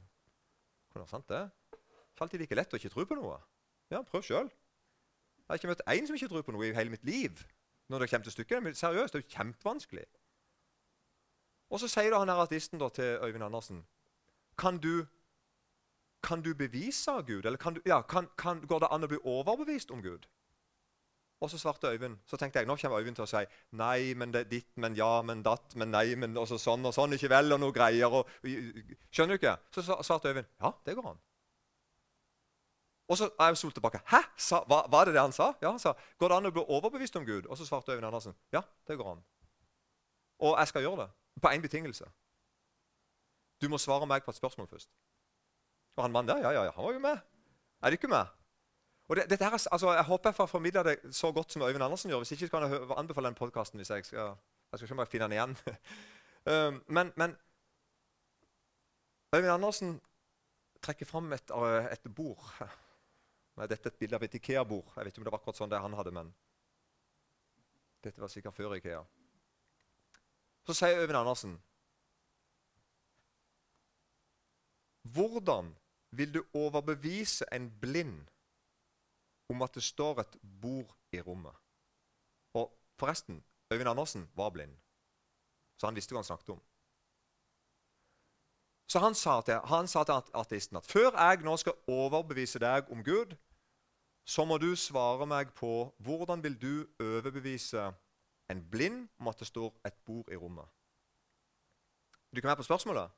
være 0.95 1.11
sant, 1.11 1.27
det. 1.31 1.41
Det 1.75 2.21
er 2.21 2.27
alltid 2.27 2.45
like 2.45 2.59
lett 2.59 2.77
å 2.77 2.79
ikke 2.79 2.93
tro 2.93 3.07
på 3.11 3.19
noe. 3.19 3.41
Ja, 3.91 4.03
prøv 4.07 4.23
sjøl. 4.27 4.51
Jeg 4.51 5.51
har 5.51 5.59
ikke 5.59 5.73
møtt 5.73 5.83
én 5.91 6.07
som 6.07 6.17
ikke 6.17 6.29
tror 6.31 6.45
på 6.47 6.55
noe 6.55 6.69
i 6.69 6.77
hele 6.77 6.93
mitt 6.93 7.05
liv. 7.09 7.43
Når 7.91 8.05
det 8.05 8.11
kommer 8.11 8.29
til 8.29 8.37
stykket. 8.37 8.69
Seriøst, 8.79 9.13
det 9.13 9.21
er 9.21 9.25
jo 9.25 9.33
kjempevanskelig. 9.35 10.05
Og 11.75 11.83
så 11.83 11.91
sier 11.91 12.13
da 12.15 12.21
han 12.23 12.31
her 12.31 12.39
artisten 12.45 12.79
da, 12.79 12.89
til 12.95 13.19
Øyvind 13.19 13.45
Andersen 13.45 13.83
Kan 14.59 14.79
du, 14.79 15.07
kan 16.23 16.43
du 16.43 16.55
bevise 16.55 17.11
Gud? 17.27 17.45
Eller 17.45 17.59
kan 17.59 17.75
du, 17.75 17.81
ja, 17.87 18.01
kan, 18.03 18.29
kan, 18.39 18.63
går 18.67 18.85
det 18.85 18.89
an 18.95 19.05
å 19.05 19.11
bli 19.11 19.19
overbevist 19.25 19.91
om 19.91 20.03
Gud? 20.03 20.29
Og 21.43 21.51
så 21.51 21.59
svarte 21.59 21.91
Øyvind. 21.91 22.17
Så 22.27 22.37
tenkte 22.37 22.59
jeg 22.59 22.69
nå 22.69 22.77
kommer 22.77 23.03
Øyvind 23.03 23.19
til 23.19 23.27
å 23.27 23.29
si 23.29 23.43
nei, 23.77 24.15
men 24.15 24.33
det, 24.33 24.45
er 24.47 24.51
ditt, 24.53 24.71
men 24.81 24.95
ja, 24.97 25.23
men 25.27 25.43
datt, 25.43 25.75
men 25.75 25.91
nei, 25.91 26.15
men 26.15 26.39
også 26.39 26.61
sånn 26.63 26.87
og 26.87 26.95
sånn, 26.95 27.19
ikke 27.19 27.29
vel, 27.33 27.53
og 27.53 27.61
noe 27.61 27.75
greier. 27.75 28.15
Og, 28.15 28.31
skjønner 29.11 29.35
du 29.35 29.43
ikke? 29.43 29.57
Så 29.75 29.85
svarte 29.91 30.31
Øyvind 30.31 30.47
ja, 30.63 30.73
det 30.87 30.95
går 30.95 31.11
an. 31.11 31.21
Og 33.11 33.19
så 33.21 33.29
er 33.35 33.51
jeg 33.51 33.61
solt 33.61 33.75
tilbake. 33.77 34.01
Hæ? 34.09 34.23
Sa, 34.41 34.63
hva, 34.71 34.85
var, 34.89 35.11
det 35.11 35.19
det 35.19 35.21
han 35.21 35.35
sa? 35.35 35.51
Ja, 35.61 35.75
han 35.75 35.83
sa. 35.83 35.93
Går 36.23 36.31
det 36.31 36.39
an 36.39 36.49
å 36.49 36.55
bli 36.55 36.65
overbevist 36.79 37.19
om 37.21 37.27
Gud? 37.27 37.51
Og 37.51 37.59
så 37.59 37.67
svarte 37.67 37.93
Øyvind 37.93 38.09
Andersen 38.09 38.39
ja, 38.55 38.63
det 38.89 38.97
går 38.97 39.17
an. 39.17 39.21
Og 40.47 40.57
jeg 40.63 40.71
skal 40.71 40.87
gjøre 40.87 41.03
det. 41.03 41.11
På 41.43 41.49
én 41.49 41.63
betingelse. 41.63 42.05
Du 43.63 43.69
må 43.69 43.79
svare 43.79 44.07
meg 44.07 44.25
på 44.25 44.31
et 44.31 44.37
spørsmål 44.37 44.69
først. 44.69 44.91
Og 45.97 46.05
han 46.05 46.13
mannen 46.13 46.29
der, 46.29 46.43
ja, 46.43 46.51
ja, 46.51 46.65
ja, 46.65 46.73
han 46.75 46.85
var 46.85 46.93
jo 46.93 46.99
med. 46.99 47.19
Er 47.83 47.91
du 47.91 47.99
ikke 47.99 48.09
med? 48.09 48.27
Og 49.09 49.17
det, 49.17 49.31
dette 49.31 49.45
her, 49.45 49.53
altså, 49.53 49.93
Jeg 49.93 50.05
håper 50.05 50.31
jeg 50.31 50.35
får 50.35 50.47
formidla 50.47 50.83
det 50.83 51.15
så 51.15 51.33
godt 51.33 51.53
som 51.53 51.63
Øyvind 51.63 51.85
Andersen 51.85 52.11
gjør. 52.11 52.19
Hvis 52.19 52.33
ikke 52.33 52.49
kan 52.49 52.63
jeg 52.63 52.81
anbefale 52.97 53.27
den 53.27 53.35
podkasten. 53.35 53.79
jeg 53.79 53.87
skal, 53.87 54.19
jeg 54.19 54.37
skal 54.75 54.85
ikke 54.85 54.95
om 54.95 54.99
jeg 54.99 55.09
finner 55.09 55.29
den 55.29 55.33
igjen. 55.33 55.57
um, 56.53 56.85
men, 56.89 57.13
men 57.17 57.37
Øyvind 59.35 59.53
Andersen 59.53 60.01
trekker 60.83 61.07
fram 61.07 61.33
et, 61.33 61.51
uh, 61.51 61.85
et 61.93 62.15
bord. 62.15 62.55
Med 63.57 63.69
dette 63.69 63.89
et 63.89 63.95
bilde 63.95 64.17
av 64.17 64.23
et 64.23 64.35
Ikea-bord. 64.35 64.93
Jeg 64.97 65.05
vet 65.05 65.13
ikke 65.13 65.21
om 65.21 65.25
det 65.25 65.33
var 65.33 65.39
akkurat 65.39 65.57
sånn 65.57 65.71
det 65.71 65.79
han 65.81 65.95
hadde, 65.95 66.11
men 66.11 66.35
dette 68.05 68.21
var 68.21 68.29
sikkert 68.29 68.57
før 68.57 68.75
Ikea. 68.75 69.05
Så 70.67 70.75
sier 70.75 71.01
Øyvind 71.01 71.19
Andersen 71.19 71.63
Hvordan 75.15 75.77
vil 76.11 76.35
du 76.35 76.45
overbevise 76.55 77.45
en 77.53 77.81
blind 77.81 78.27
om 79.49 79.63
at 79.63 79.75
det 79.75 79.83
står 79.83 80.21
et 80.21 80.37
bord 80.63 80.97
i 81.13 81.21
rommet? 81.21 81.53
Og 82.55 82.79
forresten, 82.99 83.45
Øyvind 83.73 83.89
Andersen 83.89 84.31
var 84.35 84.51
blind, 84.51 84.77
så 85.81 85.87
han 85.87 85.95
visste 85.95 86.15
hva 86.15 86.19
han 86.19 86.25
snakket 86.25 86.49
om. 86.49 86.63
Så 88.89 88.99
han 88.99 89.15
sa 89.15 89.41
til, 89.41 89.61
han 89.65 89.89
sa 89.89 90.05
til 90.05 90.33
ateisten 90.35 90.77
at 90.77 90.87
før 90.87 91.11
jeg 91.19 91.45
nå 91.45 91.57
skal 91.57 91.73
overbevise 91.89 92.59
deg 92.59 92.91
om 92.93 93.05
Gud, 93.05 93.37
så 94.25 94.45
må 94.45 94.59
du 94.59 94.77
svare 94.77 95.27
meg 95.27 95.53
på 95.53 95.95
hvordan 95.99 96.43
vil 96.45 96.57
du 96.61 96.87
overbevise 97.01 97.93
en 98.51 98.71
blind 98.71 99.09
det 99.39 99.47
står 99.47 99.73
et 99.87 99.95
bord 100.05 100.33
i 100.33 100.37
rommet. 100.37 100.67
Du 102.35 102.41
kan 102.41 102.49
være 102.49 102.57
på 102.57 102.63
spørsmålet. 102.63 103.11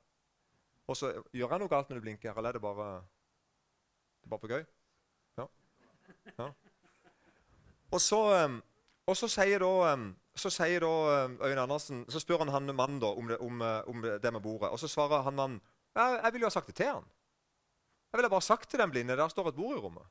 Og 0.86 0.96
så 0.96 1.12
Gjør 1.32 1.50
jeg 1.50 1.58
noe 1.58 1.68
galt 1.68 1.88
når 1.90 1.98
du 1.98 2.04
blinker, 2.04 2.36
eller 2.36 2.48
er 2.48 2.52
det 2.52 2.62
bare, 2.62 2.88
det 4.20 4.28
er 4.28 4.30
bare 4.30 4.40
på 4.40 4.50
gøy? 4.52 4.64
Ja. 5.38 5.46
ja. 6.38 6.50
Og 7.90 8.00
så, 8.00 8.20
um, 8.44 8.62
og 9.06 9.16
så 9.16 9.28
sier 9.30 9.62
da 9.62 9.94
um, 9.94 10.10
så 10.36 10.50
sier 10.52 10.84
da 10.84 10.92
Øyvind 11.26 11.60
Andersen, 11.60 12.04
så 12.12 12.20
spør 12.20 12.44
han 12.44 12.52
han 12.52 12.74
mannen 12.74 13.00
da 13.00 13.06
om 13.06 13.28
det, 13.28 13.38
om, 13.38 13.60
uh, 13.60 13.80
om 13.88 14.02
det 14.02 14.32
med 14.32 14.40
bordet. 14.40 14.70
Og 14.70 14.78
så 14.78 14.88
svarer 14.88 15.22
han 15.22 15.34
mannen 15.34 15.60
ja, 15.96 16.20
jeg 16.24 16.32
ville 16.32 16.44
jo 16.44 16.50
ha 16.50 16.52
sagt 16.52 16.66
det 16.66 16.76
til 16.76 16.90
han. 16.92 17.04
Jeg 18.12 18.18
ville 18.18 18.30
bare 18.30 18.44
sagt 18.44 18.70
til 18.70 18.78
den 18.78 18.90
blinde 18.90 19.16
der 19.16 19.28
står 19.28 19.48
et 19.48 19.56
bord 19.56 19.78
i 19.78 19.80
rommet. 19.80 20.04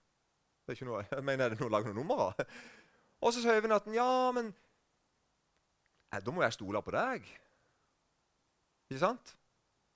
Det 0.65 0.73
er 0.73 0.79
ikke 0.79 0.89
noe, 0.89 1.03
jeg 1.11 1.23
mener, 1.23 1.45
er 1.45 1.53
det 1.53 1.59
noe 1.59 1.69
å 1.69 1.75
lage 1.75 1.91
noen 1.91 1.99
nummer 2.01 2.23
av? 2.29 2.55
Og 3.21 3.33
så 3.33 3.43
sier 3.43 3.59
Øyvind 3.59 3.77
at 3.77 3.87
ja, 3.93 4.31
men 4.33 4.49
da 6.23 6.31
må 6.31 6.43
jeg 6.45 6.55
stole 6.55 6.81
på 6.85 6.93
deg. 6.95 7.25
Ikke 8.89 9.01
sant? 9.01 9.33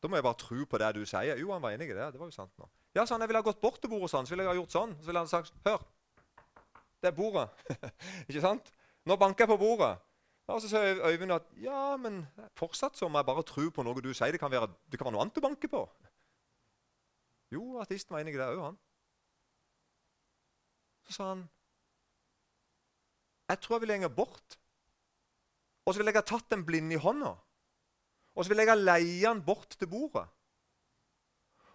Da 0.02 0.10
må 0.10 0.18
jeg 0.18 0.26
bare 0.26 0.40
tro 0.40 0.66
på 0.66 0.80
det 0.82 0.90
du 0.96 1.02
sier. 1.06 1.38
Jo, 1.40 1.52
han 1.54 1.64
var 1.64 1.76
enig 1.76 1.90
i 1.92 1.96
det. 1.96 2.12
Det 2.14 2.20
var 2.20 2.32
jo 2.32 2.36
sant 2.36 2.54
nå. 2.60 2.68
Ja, 2.96 3.06
sa 3.06 3.16
han, 3.16 3.22
Jeg 3.22 3.30
ville 3.30 3.42
ha 3.42 3.46
gått 3.46 3.62
bort 3.62 3.80
til 3.82 3.92
bordet 3.92 4.10
sånn, 4.12 4.26
så 4.26 4.34
ville 4.34 4.46
jeg 4.48 4.54
ha 4.54 4.60
gjort 4.60 4.76
sånn. 4.76 4.94
Så 5.00 5.12
ville 5.12 5.22
han 5.22 5.32
sagt 5.32 5.54
Hør, 5.68 5.84
det 7.04 7.12
er 7.12 7.16
bordet. 7.16 7.50
ikke 8.30 8.44
sant? 8.44 8.72
Nå 9.08 9.18
banker 9.20 9.46
jeg 9.46 9.54
på 9.54 9.60
bordet. 9.62 9.94
Og 10.50 10.64
så 10.64 10.70
sier 10.72 11.04
Øyvind 11.06 11.36
at 11.36 11.50
ja, 11.62 11.94
men 12.02 12.24
fortsatt 12.58 12.98
så 12.98 13.06
må 13.08 13.20
jeg 13.22 13.28
bare 13.28 13.46
tro 13.46 13.68
på 13.70 13.86
noe 13.86 14.02
du 14.02 14.10
sier. 14.14 14.34
Det 14.34 14.42
kan 14.42 14.52
være, 14.52 14.72
det 14.90 14.98
kan 14.98 15.06
være 15.06 15.18
noe 15.18 15.26
annet 15.28 15.38
du 15.38 15.44
banker 15.46 15.70
på. 15.70 15.84
Jo, 17.54 17.78
artisten 17.82 18.14
var 18.14 18.24
enig 18.24 18.34
i 18.34 18.40
det 18.40 18.48
òg, 18.50 18.64
han. 18.64 18.80
Så 21.06 21.16
sa 21.18 21.30
han 21.32 21.48
Jeg 23.50 23.62
tror 23.62 23.76
jeg 23.76 23.82
vil 23.86 23.94
lenger 23.94 24.12
bort. 24.14 24.58
Og 25.90 25.96
så 25.96 26.04
ville 26.04 26.12
jeg 26.14 26.22
ha 26.22 26.28
tatt 26.30 26.52
den 26.54 26.62
blinde 26.68 26.94
i 26.94 27.02
hånda. 27.02 27.32
Og 28.38 28.46
så 28.46 28.52
ville 28.52 28.62
jeg 28.62 28.70
ha 28.70 28.78
leie 28.78 29.26
han 29.26 29.42
bort 29.42 29.74
til 29.74 29.90
bordet. 29.90 30.28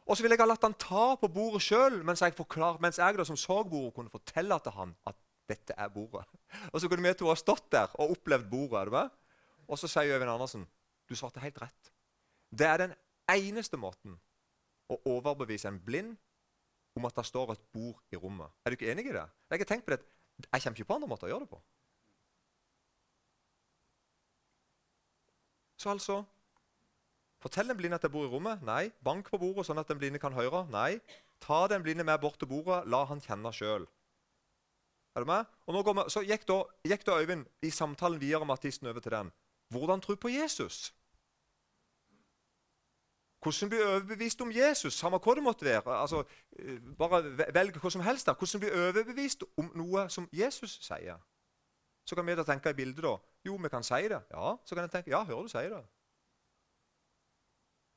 Og 0.07 0.15
så 0.15 0.23
ville 0.23 0.37
jeg 0.37 0.45
ha 0.45 0.47
latt 0.47 0.63
han 0.63 0.77
ta 0.79 1.07
på 1.19 1.31
bordet 1.35 1.65
sjøl, 1.67 1.97
mens 2.07 2.23
jeg, 2.23 2.37
mens 2.85 3.01
jeg 3.01 3.19
da, 3.19 3.27
som 3.27 3.41
så 3.41 3.57
bordet, 3.67 3.97
kunne 3.97 4.13
fortelle 4.13 4.59
til 4.63 4.77
han 4.77 4.95
at 5.11 5.19
dette 5.51 5.75
er 5.75 5.91
bordet. 5.91 6.23
Og 6.73 6.79
så 6.79 6.89
kunne 6.89 7.03
vi 7.03 7.17
to 7.19 7.27
ha 7.33 7.35
stått 7.41 7.67
der 7.75 7.91
og 7.99 8.15
opplevd 8.15 8.47
bordet. 8.53 8.81
er 8.81 8.91
det 8.91 8.95
med? 8.95 9.19
Og 9.67 9.81
så 9.81 9.91
sier 9.91 10.15
Øyvind 10.15 10.31
Andersen 10.31 10.69
du 11.09 11.17
svarte 11.17 11.43
helt 11.43 11.59
rett. 11.61 11.91
Det 12.55 12.69
er 12.69 12.79
den 12.79 12.95
eneste 13.35 13.77
måten 13.81 14.15
å 14.89 15.01
overbevise 15.11 15.69
en 15.69 15.81
blind 15.83 16.15
om 16.95 17.09
at 17.09 17.17
det 17.17 17.27
står 17.27 17.57
et 17.57 17.65
bord 17.75 17.99
i 18.15 18.21
rommet. 18.21 18.53
Er 18.63 18.71
du 18.71 18.79
ikke 18.79 18.93
enig 18.93 19.09
i 19.09 19.17
det? 19.17 19.25
Jeg 19.51 19.65
har 19.65 19.69
tenkt 19.69 19.89
på 19.89 19.97
det. 19.97 20.05
Jeg 20.45 20.63
kommer 20.63 20.79
ikke 20.79 20.89
på 20.93 20.97
andre 21.01 21.11
måter 21.11 21.29
å 21.29 21.33
gjøre 21.33 21.47
det 21.47 21.51
på. 21.51 21.61
Så 25.85 25.91
altså 25.91 26.23
Fortell 27.45 27.69
den 27.69 27.77
blinde 27.77 27.95
at 27.95 28.03
jeg 28.03 28.13
bor 28.13 28.25
i 28.25 28.29
rommet. 28.33 28.63
Nei. 28.65 28.89
Bank 29.05 29.27
på 29.29 29.37
bordet 29.37 29.67
sånn 29.69 29.77
at 29.77 29.91
den 29.91 29.99
blinde 30.01 30.21
kan 30.21 30.33
høre. 30.33 30.63
Nei. 30.73 30.97
Ta 31.45 31.67
den 31.69 31.83
blinde 31.85 32.07
med 32.09 32.17
bort 32.23 32.39
til 32.41 32.49
bordet. 32.49 32.87
La 32.89 33.03
han 33.11 33.21
kjenne 33.21 33.53
sjøl. 33.53 33.85
Er 35.15 35.21
du 35.21 35.29
med? 35.29 35.51
Og 35.69 35.77
vi, 35.77 36.05
så 36.09 36.23
gikk 36.25 36.47
da, 36.49 36.57
gikk 36.89 37.05
da, 37.05 37.19
Øyvind 37.21 37.45
i 37.61 37.71
samtalen 37.71 38.17
videre 38.23 38.49
med 38.49 38.57
artisten 38.57 38.89
over 38.89 39.05
til 39.05 39.13
den. 39.13 39.29
Hvordan 39.77 40.01
tro 40.01 40.17
på 40.17 40.33
Jesus? 40.33 40.95
Hvordan 43.45 43.75
bli 43.75 43.83
overbevist 43.91 44.41
om 44.41 44.57
Jesus? 44.57 44.97
Samme 44.97 45.21
hva 45.21 45.37
det 45.37 45.45
måtte 45.45 45.69
være. 45.69 46.01
Altså, 46.01 46.25
eh, 46.57 46.81
bare 46.97 47.21
velg 47.53 47.77
hva 47.77 47.93
som 47.93 48.07
helst. 48.09 48.27
der. 48.27 48.41
Hvordan 48.41 48.65
bli 48.65 48.73
overbevist 48.73 49.45
om 49.61 49.69
noe 49.77 50.09
som 50.09 50.33
Jesus 50.33 50.81
sier? 50.89 51.21
Så 52.09 52.17
kan 52.17 52.27
vi 52.27 52.41
da 52.41 52.49
tenke 52.49 52.73
i 52.73 52.81
bildet 52.81 53.05
da. 53.05 53.19
Jo, 53.45 53.59
vi 53.61 53.69
kan 53.69 53.85
si 53.85 54.01
det. 54.09 54.23
Ja, 54.33 54.57
så 54.65 54.75
kan 54.75 54.87
jeg 54.87 54.93
tenke, 54.95 55.13
ja, 55.13 55.25
hører 55.25 55.47
du 55.47 55.53
sier 55.53 55.71
det. 55.75 55.83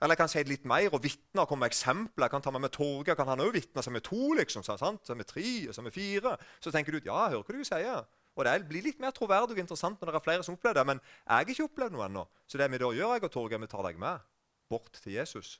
Eller 0.01 0.13
jeg 0.13 0.19
kan 0.19 0.29
si 0.29 0.41
det 0.43 0.51
litt 0.51 0.65
mer 0.69 0.93
og 0.93 1.01
vitne 1.01 1.41
og 1.41 1.49
komme 1.49 1.65
med 1.65 1.73
eksempler. 1.73 2.27
Jeg 2.27 2.33
kan 2.35 2.43
ta 2.45 2.51
meg 2.53 2.61
med 2.67 2.73
Torgeir. 2.75 3.17
Kan 3.17 3.31
han 3.31 3.41
òg 3.41 3.55
vitne 3.55 3.81
som 3.81 3.95
er 3.97 4.03
to, 4.05 4.33
liksom? 4.37 4.65
Sant? 4.67 5.07
Som 5.07 5.23
er 5.23 5.25
tre, 5.25 5.73
som 5.73 5.89
er 5.89 5.95
fire? 5.95 6.35
Så 6.61 6.73
tenker 6.73 6.93
du 6.93 6.99
ja, 7.07 7.29
hører 7.31 7.47
hva 7.47 7.55
du 7.57 7.65
sier. 7.65 8.03
Og 8.37 8.45
det 8.45 8.57
blir 8.69 8.85
litt 8.85 8.99
mer 9.01 9.15
troverdig 9.17 9.55
og 9.55 9.63
interessant 9.63 9.97
når 9.97 10.11
det 10.11 10.19
er 10.19 10.25
flere 10.27 10.43
som 10.45 10.53
opplever 10.53 10.77
det. 10.77 10.85
Men 10.85 11.01
jeg 11.01 11.33
har 11.33 11.53
ikke 11.53 11.65
opplevd 11.71 11.95
noe 11.95 12.05
ennå. 12.05 12.25
Så 12.45 12.61
det 12.61 12.67
vi 12.69 12.81
da 12.83 12.91
gjør, 12.93 13.15
jeg 13.15 13.25
og 13.25 13.33
Torgeir, 13.33 13.63
vi 13.63 13.71
tar 13.71 13.87
deg 13.87 13.97
med 14.03 14.27
bort 14.69 14.99
til 15.01 15.15
Jesus. 15.15 15.55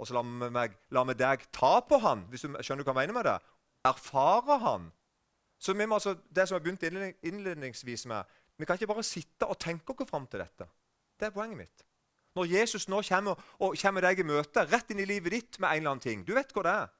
Og 0.00 0.08
så 0.08 0.16
lar 0.16 0.24
vi, 0.24 0.48
meg, 0.54 0.78
lar 0.96 1.04
vi 1.10 1.18
deg 1.20 1.44
ta 1.52 1.74
på 1.84 1.98
han, 2.00 2.24
hvis 2.32 2.46
du 2.46 2.56
skjønner 2.64 2.86
hva 2.86 2.94
jeg 2.94 3.02
mener 3.02 3.18
med 3.18 3.28
det. 3.28 3.36
Erfare 3.90 4.56
han. 4.64 4.88
Så 5.60 5.74
vi 5.76 5.84
må 5.84 5.98
altså, 5.98 6.14
Det 6.30 6.48
som 6.48 6.56
jeg 6.56 6.62
begynte 6.64 7.12
innledningsvis 7.20 8.06
med 8.08 8.24
Vi 8.60 8.68
kan 8.68 8.78
ikke 8.78 8.90
bare 8.92 9.06
sitte 9.06 9.48
og 9.48 9.58
tenke 9.60 9.94
oss 9.94 10.10
fram 10.10 10.26
til 10.30 10.42
dette. 10.42 10.68
Det 11.18 11.28
er 11.28 11.34
poenget 11.34 11.58
mitt. 11.62 11.84
Når 12.38 12.46
Jesus 12.46 12.86
nå 12.88 13.00
kommer, 13.08 13.38
og 13.58 13.76
kommer 13.80 14.04
deg 14.06 14.22
i 14.22 14.26
møte 14.26 14.64
rett 14.70 14.92
inn 14.92 15.02
i 15.02 15.08
livet 15.08 15.34
ditt 15.34 15.58
med 15.58 15.70
en 15.70 15.80
eller 15.80 15.94
annen 15.96 16.04
ting 16.04 16.20
Du 16.26 16.30
vet 16.36 16.52
hva 16.54 16.62
det 16.66 16.74
er. 16.84 16.92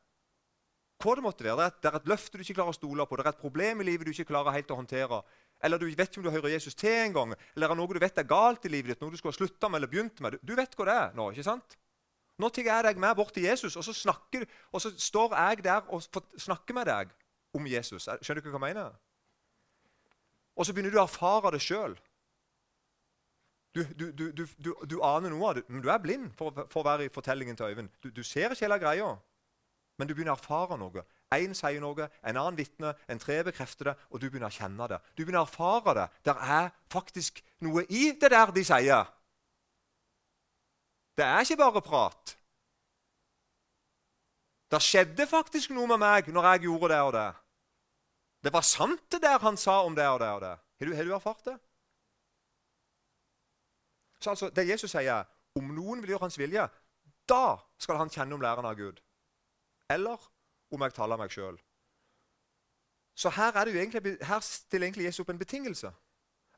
Hva 1.00 1.14
det 1.16 1.24
måtte 1.24 1.46
være. 1.46 1.68
Det 1.80 1.88
er, 1.88 2.00
et, 2.00 2.08
løfte 2.10 2.36
du 2.36 2.42
ikke 2.44 2.58
klarer 2.58 2.74
å 2.74 2.76
stole 2.76 3.06
på. 3.08 3.16
Det 3.16 3.24
er 3.24 3.30
et 3.30 3.44
problem 3.44 3.80
i 3.80 3.86
livet 3.88 4.08
du 4.08 4.12
ikke 4.12 4.28
klarer 4.32 4.56
helt 4.56 4.72
å 4.74 4.80
håndtere. 4.80 5.20
Eller 5.64 5.80
du 5.80 5.86
vet 5.86 6.08
ikke 6.08 6.20
om 6.20 6.26
du 6.26 6.32
hører 6.32 6.52
Jesus 6.52 6.76
til 6.76 6.92
en 7.06 7.14
gang. 7.14 7.36
Eller 7.54 7.72
er 7.72 7.78
noe 7.78 7.94
du 7.94 8.02
vet 8.02 8.18
er 8.20 8.28
galt 8.28 8.66
i 8.68 8.72
livet 8.72 8.92
ditt, 8.92 9.04
noe 9.04 9.12
du 9.12 9.20
skulle 9.20 9.32
ha 9.32 9.38
slutta 9.38 9.70
med 9.70 9.80
eller 9.80 9.92
begynt 9.92 10.20
med. 10.24 10.36
Du, 10.42 10.52
vet 10.58 10.76
hva 10.76 10.88
det 10.88 10.96
er 10.96 11.16
nå. 11.16 11.30
ikke 11.32 11.46
sant? 11.46 11.78
Nå 12.40 12.48
tar 12.52 12.68
jeg 12.68 12.86
deg 12.88 13.00
med 13.00 13.16
bort 13.16 13.32
til 13.36 13.44
Jesus, 13.44 13.76
og 13.76 13.84
så, 13.84 13.94
snakker, 13.96 14.46
og 14.72 14.82
så 14.82 14.92
står 14.96 15.36
jeg 15.36 15.64
der 15.64 15.88
og 15.92 16.04
snakker 16.40 16.76
med 16.76 16.88
deg 16.88 17.14
om 17.56 17.66
Jesus. 17.68 18.08
Skjønner 18.20 18.44
du 18.44 18.50
hva 18.50 18.60
jeg 18.60 18.76
mener? 18.76 18.96
Og 20.60 20.66
så 20.68 20.74
begynner 20.76 20.92
du 20.92 21.00
å 21.00 21.06
erfare 21.06 21.54
det 21.54 21.62
sjøl. 21.64 21.94
Du, 23.72 23.84
du, 23.96 24.10
du, 24.12 24.44
du, 24.58 24.96
aner 25.06 25.30
noe 25.30 25.46
av 25.48 25.56
det, 25.56 25.62
men 25.70 25.80
du 25.80 25.88
er 25.88 26.02
blind 26.02 26.32
for, 26.36 26.52
for 26.68 26.82
å 26.82 26.88
være 26.88 27.06
i 27.06 27.12
fortellingen 27.12 27.56
til 27.56 27.70
Øyvind. 27.70 27.88
Du, 28.02 28.22
ser 28.26 28.50
ikke 28.50 28.66
hele 28.66 28.80
greia, 28.82 29.12
men 29.96 30.10
du 30.10 30.12
begynner 30.12 30.34
å 30.34 30.40
erfare 30.40 30.76
noe. 30.76 31.04
Én 31.32 31.54
sier 31.54 31.80
noe, 31.80 32.08
en 32.26 32.40
annen 32.42 32.58
vitner, 32.58 32.98
en 33.08 33.22
tre 33.22 33.38
bekrefter 33.46 33.92
det, 33.92 33.94
og 34.10 34.20
du 34.20 34.26
begynner 34.26 34.50
å 34.50 34.56
kjenne 34.58 34.88
det. 34.90 34.98
Du 35.14 35.22
begynner 35.22 35.44
å 35.44 35.48
erfare 35.48 35.94
det. 35.96 36.06
Det 36.26 36.34
er 36.58 36.68
faktisk 36.92 37.40
noe 37.64 37.86
i 37.86 38.10
det 38.18 38.32
der 38.34 38.52
de 38.52 38.66
sier. 38.66 39.14
Det 41.16 41.28
er 41.28 41.46
ikke 41.46 41.60
bare 41.62 41.84
prat. 41.86 42.34
Det 44.70 44.82
skjedde 44.82 45.30
faktisk 45.30 45.72
noe 45.78 45.88
med 45.94 46.02
meg 46.02 46.28
når 46.34 46.52
jeg 46.52 46.68
gjorde 46.68 46.92
det 46.92 47.00
og 47.06 47.14
det. 47.16 47.30
Det 48.44 48.52
var 48.52 48.64
sant, 48.64 49.02
det 49.12 49.20
der 49.22 49.38
han 49.38 49.56
sa 49.56 49.82
om 49.84 49.96
det 49.96 50.06
og 50.08 50.20
det 50.20 50.28
og 50.32 50.40
det. 50.40 50.54
Har 50.80 50.86
du, 50.86 50.94
har 50.96 51.04
du 51.04 51.14
erfart 51.14 51.44
det? 51.44 51.58
Så 54.20 54.30
altså, 54.30 54.50
det 54.50 54.68
Jesus 54.68 54.90
sier, 54.90 55.24
om 55.56 55.72
noen 55.74 56.00
vil 56.00 56.14
gjøre 56.14 56.26
hans 56.26 56.38
vilje, 56.38 56.66
da 57.28 57.56
skal 57.80 58.00
han 58.00 58.12
kjenne 58.12 58.36
om 58.36 58.42
læreren 58.42 58.68
av 58.68 58.76
Gud. 58.76 59.00
Eller 59.90 60.20
om 60.70 60.84
jeg 60.84 60.94
taler 60.96 61.20
meg 61.20 61.32
sjøl. 61.32 61.58
Så 63.16 63.32
her, 63.36 63.56
egentlig, 63.66 64.16
her, 64.24 64.40
stiller 64.40 64.86
egentlig 64.86 65.04
Jesus 65.04 65.24
opp 65.24 65.32
en 65.34 65.40
betingelse. 65.40 65.90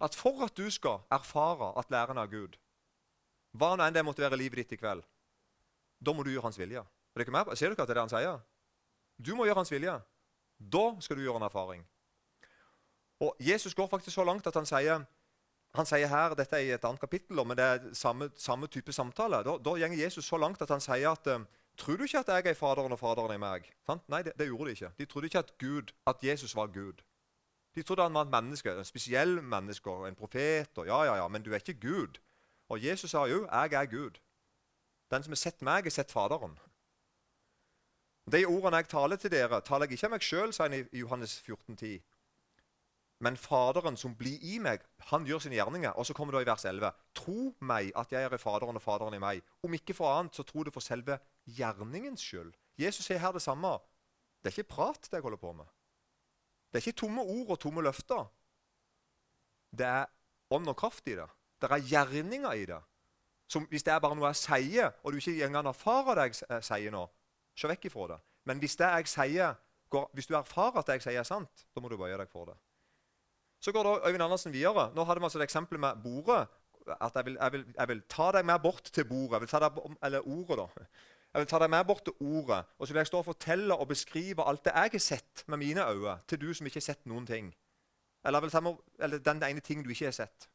At 0.03 0.15
for 0.15 0.45
at 0.45 0.57
du 0.57 0.69
skal 0.71 1.03
erfare 1.11 1.73
at 1.79 1.91
læreren 1.91 2.19
av 2.19 2.31
Gud, 2.31 2.59
hva 3.59 3.75
nå 3.77 3.85
enn 3.85 3.95
det 3.95 4.05
måtte 4.05 4.23
være 4.23 4.39
livet 4.39 4.63
ditt 4.63 4.77
i 4.77 4.81
kveld, 4.81 5.03
da 6.03 6.15
må 6.15 6.23
du 6.23 6.31
gjøre 6.33 6.49
hans 6.49 6.59
vilje. 6.59 6.83
Er 7.15 7.25
ikke 7.25 7.35
mer? 7.35 7.51
Ser 7.55 7.75
ikke 7.75 7.85
at 7.85 7.91
det 7.91 7.95
er 7.95 8.01
det 8.01 8.07
han 8.07 8.15
sier? 8.15 8.41
Du 9.19 9.35
må 9.37 9.47
gjøre 9.47 9.63
hans 9.63 9.73
vilje. 9.73 9.95
Da 10.73 10.93
skal 11.01 11.17
du 11.17 11.23
gjøre 11.23 11.41
en 11.41 11.49
erfaring. 11.49 11.83
Og 13.23 13.37
Jesus 13.41 13.75
går 13.75 13.87
faktisk 13.87 14.15
så 14.15 14.25
langt 14.25 14.47
at 14.47 14.55
han 14.55 14.67
sier 14.67 15.05
han 15.73 15.89
sier 15.89 16.09
her, 16.09 16.35
Dette 16.37 16.59
er 16.59 16.67
i 16.67 16.75
et 16.75 16.85
annet 16.85 17.01
kapittel, 17.01 17.39
men 17.49 17.57
det 17.57 17.65
er 17.65 17.85
samme, 17.97 18.29
samme 18.37 18.69
type 18.69 18.93
samtale. 18.93 19.41
Da, 19.47 19.57
da 19.57 19.73
går 19.73 19.95
Jesus 19.97 20.27
så 20.29 20.37
langt 20.37 20.61
at 20.63 20.69
han 20.69 20.83
sier 20.85 21.15
at 21.15 21.27
um, 21.33 21.47
Tror 21.81 21.97
du 21.97 22.05
ikke 22.05 22.19
at 22.21 22.29
jeg 22.29 22.47
er 22.51 22.55
Faderen 22.55 22.93
og 22.93 22.99
Faderen 23.01 23.33
er 23.33 23.41
meg? 23.41 23.71
Sant? 23.87 24.05
Nei, 24.13 24.21
det, 24.23 24.35
det, 24.37 24.51
gjorde 24.51 24.69
de 24.69 24.75
ikke. 24.77 24.91
De 24.99 25.07
trodde 25.09 25.31
ikke 25.31 25.39
at, 25.39 25.53
Gud, 25.59 25.95
at 26.07 26.21
Jesus 26.23 26.53
var 26.57 26.67
Gud. 26.67 27.01
De 27.75 27.83
trodde 27.83 28.05
han 28.05 28.15
var 28.15 28.27
et 28.27 28.35
menneske, 28.35 28.69
en 28.71 28.85
spesiell 28.85 29.41
menneske, 29.41 29.95
en 30.09 30.19
profet. 30.19 30.69
og 30.77 30.87
ja, 30.87 30.99
ja, 31.05 31.15
ja, 31.17 31.29
Men 31.29 31.43
du 31.43 31.51
er 31.51 31.65
ikke 31.65 31.81
Gud. 31.81 32.21
Og 32.69 32.85
Jesus 32.85 33.11
sa 33.11 33.25
jo 33.25 33.49
'Jeg 33.49 33.73
er 33.73 33.87
Gud'. 33.87 34.21
Den 35.11 35.23
som 35.23 35.31
har 35.31 35.37
sett 35.37 35.63
meg, 35.63 35.83
har 35.83 35.91
sett 35.91 36.13
Faderen. 36.13 36.59
De 38.31 38.45
ordene 38.47 38.79
jeg 38.79 38.89
taler 38.93 39.19
til 39.19 39.33
dere, 39.33 39.61
taler 39.67 39.89
jeg 39.89 39.99
ikke 39.99 40.09
av 40.09 40.13
meg 40.15 40.25
sjøl, 40.27 40.53
sa 40.55 40.69
han 40.69 40.77
i 40.79 40.85
Johannes 41.01 41.41
14, 41.43 41.77
10. 41.77 41.97
Men 43.23 43.37
Faderen 43.39 43.97
som 43.99 44.15
blir 44.19 44.43
i 44.43 44.57
meg, 44.63 44.83
han 45.11 45.27
gjør 45.27 45.45
sine 45.45 45.55
gjerninger. 45.55 45.95
Og 45.95 46.07
så 46.07 46.15
kommer 46.15 46.35
det 46.35 46.43
i 46.43 46.51
vers 46.51 46.65
11. 46.67 46.91
Tro 47.15 47.53
meg 47.63 47.93
at 47.99 48.15
jeg 48.15 48.27
er 48.27 48.35
i 48.35 48.41
Faderen 48.43 48.79
og 48.79 48.83
Faderen 48.83 49.15
i 49.15 49.23
meg. 49.23 49.43
Om 49.63 49.75
ikke 49.79 49.95
for 49.95 50.11
annet, 50.11 50.35
så 50.35 50.43
tro 50.47 50.65
det 50.67 50.75
for 50.75 50.83
selve 50.83 51.19
gjerningens 51.47 52.23
skyld. 52.23 52.51
Jesus 52.79 53.07
sier 53.07 53.23
her 53.23 53.35
det 53.35 53.43
samme. 53.43 53.77
Det 54.43 54.51
er 54.51 54.59
ikke 54.59 54.75
prat 54.75 55.07
det 55.07 55.21
jeg 55.21 55.23
holder 55.23 55.39
på 55.39 55.53
med. 55.55 55.71
Det 56.73 56.81
er 56.81 56.87
ikke 56.89 57.01
tomme 57.05 57.23
ord 57.23 57.55
og 57.55 57.61
tomme 57.63 57.83
løfter. 57.87 58.27
Det 59.71 59.87
er 59.87 60.11
ånd 60.51 60.69
og 60.69 60.77
kraft 60.77 61.07
i 61.07 61.15
det. 61.19 61.29
Det 61.63 61.71
er 61.71 61.89
gjerninger 61.93 62.59
i 62.59 62.67
det. 62.67 62.81
Som, 63.47 63.67
hvis 63.71 63.85
det 63.87 63.93
er 63.93 64.01
bare 64.03 64.17
noe 64.17 64.33
jeg 64.33 64.41
sier, 64.41 64.95
og 65.05 65.13
du 65.13 65.21
ikke 65.21 65.45
engang 65.47 65.69
erfarer 65.69 66.19
det 66.19 66.25
jeg 66.31 66.49
eh, 66.49 66.63
sier 66.65 66.95
nå, 66.95 67.05
se 67.57 67.69
vekk 67.69 67.89
ifra 67.91 68.09
det. 68.15 68.19
Men 68.49 68.59
hvis 68.63 68.77
det 68.77 68.91
sier, 69.11 69.55
går, 69.91 70.11
hvis 70.17 70.27
du 70.27 70.35
erfarer 70.35 70.81
at 70.81 70.89
det 70.89 70.99
jeg 70.99 71.07
sier, 71.07 71.21
er 71.21 71.29
sant, 71.29 71.67
da 71.75 71.83
må 71.83 71.91
du 71.91 71.97
bøye 72.01 72.19
deg 72.19 72.31
for 72.31 72.51
det. 72.51 72.59
Så 73.63 73.73
går 73.73 73.87
da 73.87 74.09
Øyvind 74.09 74.23
Andersen 74.23 74.53
videre. 74.53 74.91
Nå 74.95 75.05
hadde 75.05 75.21
vi 75.21 75.29
altså 75.29 75.39
et 75.39 75.47
eksempel 75.47 75.79
med 75.79 76.03
bordet. 76.03 76.49
At 76.99 77.15
jeg 77.15 77.25
vil, 77.25 77.37
jeg, 77.41 77.53
vil, 77.53 77.67
jeg 77.79 77.89
vil, 77.89 78.01
ta 78.11 78.33
deg 78.35 78.47
med 78.47 78.59
bort 78.63 78.89
til 78.93 79.05
bordet. 79.07 79.37
Jeg 79.37 79.41
vil 79.41 79.49
ta 79.53 79.61
deg, 79.63 79.77
eller 80.03 80.27
ordet, 80.27 80.59
da. 80.59 80.87
Jeg 81.33 81.41
vil 81.41 81.49
ta 81.49 81.59
deg 81.63 81.71
med 81.71 81.85
bort 81.87 82.03
til 82.05 82.13
ordet, 82.21 82.65
og 82.79 82.87
så 82.87 82.93
vil 82.93 83.01
jeg 83.01 83.07
stå 83.07 83.21
og 83.23 83.25
fortelle 83.25 83.77
og 83.77 83.89
beskrive 83.89 84.45
alt 84.45 84.65
det 84.65 84.73
jeg 84.75 84.91
har 84.93 85.01
sett 85.01 85.45
med 85.47 85.63
mine 85.63 85.87
øyne, 85.89 86.19
til 86.29 86.41
du 86.41 86.51
som 86.55 86.67
ikke 86.67 86.77
har 86.77 86.89
sett 86.91 87.07
noen 87.07 87.27
ting. 87.27 87.55
Eller, 88.25 88.61
med, 88.61 88.77
eller 88.99 89.19
den 89.19 89.43
ene 89.43 89.61
ting 89.61 89.85
du 89.85 89.91
ikke 89.91 90.11
har 90.11 90.19
sett. 90.19 90.49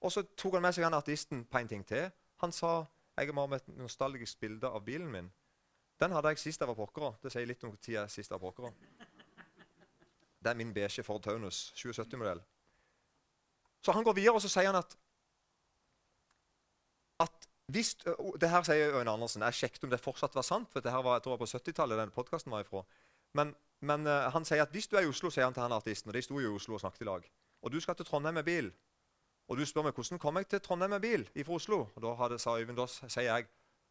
Og 0.00 0.12
så 0.12 0.24
tok 0.36 0.56
han 0.56 0.62
med 0.62 0.74
seg 0.74 0.88
han 0.88 0.96
artisten 0.96 1.44
på 1.44 1.58
en 1.58 1.68
ting 1.68 1.84
til. 1.86 2.10
Han 2.42 2.52
sa 2.52 2.86
jeg 3.18 3.30
har 3.34 3.46
med 3.46 3.60
et 3.60 3.78
nostalgisk 3.78 4.40
bilde 4.40 4.66
av 4.66 4.84
bilen 4.86 5.10
min. 5.10 5.30
Den 5.98 6.14
hadde 6.14 6.30
jeg 6.32 6.38
sist 6.38 6.62
jeg 6.62 6.70
var 6.70 6.78
pokkere. 6.78 7.12
Det 7.22 7.32
sier 7.34 7.46
litt 7.48 7.64
om 7.66 7.74
tida 7.82 8.06
sist 8.10 8.30
jeg 8.30 8.38
var 8.38 8.44
pokkere. 8.44 8.72
Det 10.38 10.52
er 10.52 10.58
min 10.58 10.70
beige 10.74 11.02
Ford 11.02 11.22
Taunus 11.22 11.72
2070-modell. 11.76 12.40
Så 13.82 13.92
han 13.94 14.06
går 14.06 14.14
videre 14.18 14.38
og 14.38 14.42
så 14.42 14.50
sier 14.52 14.70
han 14.70 14.78
at, 14.78 14.94
at 17.24 17.48
hvis, 17.74 17.94
det 18.40 18.50
her 18.50 18.62
sier 18.64 18.94
Øyne 18.96 19.10
Andersen. 19.10 19.42
Jeg 19.42 19.54
sjekket 19.54 19.84
om 19.84 19.90
det 19.90 20.00
fortsatt 20.00 20.34
var 20.34 20.46
sant. 20.46 20.70
for 20.72 20.80
det 20.80 20.92
her 20.92 21.02
var, 21.02 21.18
jeg 21.18 21.22
tror 21.22 21.34
jeg 21.34 21.42
på 21.42 21.50
70-tallet 21.56 21.98
den 21.98 22.14
podkasten 22.14 22.52
var 22.52 22.64
ifra. 22.64 22.84
Men, 23.34 23.54
men 23.80 24.06
uh, 24.06 24.30
han 24.32 24.46
sier 24.48 24.62
at 24.62 24.72
hvis 24.72 24.88
du 24.88 24.96
er 24.96 25.04
i 25.04 25.10
Oslo, 25.10 25.30
sier 25.30 25.44
han 25.44 25.54
til 25.54 25.62
han 25.62 25.74
artisten, 25.76 26.08
og 26.08 26.14
de 26.16 26.22
sto 26.22 26.40
i 26.40 26.46
Oslo 26.46 26.78
og 26.78 26.80
snakket 26.80 27.04
i 27.04 27.08
lag, 27.10 27.26
og 27.62 27.72
du 27.72 27.80
skal 27.80 27.98
til 27.98 28.06
Trondheim 28.08 28.38
med 28.40 28.46
bil, 28.46 28.70
og 29.48 29.58
du 29.58 29.66
spør 29.66 29.84
meg 29.88 29.98
hvordan 29.98 30.22
kommer 30.22 30.40
jeg 30.40 30.48
til 30.54 30.62
Trondheim 30.64 30.94
med 30.96 31.04
bil 31.04 31.26
fra 31.44 31.58
Oslo, 31.58 31.82
og 31.94 32.02
da 32.02 32.14
hadde, 32.22 32.38
sa 32.38 32.56
Øyvind, 32.56 32.78
da 32.78 32.86
sier 32.88 33.26
jeg 33.26 33.48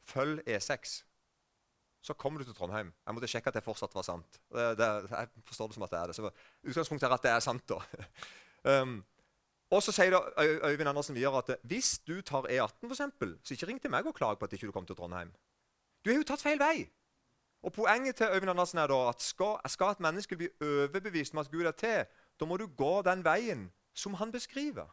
følg 0.09 0.41
E6 0.47 1.03
så 2.01 2.13
kommer 2.13 2.39
du 2.39 2.47
til 2.47 2.55
Trondheim. 2.55 2.93
Jeg 3.05 3.15
måtte 3.15 3.29
sjekke 3.31 3.51
at 3.51 3.57
det 3.57 3.65
fortsatt 3.65 3.95
var 3.95 4.05
sant. 4.05 4.39
Det, 4.53 4.65
det, 4.79 4.87
jeg 5.11 5.29
forstår 5.49 5.67
det 5.71 5.77
som 5.77 5.85
at 5.87 5.93
det 5.93 5.99
er 5.99 6.11
det. 6.11 6.15
Så 6.15 6.31
utgangspunktet 6.71 7.07
er 7.07 7.15
at 7.15 7.23
det 7.25 7.31
er 7.31 7.43
sant. 7.43 7.69
da. 7.69 7.79
um, 8.81 8.99
og 9.71 9.83
så 9.83 9.91
sier 9.91 10.15
Øyvind 10.39 10.89
Andersen 10.89 11.15
videre 11.15 11.41
at 11.43 11.57
hvis 11.67 11.97
du 12.07 12.21
tar 12.21 12.47
E18, 12.47 12.85
for 12.85 12.95
eksempel, 12.95 13.33
så 13.43 13.53
ikke 13.53 13.67
ring 13.67 13.81
til 13.81 13.91
meg 13.91 14.07
og 14.07 14.15
klag 14.15 14.39
på 14.39 14.45
at 14.45 14.53
ikke 14.53 14.69
du 14.69 14.71
kom 14.71 14.85
til 14.85 14.95
Trondheim. 14.95 15.33
Du 16.05 16.11
har 16.11 16.21
jo 16.21 16.27
tatt 16.27 16.43
feil 16.43 16.59
vei. 16.61 16.87
Og 17.67 17.73
Poenget 17.73 18.15
til 18.15 18.29
Øyvind 18.31 18.49
Andersen 18.49 18.77
er 18.79 18.87
da 18.87 19.09
at 19.09 19.21
skal, 19.21 19.57
skal 19.67 19.91
et 19.91 19.99
menneske 19.99 20.37
bli 20.37 20.47
overbevist 20.61 21.33
om 21.33 21.41
at 21.43 21.51
Gud 21.51 21.65
er 21.65 21.75
til, 21.75 22.05
da 22.39 22.45
må 22.45 22.57
du 22.57 22.67
gå 22.67 23.01
den 23.01 23.25
veien 23.25 23.67
som 23.93 24.13
han 24.13 24.31
beskriver. 24.31 24.87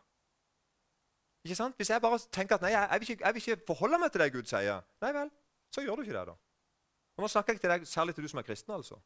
Ikke 1.45 1.55
sant? 1.55 1.77
Hvis 1.77 1.91
jeg 1.91 2.01
bare 2.01 2.19
tenker 2.33 2.57
at 2.57 2.63
nei, 2.65 2.73
jeg, 2.73 2.89
jeg, 2.91 3.01
vil 3.01 3.11
ikke, 3.11 3.25
jeg 3.27 3.35
vil 3.35 3.43
ikke 3.43 3.67
forholde 3.67 3.99
meg 3.99 4.13
til 4.13 4.21
det 4.21 4.33
Gud 4.33 4.49
sier, 4.49 4.81
nei 5.05 5.13
vel, 5.13 5.31
så 5.71 5.85
gjør 5.85 6.01
du 6.01 6.03
ikke 6.03 6.17
det. 6.19 6.27
da. 6.27 6.37
Og 7.17 7.23
Nå 7.23 7.29
snakker 7.29 7.53
jeg 7.53 7.61
til 7.61 7.71
deg, 7.71 7.87
særlig 7.87 8.15
til 8.15 8.25
du 8.25 8.29
som 8.29 8.39
er 8.39 8.43
kristen. 8.43 8.75
altså. 8.75 8.99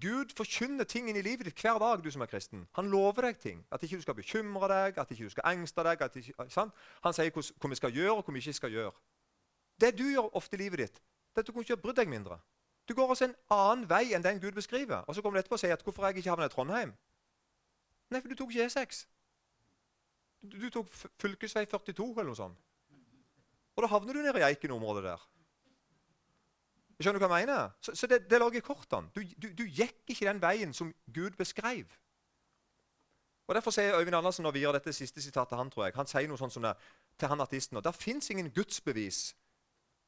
Gud 0.00 0.32
forkynner 0.36 0.84
ting 0.84 1.08
inn 1.08 1.16
i 1.16 1.22
livet 1.22 1.46
ditt 1.46 1.60
hver 1.60 1.78
dag. 1.78 2.04
du 2.04 2.10
som 2.10 2.22
er 2.22 2.26
kristen. 2.26 2.66
Han 2.72 2.90
lover 2.90 3.22
deg 3.22 3.38
ting. 3.38 3.66
At 3.70 3.82
ikke 3.82 3.96
du 3.96 4.02
skal 4.02 4.14
bekymre 4.14 4.68
deg, 4.68 4.98
at 4.98 5.10
ikke 5.10 5.24
du 5.24 5.30
skal 5.30 5.56
engste 5.56 5.84
deg. 5.84 6.02
Ikke, 6.16 6.70
Han 7.02 7.12
sier 7.12 7.30
hva 7.30 7.68
vi 7.68 7.74
skal 7.74 7.92
gjøre, 7.92 8.16
og 8.16 8.24
hva 8.24 8.34
vi 8.34 8.38
ikke 8.38 8.52
skal 8.52 8.70
gjøre. 8.70 8.92
Det 9.80 9.98
du 9.98 10.04
gjør 10.04 10.34
ofte 10.36 10.56
i 10.56 10.58
livet 10.58 10.78
ditt, 10.78 10.94
det 10.94 11.38
er 11.38 11.40
at 11.40 11.46
du 11.46 11.52
kunne 11.52 11.62
ikke 11.62 11.76
brydd 11.76 11.96
deg 11.96 12.08
mindre. 12.08 12.38
Du 12.88 12.94
går 12.94 13.08
også 13.08 13.24
en 13.24 13.34
annen 13.50 13.88
vei 13.88 14.12
enn 14.14 14.22
den 14.22 14.40
Gud 14.40 14.52
beskriver. 14.52 15.04
Og 15.08 15.14
så 15.14 15.22
kommer 15.22 15.38
du 15.38 15.40
etterpå 15.40 15.54
og 15.54 15.60
sier 15.60 15.72
at 15.72 15.82
'hvorfor 15.82 16.06
jeg 16.06 16.16
ikke 16.16 16.30
havnet 16.30 16.52
i 16.52 16.54
Trondheim'? 16.54 16.92
Nei, 18.10 18.20
for 18.20 18.28
du 18.28 18.34
tok 18.34 18.50
ikke 18.50 18.66
E6. 18.66 19.06
Du, 20.42 20.60
du 20.60 20.70
tok 20.70 20.92
fylkesvei 20.92 21.64
42 21.64 22.10
eller 22.10 22.24
noe 22.24 22.36
sånt. 22.36 22.58
Og 23.76 23.82
da 23.82 23.86
havner 23.86 24.12
du 24.12 24.22
nede 24.22 24.38
i 24.38 24.42
Eiken-området 24.42 25.04
der. 25.04 25.28
Skjønner 27.04 27.20
du 27.20 27.26
hva 27.26 27.36
jeg 27.36 27.48
mener? 27.50 27.72
Så, 27.84 27.92
så 27.92 28.08
det, 28.08 28.22
det 28.30 28.38
lå 28.40 28.46
i 28.56 28.64
kortene. 28.64 29.10
Du, 29.12 29.20
du, 29.36 29.50
du, 29.52 29.64
gikk 29.68 30.08
ikke 30.08 30.24
den 30.24 30.40
veien 30.40 30.70
som 30.72 30.88
Gud 31.12 31.36
beskrev. 31.36 31.90
Og 33.44 33.52
Derfor 33.58 33.74
sier 33.76 33.98
Øyvind 33.98 34.16
Andersen 34.16 34.46
når 34.46 34.54
vi 34.56 34.62
gjør 34.62 34.78
dette 34.78 34.94
siste 34.96 35.20
sitatet 35.20 35.58
han, 35.60 35.68
tror 35.70 35.84
jeg, 35.84 35.96
han 35.98 36.08
sier 36.08 36.30
noe 36.30 36.40
sånt 36.40 36.54
som 36.54 36.64
det 36.64 36.72
til 37.20 37.28
han 37.28 37.44
artisten. 37.44 37.82
Det 37.84 37.92
fins 37.92 38.30
ingen 38.32 38.48
gudsbevis, 38.56 39.34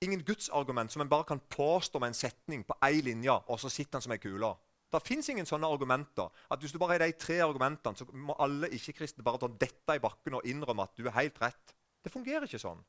ingen 0.01 0.25
gudsargument 0.25 0.93
som 0.93 1.05
en 1.05 1.13
bare 1.13 1.29
kan 1.29 1.45
påstå 1.53 2.01
med 2.01 2.15
en 2.15 2.17
setning 2.17 2.65
på 2.65 2.79
én 2.89 3.05
linje, 3.05 3.37
og 3.45 3.61
så 3.61 3.69
sitter 3.69 4.01
han 4.01 4.09
som 4.09 4.17
ei 4.17 4.23
kule. 4.23 4.55
Det 4.89 5.05
fins 5.05 5.29
ingen 5.29 5.45
sånne 5.45 5.69
argumenter. 5.69 6.33
at 6.51 6.61
Hvis 6.65 6.73
du 6.73 6.79
bare 6.79 6.97
har 6.97 7.05
de 7.05 7.13
tre 7.13 7.43
argumentene, 7.45 7.97
så 7.97 8.09
må 8.13 8.41
alle 8.41 8.73
ikke-kristne 8.73 9.25
bare 9.25 9.45
ta 9.45 9.53
dette 9.53 10.01
i 10.01 10.01
bakken 10.01 10.41
og 10.41 10.49
innrømme 10.49 10.89
at 10.89 10.97
du 10.97 11.05
er 11.05 11.19
helt 11.21 11.41
rett. 11.43 11.77
Det 12.01 12.13
fungerer 12.13 12.49
ikke 12.49 12.63
sånn. 12.63 12.81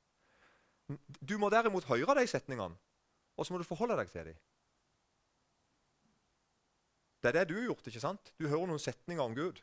Du 1.19 1.35
må 1.37 1.49
derimot 1.51 1.91
høre 1.91 2.21
de 2.21 2.27
setningene 2.27 2.77
og 3.37 3.45
så 3.45 3.53
må 3.53 3.61
du 3.61 3.67
forholde 3.67 3.97
deg 3.99 4.09
til 4.11 4.31
dem. 4.31 4.39
Det 7.21 7.29
er 7.29 7.39
det 7.39 7.47
du 7.49 7.55
har 7.57 7.69
gjort. 7.69 7.87
ikke 7.87 8.01
sant? 8.01 8.33
Du 8.39 8.47
hører 8.47 8.69
noen 8.69 8.81
setninger 8.81 9.23
om 9.23 9.35
Gud. 9.35 9.61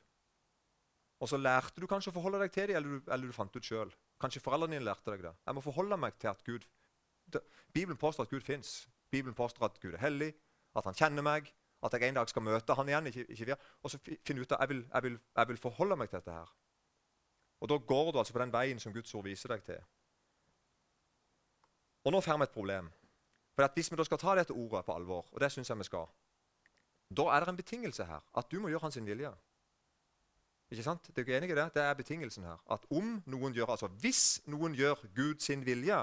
Og 1.22 1.28
så 1.30 1.38
lærte 1.38 1.80
du 1.80 1.86
kanskje 1.90 2.10
å 2.12 2.16
forholde 2.16 2.40
deg 2.42 2.52
til 2.54 2.70
dem, 2.70 2.76
eller, 2.78 3.02
eller, 3.14 3.30
du 3.30 3.36
fant 3.36 3.54
ut 3.56 3.66
sjøl. 3.66 3.92
Kanskje 4.20 4.42
foreldrene 4.42 4.76
dine 4.76 4.86
lærte 4.86 5.14
deg 5.14 5.22
det. 5.26 5.34
Jeg 5.46 5.56
må 5.56 5.62
forholde 5.64 5.98
meg 5.98 6.18
til 6.18 6.30
at 6.30 6.42
Gud 6.46 6.66
det, 7.32 7.40
Bibelen 7.72 7.96
påstår 7.96 8.26
at 8.26 8.30
Gud 8.30 8.44
fins. 8.44 8.88
Bibelen 9.10 9.34
påstår 9.34 9.64
at 9.64 9.78
Gud 9.80 9.94
er 9.94 10.02
hellig, 10.02 10.34
at 10.76 10.84
han 10.84 10.98
kjenner 10.98 11.24
meg, 11.24 11.48
at 11.82 11.94
jeg 11.94 12.08
en 12.08 12.18
dag 12.18 12.28
skal 12.28 12.44
møte 12.44 12.76
han 12.76 12.90
igjen. 12.90 13.06
Ikke, 13.06 13.24
ikke 13.32 13.56
og 13.82 13.90
så 13.90 14.00
finne 14.02 14.42
ut 14.42 14.52
at 14.52 14.60
jeg 14.60 14.68
vil, 14.74 14.84
jeg, 14.92 15.02
vil, 15.06 15.18
jeg 15.36 15.48
vil 15.48 15.62
forholde 15.62 15.96
meg 15.96 16.10
til 16.10 16.20
dette 16.20 16.36
her. 16.36 16.52
Og 17.60 17.70
Da 17.70 17.78
går 17.78 18.12
du 18.12 18.18
altså 18.18 18.34
på 18.34 18.42
den 18.42 18.52
veien 18.52 18.80
som 18.80 18.92
Guds 18.92 19.14
ord 19.14 19.24
viser 19.24 19.54
deg 19.54 19.64
til. 19.64 19.80
Og 22.04 22.12
nå 22.12 22.20
får 22.20 22.36
vi 22.36 22.44
et 22.44 22.58
problem. 22.58 22.90
For 23.54 23.70
Hvis 23.74 23.90
vi 23.90 23.96
da 23.96 24.04
skal 24.04 24.18
ta 24.18 24.34
dette 24.34 24.52
ordet 24.52 24.84
på 24.84 24.94
alvor, 24.94 25.26
og 25.32 25.40
det 25.40 25.52
syns 25.52 25.70
jeg 25.70 25.78
vi 25.78 25.86
skal, 25.86 26.08
da 27.14 27.28
er 27.30 27.40
det 27.40 27.48
en 27.48 27.56
betingelse 27.56 28.04
her. 28.04 28.22
At 28.34 28.50
du 28.50 28.60
må 28.60 28.68
gjøre 28.68 28.86
hans 28.88 28.98
vilje. 28.98 29.30
Ikke 30.70 30.82
sant? 30.82 31.06
Det 31.06 31.18
er 31.18 31.26
ikke 31.26 31.36
enig 31.36 31.50
i 31.52 31.54
det? 31.54 31.66
Det 31.74 31.82
er 31.82 31.94
betingelsen 31.94 32.44
her. 32.48 32.58
At 32.70 32.86
om 32.90 33.22
noen 33.30 33.54
gjør, 33.54 33.76
altså 33.76 33.86
Hvis 34.02 34.40
noen 34.50 34.74
gjør 34.74 35.04
Guds 35.14 35.48
vilje, 35.48 36.00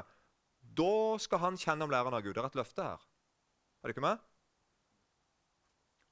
da 0.61 1.17
skal 1.19 1.41
han 1.41 1.57
kjenne 1.57 1.83
om 1.83 1.91
læreren 1.91 2.13
av 2.13 2.23
Gud. 2.23 2.33
Det 2.33 2.43
er 2.43 2.47
et 2.47 2.59
løfte 2.61 2.85
her. 2.85 3.07
Er 3.81 3.89
det 3.89 3.95
ikke 3.97 4.05
med? 4.05 4.17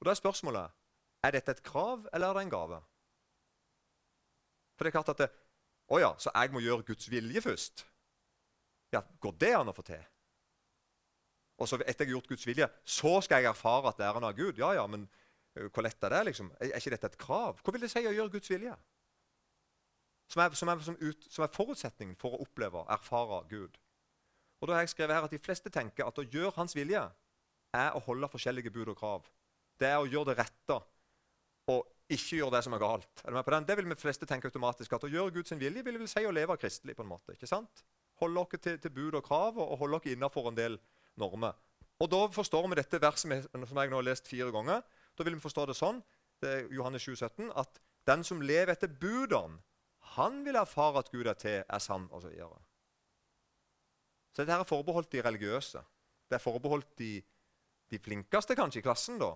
Og 0.00 0.06
Da 0.06 0.10
er 0.10 0.20
spørsmålet 0.20 0.76
er 1.22 1.36
dette 1.36 1.52
et 1.52 1.62
krav, 1.62 2.06
eller 2.12 2.28
er 2.28 2.34
det 2.34 2.42
en 2.42 2.50
gave. 2.50 2.80
For 4.76 4.84
det 4.84 4.90
er 4.90 4.96
klart 4.98 5.12
at 5.12 5.18
det, 5.18 5.30
Å 5.90 5.98
ja, 5.98 6.12
så 6.22 6.30
jeg 6.30 6.52
må 6.54 6.60
gjøre 6.62 6.86
Guds 6.86 7.08
vilje 7.10 7.40
først? 7.42 7.86
Ja, 8.92 9.02
Går 9.20 9.32
det 9.40 9.54
an 9.58 9.68
å 9.68 9.74
få 9.74 9.82
til? 9.82 10.02
Og 11.60 11.68
så 11.68 11.76
etter 11.82 12.06
jeg 12.06 12.08
har 12.08 12.16
gjort 12.16 12.30
Guds 12.32 12.46
vilje, 12.48 12.68
så 12.88 13.18
skal 13.24 13.42
jeg 13.42 13.52
erfare 13.52 13.90
at 13.90 13.98
det 14.00 14.06
er 14.06 14.16
en 14.16 14.26
av 14.30 14.36
Gud. 14.36 14.56
Ja, 14.58 14.72
ja, 14.78 14.86
men 14.88 15.04
hvor 15.74 15.84
lett 15.84 16.02
er 16.06 16.14
det? 16.14 16.22
liksom? 16.30 16.48
Er, 16.60 16.72
ikke 16.78 16.94
dette 16.94 17.10
et 17.10 17.20
krav? 17.20 17.60
Hva 17.60 17.74
vil 17.74 17.84
det 17.84 17.90
si 17.92 18.02
å 18.06 18.14
gjøre 18.14 18.32
Guds 18.32 18.50
vilje? 18.52 18.74
Som 20.30 20.44
er, 20.44 20.54
som 20.56 20.70
er, 20.72 20.82
som 20.86 20.96
ut, 21.00 21.26
som 21.28 21.44
er 21.44 21.52
forutsetningen 21.52 22.16
for 22.20 22.36
å 22.36 22.44
oppleve 22.46 22.80
og 22.80 22.92
erfare 22.94 23.42
Gud. 23.50 23.76
Og 24.60 24.68
da 24.68 24.76
har 24.76 24.84
jeg 24.84 24.94
skrevet 24.94 25.16
her 25.16 25.26
at 25.26 25.34
De 25.34 25.42
fleste 25.42 25.72
tenker 25.72 26.06
at 26.06 26.20
å 26.20 26.24
gjøre 26.24 26.54
Hans 26.56 26.76
vilje 26.76 27.02
er 27.76 27.96
å 27.96 28.02
holde 28.06 28.30
forskjellige 28.30 28.72
bud 28.72 28.92
og 28.92 28.98
krav. 28.98 29.26
Det 29.80 29.88
er 29.88 29.98
å 29.98 30.08
gjøre 30.08 30.30
det 30.30 30.44
rette 30.44 30.78
og 31.70 31.88
ikke 32.10 32.40
gjøre 32.40 32.56
det 32.56 32.64
som 32.66 32.74
er 32.74 32.82
galt. 32.82 33.24
Er 33.24 33.36
den? 33.36 33.66
Det 33.66 33.76
vil 33.78 33.90
de 33.90 33.98
fleste 33.98 34.26
tenke 34.26 34.48
automatisk. 34.50 34.92
At 34.92 35.06
å 35.06 35.10
gjøre 35.10 35.34
Guds 35.34 35.54
vilje 35.54 35.84
vil, 35.86 35.98
vil 36.02 36.10
si 36.10 36.24
å 36.26 36.34
leve 36.34 36.56
kristelig. 36.58 36.96
på 36.96 37.04
en 37.04 37.10
måte, 37.10 37.34
ikke 37.34 37.50
sant? 37.50 37.84
Holde 38.20 38.42
dere 38.42 38.62
til, 38.64 38.78
til 38.78 38.94
bud 38.94 39.18
og 39.18 39.24
krav 39.24 39.58
og, 39.58 39.66
og 39.66 39.78
holde 39.84 40.00
dere 40.04 40.16
innenfor 40.16 40.50
en 40.50 40.58
del 40.58 40.80
normer. 41.20 41.56
Og 42.00 42.08
Da 42.10 42.26
forstår 42.32 42.68
vi 42.68 42.78
dette 42.80 43.00
verset 43.00 43.50
som 43.52 43.78
jeg 43.78 43.90
nå 43.90 43.98
har 43.98 44.06
lest 44.06 44.28
fire 44.28 44.50
ganger. 44.52 44.82
Da 45.16 45.24
vil 45.26 45.36
vi 45.36 45.44
forstå 45.44 45.66
det 45.68 45.76
sånn 45.76 46.00
det 46.40 46.50
er 46.50 46.68
Johannes 46.72 47.04
7, 47.04 47.16
17, 47.16 47.50
at 47.56 47.80
Den 48.08 48.24
som 48.24 48.40
lever 48.40 48.72
etter 48.72 48.88
budene, 48.88 49.58
han 50.16 50.40
vil 50.44 50.56
erfare 50.56 51.02
at 51.02 51.10
Gud 51.12 51.26
er 51.28 51.36
til, 51.36 51.58
er 51.68 51.78
sann, 51.78 52.08
osv. 52.10 52.22
Så, 52.22 52.28
videre. 52.32 52.60
så 54.32 54.42
dette 54.42 54.52
her 54.52 54.64
er 54.64 54.68
forbeholdt 54.70 55.12
de 55.12 55.22
religiøse. 55.22 55.82
Det 56.30 56.38
er 56.38 56.42
forbeholdt 56.42 56.98
de, 56.98 57.22
de 57.90 57.98
flinkeste 57.98 58.56
kanskje 58.56 58.80
i 58.80 58.82
klassen. 58.82 59.18
da. 59.20 59.34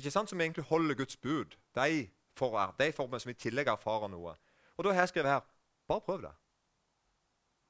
Ikke 0.00 0.10
sant? 0.10 0.30
Som 0.30 0.40
egentlig 0.40 0.64
holder 0.64 0.94
Guds 0.94 1.16
bud. 1.16 1.58
De 1.76 2.08
får, 2.38 2.74
de 2.78 2.92
får 2.92 3.18
som 3.18 3.30
i 3.30 3.34
tillegg 3.34 3.68
erfarer 3.68 4.08
noe. 4.08 4.34
Og 4.76 4.84
da 4.84 4.96
har 4.96 5.04
jeg 5.04 5.12
skrevet 5.12 5.30
her 5.30 5.44
bare 5.86 6.00
prøv 6.00 6.22
det. 6.22 6.32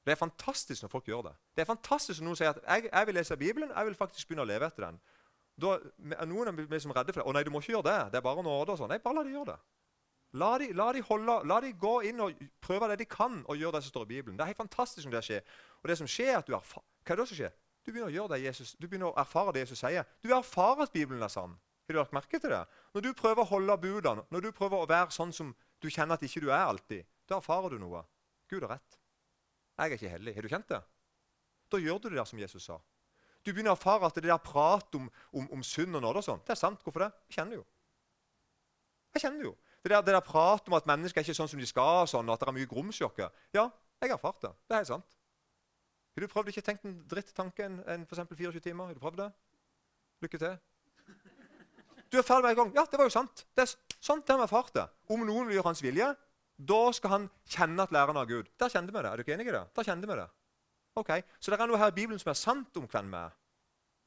Det 0.07 0.13
er 0.13 0.19
fantastisk 0.19 0.85
når 0.85 0.91
folk 0.93 1.07
gjør 1.09 1.25
det. 1.25 1.33
Det 1.55 1.61
er 1.61 1.67
fantastisk 1.67 2.21
når 2.21 2.29
noen 2.29 2.37
sier 2.39 2.53
at 2.53 2.59
jeg, 2.63 2.89
jeg 2.93 3.07
vil 3.09 3.17
lese 3.19 3.37
Bibelen, 3.37 3.71
jeg 3.75 3.87
vil 3.89 3.97
faktisk 3.99 4.29
begynne 4.29 4.45
å 4.45 4.47
leve 4.47 4.69
etter 4.69 4.85
den. 4.85 4.99
Da 5.59 5.73
er 6.15 6.29
Noen 6.29 6.51
er 6.51 6.69
liksom 6.71 6.93
redde 6.95 7.11
for 7.11 7.19
det. 7.19 7.27
'Å 7.27 7.33
nei, 7.35 7.43
du 7.43 7.51
må 7.51 7.59
ikke 7.59 7.73
gjøre 7.73 7.89
det. 7.89 8.11
Det 8.13 8.21
er 8.21 8.23
bare 8.23 8.45
nåde.' 8.45 8.71
og 8.71 8.79
sånn. 8.79 8.93
Nei, 8.93 9.01
bare 9.03 9.19
la 9.19 9.23
de 9.27 9.33
gjøre 9.35 9.51
det. 9.51 9.57
La 10.39 10.57
de, 10.61 10.71
la, 10.75 10.87
de 10.93 11.01
holde, 11.01 11.35
la 11.49 11.59
de, 11.63 11.73
gå 11.73 11.93
inn 12.07 12.19
og 12.23 12.39
prøve 12.61 12.87
det 12.91 12.99
de 12.99 13.07
kan, 13.09 13.41
og 13.47 13.57
gjøre 13.57 13.77
det 13.77 13.83
som 13.83 13.95
står 13.95 14.07
i 14.07 14.11
Bibelen. 14.13 14.37
Det 14.37 14.43
er 14.45 14.51
helt 14.51 14.63
fantastisk 14.63 15.07
når 15.07 15.17
det 15.17 15.23
skjer. 15.27 15.55
Og 15.81 15.91
det 15.91 15.97
som 15.97 16.07
skjer 16.07 16.33
er 16.33 16.37
at 16.39 16.47
du 16.47 16.55
erfar, 16.55 16.83
Hva 17.03 17.15
er 17.15 17.21
det 17.21 17.27
som 17.27 17.39
skjer? 17.39 17.55
Du 17.83 17.91
begynner 17.91 18.11
å 18.11 18.15
gjøre 18.15 18.35
det 18.35 18.43
Jesus, 18.43 18.75
du 18.75 18.87
begynner 18.87 19.11
å 19.11 19.17
erfare 19.19 19.53
det 19.55 19.63
Jesus 19.63 19.79
sier. 19.79 20.07
Du 20.23 20.31
erfarer 20.35 20.83
at 20.83 20.91
Bibelen 20.91 21.23
er 21.23 21.31
sann. 21.31 21.55
Har 21.87 21.95
du 21.95 21.99
lagt 21.99 22.15
merke 22.15 22.39
til 22.39 22.51
det? 22.51 22.65
Når 22.93 23.01
du 23.01 23.13
prøver 23.15 23.43
å 23.43 23.51
holde 23.51 23.77
budene, 23.79 24.25
når 24.29 24.41
du 24.43 24.51
prøver 24.51 24.83
å 24.83 24.87
være 24.87 25.15
sånn 25.15 25.31
som 25.33 25.53
du 25.79 25.87
kjenner 25.87 26.19
at 26.19 26.23
ikke 26.27 26.43
du 26.43 26.49
er 26.51 26.67
alltid, 26.67 27.07
da 27.27 27.39
erfarer 27.39 27.71
du 27.71 27.79
noe. 27.79 28.03
Gud 28.51 28.65
har 28.67 28.75
rett. 28.75 28.99
Jeg 29.77 29.91
er 29.91 29.97
ikke 29.97 30.09
hellig. 30.09 30.33
Har 30.35 30.45
du 30.45 30.51
kjent 30.51 30.69
det? 30.71 30.81
Da 31.71 31.79
gjør 31.81 31.99
du 32.01 32.09
det 32.09 32.17
der 32.17 32.29
som 32.29 32.39
Jesus 32.39 32.65
sa. 32.65 32.77
Du 33.45 33.53
begynner 33.53 33.75
å 33.75 33.77
erfare 33.77 34.07
at 34.09 34.17
det 34.17 34.25
der 34.25 34.39
prat 34.43 34.95
om, 34.97 35.09
om, 35.31 35.45
om 35.55 35.63
synd 35.63 35.95
og 35.95 36.03
nåde 36.03 36.23
og 36.23 36.25
sånn, 36.25 36.41
det 36.47 36.55
er 36.55 36.59
sant. 36.59 36.81
Hvorfor 36.83 37.05
det? 37.05 37.11
Jeg 37.29 37.37
kjenner 37.37 37.55
det 37.55 37.59
jo. 37.61 37.65
Jeg 39.15 39.23
kjenner 39.23 39.45
jo. 39.47 39.53
Det 39.83 39.91
der, 39.93 40.01
det 40.03 40.15
der 40.17 40.25
prat 40.25 40.67
om 40.67 40.75
at 40.75 40.89
mennesker 40.89 41.21
er 41.21 41.27
ikke 41.27 41.37
sånn 41.37 41.51
som 41.51 41.61
de 41.61 41.69
skal, 41.69 42.07
sånn, 42.09 42.27
og 42.27 42.35
at 42.35 42.43
det 42.43 42.49
er 42.49 42.57
mye 42.57 42.69
grumsjokke 42.69 43.29
Ja, 43.55 43.69
jeg 44.01 44.09
har 44.09 44.17
erfart 44.17 44.41
det. 44.43 44.51
Det 44.67 44.75
er 44.75 44.81
helt 44.81 44.89
sant. 44.89 45.15
Har 46.17 46.25
du 46.25 46.31
prøvd 46.31 46.49
ikke 46.51 46.65
tenkt 46.65 46.87
en 46.89 46.97
drittanke 47.07 47.67
enn 47.69 47.77
en, 47.93 48.07
for 48.09 48.19
24 48.19 48.63
timer? 48.65 48.89
Har 48.89 48.97
du 48.97 49.03
prøvd 49.03 49.21
det? 49.21 49.29
Lykke 50.25 50.41
til. 50.41 50.57
Du 52.11 52.17
er 52.17 52.25
ferdig 52.25 52.47
med 52.47 52.55
en 52.55 52.59
gang. 52.63 52.71
Ja, 52.79 52.85
det 52.89 52.99
var 52.99 53.07
jo 53.07 53.13
sant. 53.13 53.43
Det 53.55 53.63
er 53.67 53.73
sånn 54.01 54.23
det 54.25 54.33
har 54.33 54.41
vi 54.41 54.47
erfart 54.47 54.73
det. 54.75 54.85
Om 55.13 55.25
noen 55.27 55.47
vil 55.47 55.59
gjøre 55.59 55.69
hans 55.69 55.83
vilje, 55.83 56.07
da 56.57 56.91
skal 56.93 57.13
han 57.13 57.29
kjenne 57.45 57.83
at 57.85 57.93
læreren 57.93 58.17
av 58.17 58.27
Gud. 58.29 58.49
Der 58.59 58.71
kjente 58.73 58.93
vi 58.93 59.01
det. 59.03 59.11
Er 59.11 59.15
du 59.15 59.23
ikke 59.25 59.33
enig 59.35 59.47
i 59.47 59.53
det? 59.53 59.63
Der 59.75 59.85
kjente 59.85 60.09
vi 60.09 60.17
det. 60.17 60.27
Ok, 60.97 61.11
Så 61.39 61.51
det 61.51 61.59
er 61.59 61.69
noe 61.69 61.77
her 61.77 61.91
i 61.91 61.97
Bibelen 61.99 62.19
som 62.19 62.31
er 62.31 62.39
sant 62.39 62.77
om 62.77 62.87
hvem 62.89 63.11
vi 63.13 63.19
er. 63.19 63.35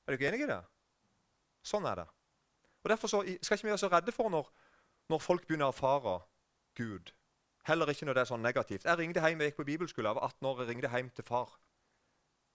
Er 0.07 0.17
ikke 0.17 0.29
enig 0.29 0.43
i 0.43 0.51
det? 0.51 0.59
Sånn 1.63 1.87
er 1.87 2.03
det. 2.03 2.09
Og 2.83 2.91
Derfor 2.91 3.09
så, 3.09 3.21
skal 3.43 3.57
ikke 3.57 3.69
vi 3.69 3.71
være 3.71 3.79
så 3.79 3.91
redde 3.93 4.13
for 4.13 4.33
når, 4.33 4.51
når 5.13 5.23
folk 5.23 5.47
begynner 5.47 5.71
å 5.71 5.75
erfare 5.75 6.17
Gud. 6.75 7.13
Heller 7.69 7.93
ikke 7.93 8.09
når 8.09 8.19
det 8.19 8.25
er 8.25 8.31
sånn 8.33 8.43
negativt. 8.43 8.89
Jeg 8.89 8.99
ringte 8.99 9.23
hjem, 9.23 9.41
jeg 9.45 9.53
gikk 9.53 9.61
på 9.61 9.69
bibelskole, 9.69 10.09
jeg 10.09 10.19
var 10.19 10.33
18 10.33 10.49
år, 10.51 10.63
jeg 10.63 10.73
ringte 10.73 10.91
hjem 10.91 11.11
til 11.15 11.27
far 11.29 11.59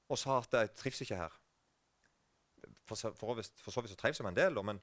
og 0.05 0.19
sa 0.21 0.37
at 0.37 0.53
jeg 0.53 0.73
trives 0.77 1.01
ikke 1.01 1.17
her. 1.17 1.37
For, 2.85 3.13
for, 3.17 3.39
for 3.63 3.73
så 3.73 3.81
vidt 3.81 3.93
så 3.93 3.97
trives 3.97 4.19
jeg 4.19 4.25
meg 4.25 4.35
en 4.35 4.37
del, 4.37 4.59
men 4.65 4.81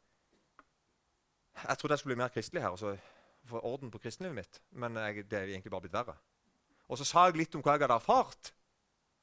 jeg 1.60 1.78
trodde 1.78 1.94
jeg 1.94 2.02
skulle 2.02 2.14
bli 2.14 2.22
mer 2.22 2.32
kristelig 2.34 2.62
her. 2.62 2.74
og 2.74 2.78
så 2.78 2.96
få 3.48 3.60
orden 3.66 3.90
på 3.90 4.00
kristenlivet 4.02 4.36
mitt. 4.36 4.60
Men 4.70 4.96
jeg, 4.96 5.26
det 5.30 5.38
er 5.38 5.50
egentlig 5.52 5.72
bare 5.72 5.86
blitt 5.86 5.96
verre. 5.96 6.16
Og 6.88 6.98
så 6.98 7.06
sa 7.08 7.26
jeg 7.28 7.38
litt 7.40 7.54
om 7.56 7.62
hva 7.64 7.76
jeg 7.76 7.84
hadde 7.84 7.98
erfart. 7.98 8.52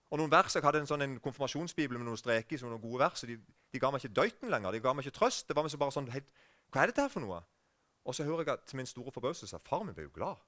Og 0.09 0.17
noen 0.17 0.32
vers, 0.32 0.55
Jeg 0.55 0.65
hadde 0.65 0.80
en 0.82 0.89
sånn 0.89 1.05
en 1.05 1.20
konfirmasjonsbibel 1.22 1.99
med 1.99 2.07
noen 2.07 2.17
streker 2.17 2.57
som 2.57 2.72
noen 2.72 2.82
gode 2.82 3.03
vers. 3.03 3.22
De, 3.30 3.38
de 3.38 3.82
ga 3.82 3.91
meg 3.93 4.01
ikke 4.01 4.15
døyten 4.22 4.49
lenger. 4.49 4.74
De 4.74 4.82
ga 4.82 4.93
meg 4.93 5.05
ikke 5.05 5.20
trøst. 5.20 5.47
Det 5.47 5.55
var 5.55 5.67
bare 5.70 5.93
sånn, 5.93 6.09
Hva 6.09 6.82
er 6.82 6.89
dette 6.89 7.05
her 7.05 7.13
for 7.13 7.22
noe? 7.22 7.43
Og 8.09 8.15
så 8.15 8.26
hører 8.26 8.41
jeg 8.47 8.55
at, 8.55 8.65
til 8.65 8.80
min 8.80 8.89
store 8.89 9.11
forbauselse 9.13 9.55
at 9.55 9.61
far 9.61 9.84
min 9.84 9.93
ble 9.93 10.07
jo 10.07 10.15
glad. 10.15 10.41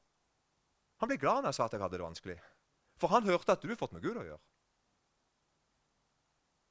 Han 1.03 1.09
ble 1.09 1.19
glad 1.21 1.43
når 1.43 1.51
jeg 1.51 1.59
sa 1.59 1.67
at 1.67 1.75
jeg 1.75 1.81
hadde 1.81 1.97
det 1.99 2.07
vanskelig. 2.07 2.39
For 2.97 3.13
han 3.13 3.27
hørte 3.29 3.53
at 3.53 3.61
du 3.61 3.69
har 3.69 3.77
fått 3.77 3.93
med 3.93 4.01
Gud 4.01 4.17
å 4.17 4.25
gjøre. 4.25 4.41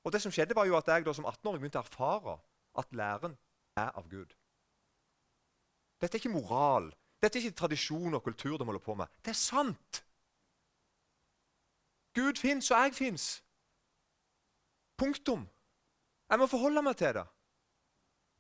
Og 0.07 0.13
det 0.15 0.23
som 0.23 0.33
skjedde 0.33 0.57
var 0.57 0.67
jo 0.67 0.79
at 0.79 0.89
jeg 0.89 1.05
da 1.07 1.15
som 1.15 1.27
18-åring 1.29 1.63
begynte 1.63 1.79
å 1.83 1.85
erfare 1.85 2.37
at 2.81 2.95
læren 2.97 3.37
er 3.79 3.91
av 3.95 4.09
Gud. 4.11 4.33
Dette 6.01 6.17
er 6.17 6.23
ikke 6.23 6.33
moral. 6.33 6.89
Dette 7.21 7.39
er 7.39 7.45
ikke 7.45 7.59
tradisjon 7.63 8.15
og 8.17 8.23
kultur 8.25 8.57
de 8.57 8.65
holder 8.65 8.81
på 8.85 8.95
med. 8.95 9.07
Det 9.25 9.35
er 9.35 9.39
sant. 9.39 10.05
Gud 12.15 12.41
fins, 12.41 12.71
og 12.71 12.83
jeg 12.83 12.95
fins. 12.95 13.27
Punktum. 14.97 15.49
Jeg 16.31 16.39
må 16.39 16.47
forholde 16.47 16.83
meg 16.83 16.97
til 16.97 17.15
det. 17.15 17.27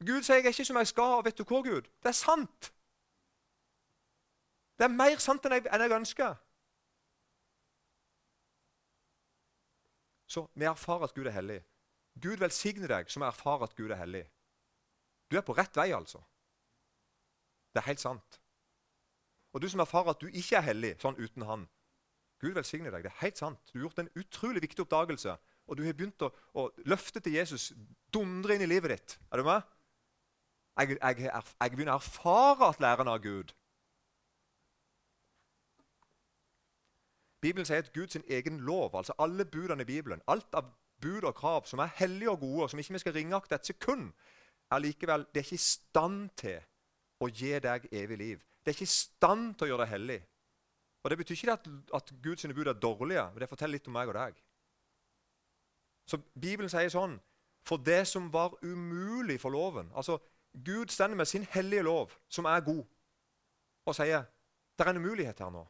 Gud 0.06 0.22
sier 0.22 0.40
jeg 0.40 0.46
er 0.48 0.54
ikke 0.54 0.64
som 0.64 0.78
jeg 0.80 0.88
skal, 0.88 1.18
og 1.18 1.24
vet 1.24 1.38
du 1.38 1.44
hva, 1.44 1.60
Gud? 1.64 1.88
Det 2.02 2.08
er 2.08 2.16
sant. 2.16 2.72
Det 4.78 4.86
er 4.86 4.96
mer 4.96 5.20
sant 5.20 5.44
enn 5.44 5.58
jeg, 5.58 5.66
enn 5.68 5.84
jeg 5.84 5.92
ønsker. 5.92 6.38
Så 10.30 10.46
vi 10.54 10.64
erfarer 10.64 11.04
at 11.04 11.14
Gud 11.14 11.26
er 11.26 11.36
hellig. 11.36 11.58
Gud 12.22 12.40
velsigne 12.40 12.88
deg 12.88 13.10
som 13.12 13.26
erfarer 13.26 13.66
at 13.66 13.76
Gud 13.76 13.90
er 13.90 14.00
hellig. 14.00 14.24
Du 15.30 15.36
er 15.36 15.44
på 15.44 15.56
rett 15.58 15.76
vei, 15.76 15.90
altså. 15.92 16.22
Det 17.70 17.82
er 17.82 17.88
helt 17.90 18.02
sant. 18.02 18.40
Og 19.52 19.62
du 19.62 19.68
som 19.68 19.82
erfarer 19.82 20.14
at 20.14 20.22
du 20.22 20.28
ikke 20.28 20.58
er 20.58 20.68
hellig 20.70 20.94
sånn 21.02 21.18
uten 21.18 21.46
Han 21.48 21.68
Gud 22.40 22.54
velsigne 22.56 22.90
deg. 22.92 23.04
Det 23.04 23.10
er 23.12 23.20
helt 23.20 23.38
sant. 23.38 23.60
Du 23.68 23.78
har 23.78 23.88
gjort 23.88 23.98
en 24.00 24.12
utrolig 24.16 24.62
viktig 24.64 24.86
oppdagelse. 24.86 25.36
Og 25.68 25.76
du 25.76 25.84
har 25.84 25.94
begynt 25.94 26.22
å, 26.24 26.30
å 26.56 26.70
løfte 26.88 27.20
til 27.20 27.36
Jesus 27.36 27.70
dundre 28.12 28.56
inn 28.56 28.64
i 28.64 28.70
livet 28.70 28.94
ditt. 28.94 29.16
Er 29.30 29.42
du 29.42 29.46
med? 29.46 29.66
Jeg, 30.80 30.96
jeg, 30.96 31.26
jeg 31.28 31.74
begynner 31.74 31.98
å 31.98 32.00
erfare 32.00 32.70
at 32.72 32.80
læren 32.80 33.10
av 33.12 33.20
Gud. 33.20 33.52
Bibelen 37.44 37.68
sier 37.68 37.84
at 37.84 37.92
Guds 37.92 38.16
egen 38.20 38.60
lov, 38.64 38.96
altså 38.96 39.16
alle 39.20 39.44
budene 39.48 39.84
i 39.84 39.88
Bibelen, 39.88 40.24
alt 40.28 40.56
av 40.56 40.72
bud 41.00 41.24
og 41.24 41.36
krav 41.36 41.68
som 41.68 41.80
er 41.80 41.92
hellige 42.00 42.32
og 42.32 42.40
gode, 42.40 42.64
og 42.64 42.72
som 42.72 42.80
ikke 42.80 42.96
vi 42.96 43.04
skal 43.04 43.16
ringeakte 43.16 43.56
et 43.56 43.70
sekund, 43.72 44.10
er 44.70 44.82
likevel 44.84 45.24
det 45.32 45.40
er 45.40 45.48
ikke 45.48 45.60
i 45.60 45.64
stand 45.64 46.18
til 46.40 46.60
å 47.20 47.28
gi 47.28 47.52
deg 47.60 47.86
evig 47.92 48.18
liv. 48.18 48.44
Det 48.60 48.72
er 48.72 48.76
ikke 48.76 48.88
i 48.88 48.92
stand 48.92 49.54
til 49.54 49.66
å 49.66 49.70
gjøre 49.72 49.84
deg 49.84 49.94
hellig. 49.94 50.20
Og 51.02 51.10
Det 51.10 51.18
betyr 51.18 51.36
ikke 51.36 51.52
at, 51.52 51.68
at 51.94 52.12
Guds 52.22 52.46
bud 52.54 52.66
er 52.66 52.72
dårlige, 52.72 53.24
men 53.32 53.40
det 53.40 53.48
forteller 53.48 53.78
litt 53.78 53.88
om 53.88 53.96
meg 53.96 54.08
og 54.08 54.18
deg. 54.18 54.40
Så 56.08 56.18
Bibelen 56.34 56.70
sier 56.70 56.90
sånn 56.90 57.18
For 57.64 57.78
det 57.78 58.02
som 58.08 58.30
var 58.32 58.56
umulig 58.64 59.36
for 59.40 59.52
loven 59.54 59.92
altså 59.94 60.18
Gud 60.64 60.90
stender 60.90 61.16
med 61.16 61.28
sin 61.30 61.44
hellige 61.52 61.84
lov, 61.86 62.10
som 62.28 62.44
er 62.50 62.64
god, 62.66 62.82
og 63.86 63.94
sier 63.94 64.24
det 64.74 64.86
er 64.86 64.90
en 64.90 64.98
umulighet 64.98 65.38
her 65.38 65.50
nå. 65.54 65.60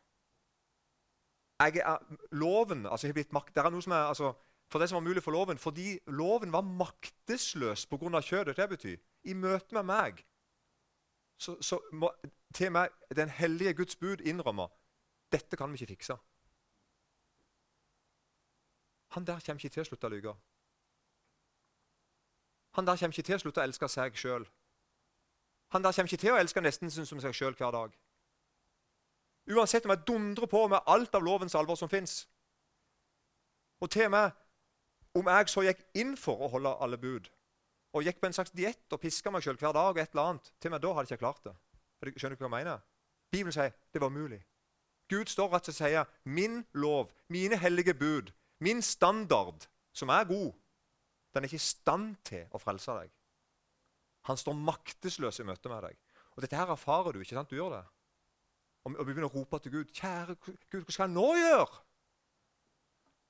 Jeg 1.60 1.82
er, 1.84 1.98
loven, 2.32 2.86
altså 2.86 3.06
jeg 3.06 3.12
har 3.12 3.18
blitt 3.18 3.34
makt, 3.36 3.52
det 3.54 3.60
er 3.60 3.74
noe 3.74 3.84
som 3.84 3.92
er, 3.92 4.06
altså, 4.08 4.32
For 4.72 4.78
det 4.80 4.88
som 4.88 4.96
var 4.96 5.04
mulig 5.04 5.22
for 5.22 5.34
loven, 5.34 5.58
fordi 5.58 5.98
loven 6.06 6.52
var 6.52 6.62
maktesløs 6.62 7.86
pga. 7.90 8.20
kjødet. 8.22 8.56
Det 8.56 8.68
betyr 8.68 8.96
i 9.24 9.34
møte 9.34 9.74
med 9.74 9.82
meg 9.82 10.24
så, 11.40 11.56
så 11.62 11.80
må 11.92 12.10
til 12.54 12.72
meg 12.72 12.92
den 13.16 13.30
hellige 13.32 13.74
Guds 13.74 13.96
bud 13.96 14.20
innrømme 14.20 14.68
dette 15.32 15.56
kan 15.56 15.70
vi 15.72 15.78
ikke 15.78 15.86
fikse. 15.86 16.16
Han 19.14 19.26
der 19.26 19.40
kommer 19.46 19.64
ikke 19.64 19.74
til 19.74 19.82
å 19.82 19.86
slutte 19.86 20.06
å 20.06 20.10
lyve. 20.10 20.34
Han 22.78 22.86
der 22.86 22.98
kommer 22.98 23.14
ikke 23.14 23.26
til 23.26 23.38
å 23.38 23.42
slutte 23.42 23.62
å 23.62 23.66
elske 23.66 23.88
seg 23.88 24.18
sjøl. 24.18 24.46
Han 25.74 25.86
der 25.86 25.94
kommer 25.94 26.10
ikke 26.10 26.24
til 26.24 26.34
å 26.34 26.40
elske 26.42 26.62
nesten 26.62 26.90
som 26.90 27.22
seg 27.22 27.34
sjøl 27.34 27.54
hver 27.58 27.74
dag. 27.74 27.96
Uansett 29.50 29.86
om 29.86 29.94
jeg 29.94 30.06
dundrer 30.06 30.50
på 30.50 30.66
med 30.68 30.86
alt 30.86 31.14
av 31.14 31.22
lovens 31.26 31.54
alvor 31.54 31.78
som 31.78 31.90
fins. 31.90 32.28
Og 33.80 33.90
til 33.90 34.10
og 34.10 34.14
med 34.14 34.30
om 35.14 35.26
jeg 35.26 35.48
så 35.50 35.64
gikk 35.66 35.82
inn 35.98 36.16
for 36.18 36.42
å 36.42 36.50
holde 36.52 36.74
alle 36.82 36.98
bud, 36.98 37.30
og 37.92 38.06
gikk 38.06 38.20
på 38.20 38.28
en 38.28 38.36
slags 38.36 38.52
diett 38.54 38.94
og 38.94 39.00
piska 39.02 39.32
meg 39.34 39.42
sjøl 39.44 39.58
hver 39.58 39.74
dag, 39.74 39.90
og 39.90 39.98
et 39.98 40.14
eller 40.14 40.32
annet, 40.32 40.52
til 40.60 40.70
og 40.70 40.76
med 40.76 40.84
da 40.84 40.94
hadde 40.94 41.10
jeg 41.10 41.18
ikke 41.18 41.26
klart 41.26 41.44
det. 41.48 41.56
Skjønner 42.16 42.36
du 42.36 42.44
hva 42.44 42.48
jeg 42.48 42.56
mener? 42.56 42.84
Bibelen 43.30 43.54
sier 43.54 43.74
det 43.92 44.02
var 44.02 44.14
mulig. 44.14 44.40
Gud 45.10 45.30
står 45.30 45.50
rett 45.50 45.70
og 45.72 45.74
sier 45.74 46.06
min 46.24 46.62
lov, 46.78 47.10
mine 47.28 47.58
hellige 47.58 47.94
bud, 47.98 48.30
min 48.62 48.82
standard, 48.82 49.66
som 49.92 50.12
er 50.14 50.28
god, 50.28 50.52
den 51.34 51.44
er 51.44 51.50
ikke 51.50 51.58
i 51.58 51.64
stand 51.64 52.14
til 52.26 52.46
å 52.54 52.60
frelse 52.62 52.94
deg. 52.94 53.10
Han 54.28 54.38
står 54.38 54.56
maktesløs 54.58 55.40
i 55.40 55.46
møte 55.48 55.70
med 55.72 55.82
deg. 55.86 55.98
Og 56.36 56.44
Dette 56.44 56.58
her 56.58 56.70
erfarer 56.70 57.14
du. 57.14 57.20
ikke 57.20 57.34
sant? 57.34 57.50
Du 57.50 57.56
gjør 57.58 57.78
det. 57.78 57.84
Og 58.86 58.96
begynner 58.98 59.28
å 59.28 59.34
rope 59.34 59.58
til 59.58 59.72
Gud. 59.72 59.92
'Kjære 59.92 60.36
Gud, 60.40 60.84
hva 60.84 60.92
skal 60.92 61.08
jeg 61.08 61.14
nå 61.14 61.26
gjøre?' 61.36 61.80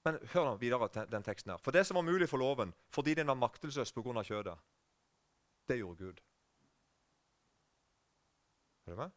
Men 0.04 0.18
hør 0.32 0.44
nå 0.44 0.56
videre 0.56 0.88
til 0.88 1.08
den 1.12 1.22
teksten 1.22 1.52
her. 1.52 1.60
For 1.60 1.76
det 1.76 1.86
som 1.86 1.98
var 2.00 2.06
mulig 2.06 2.28
for 2.28 2.40
loven, 2.40 2.72
fordi 2.88 3.14
den 3.14 3.26
var 3.26 3.34
maktesløs 3.34 3.92
pga. 3.92 4.22
kjødet, 4.22 4.58
det 5.68 5.78
gjorde 5.78 6.04
Gud. 6.04 6.20
Er 8.86 8.90
du 8.90 8.96
med? 8.96 9.10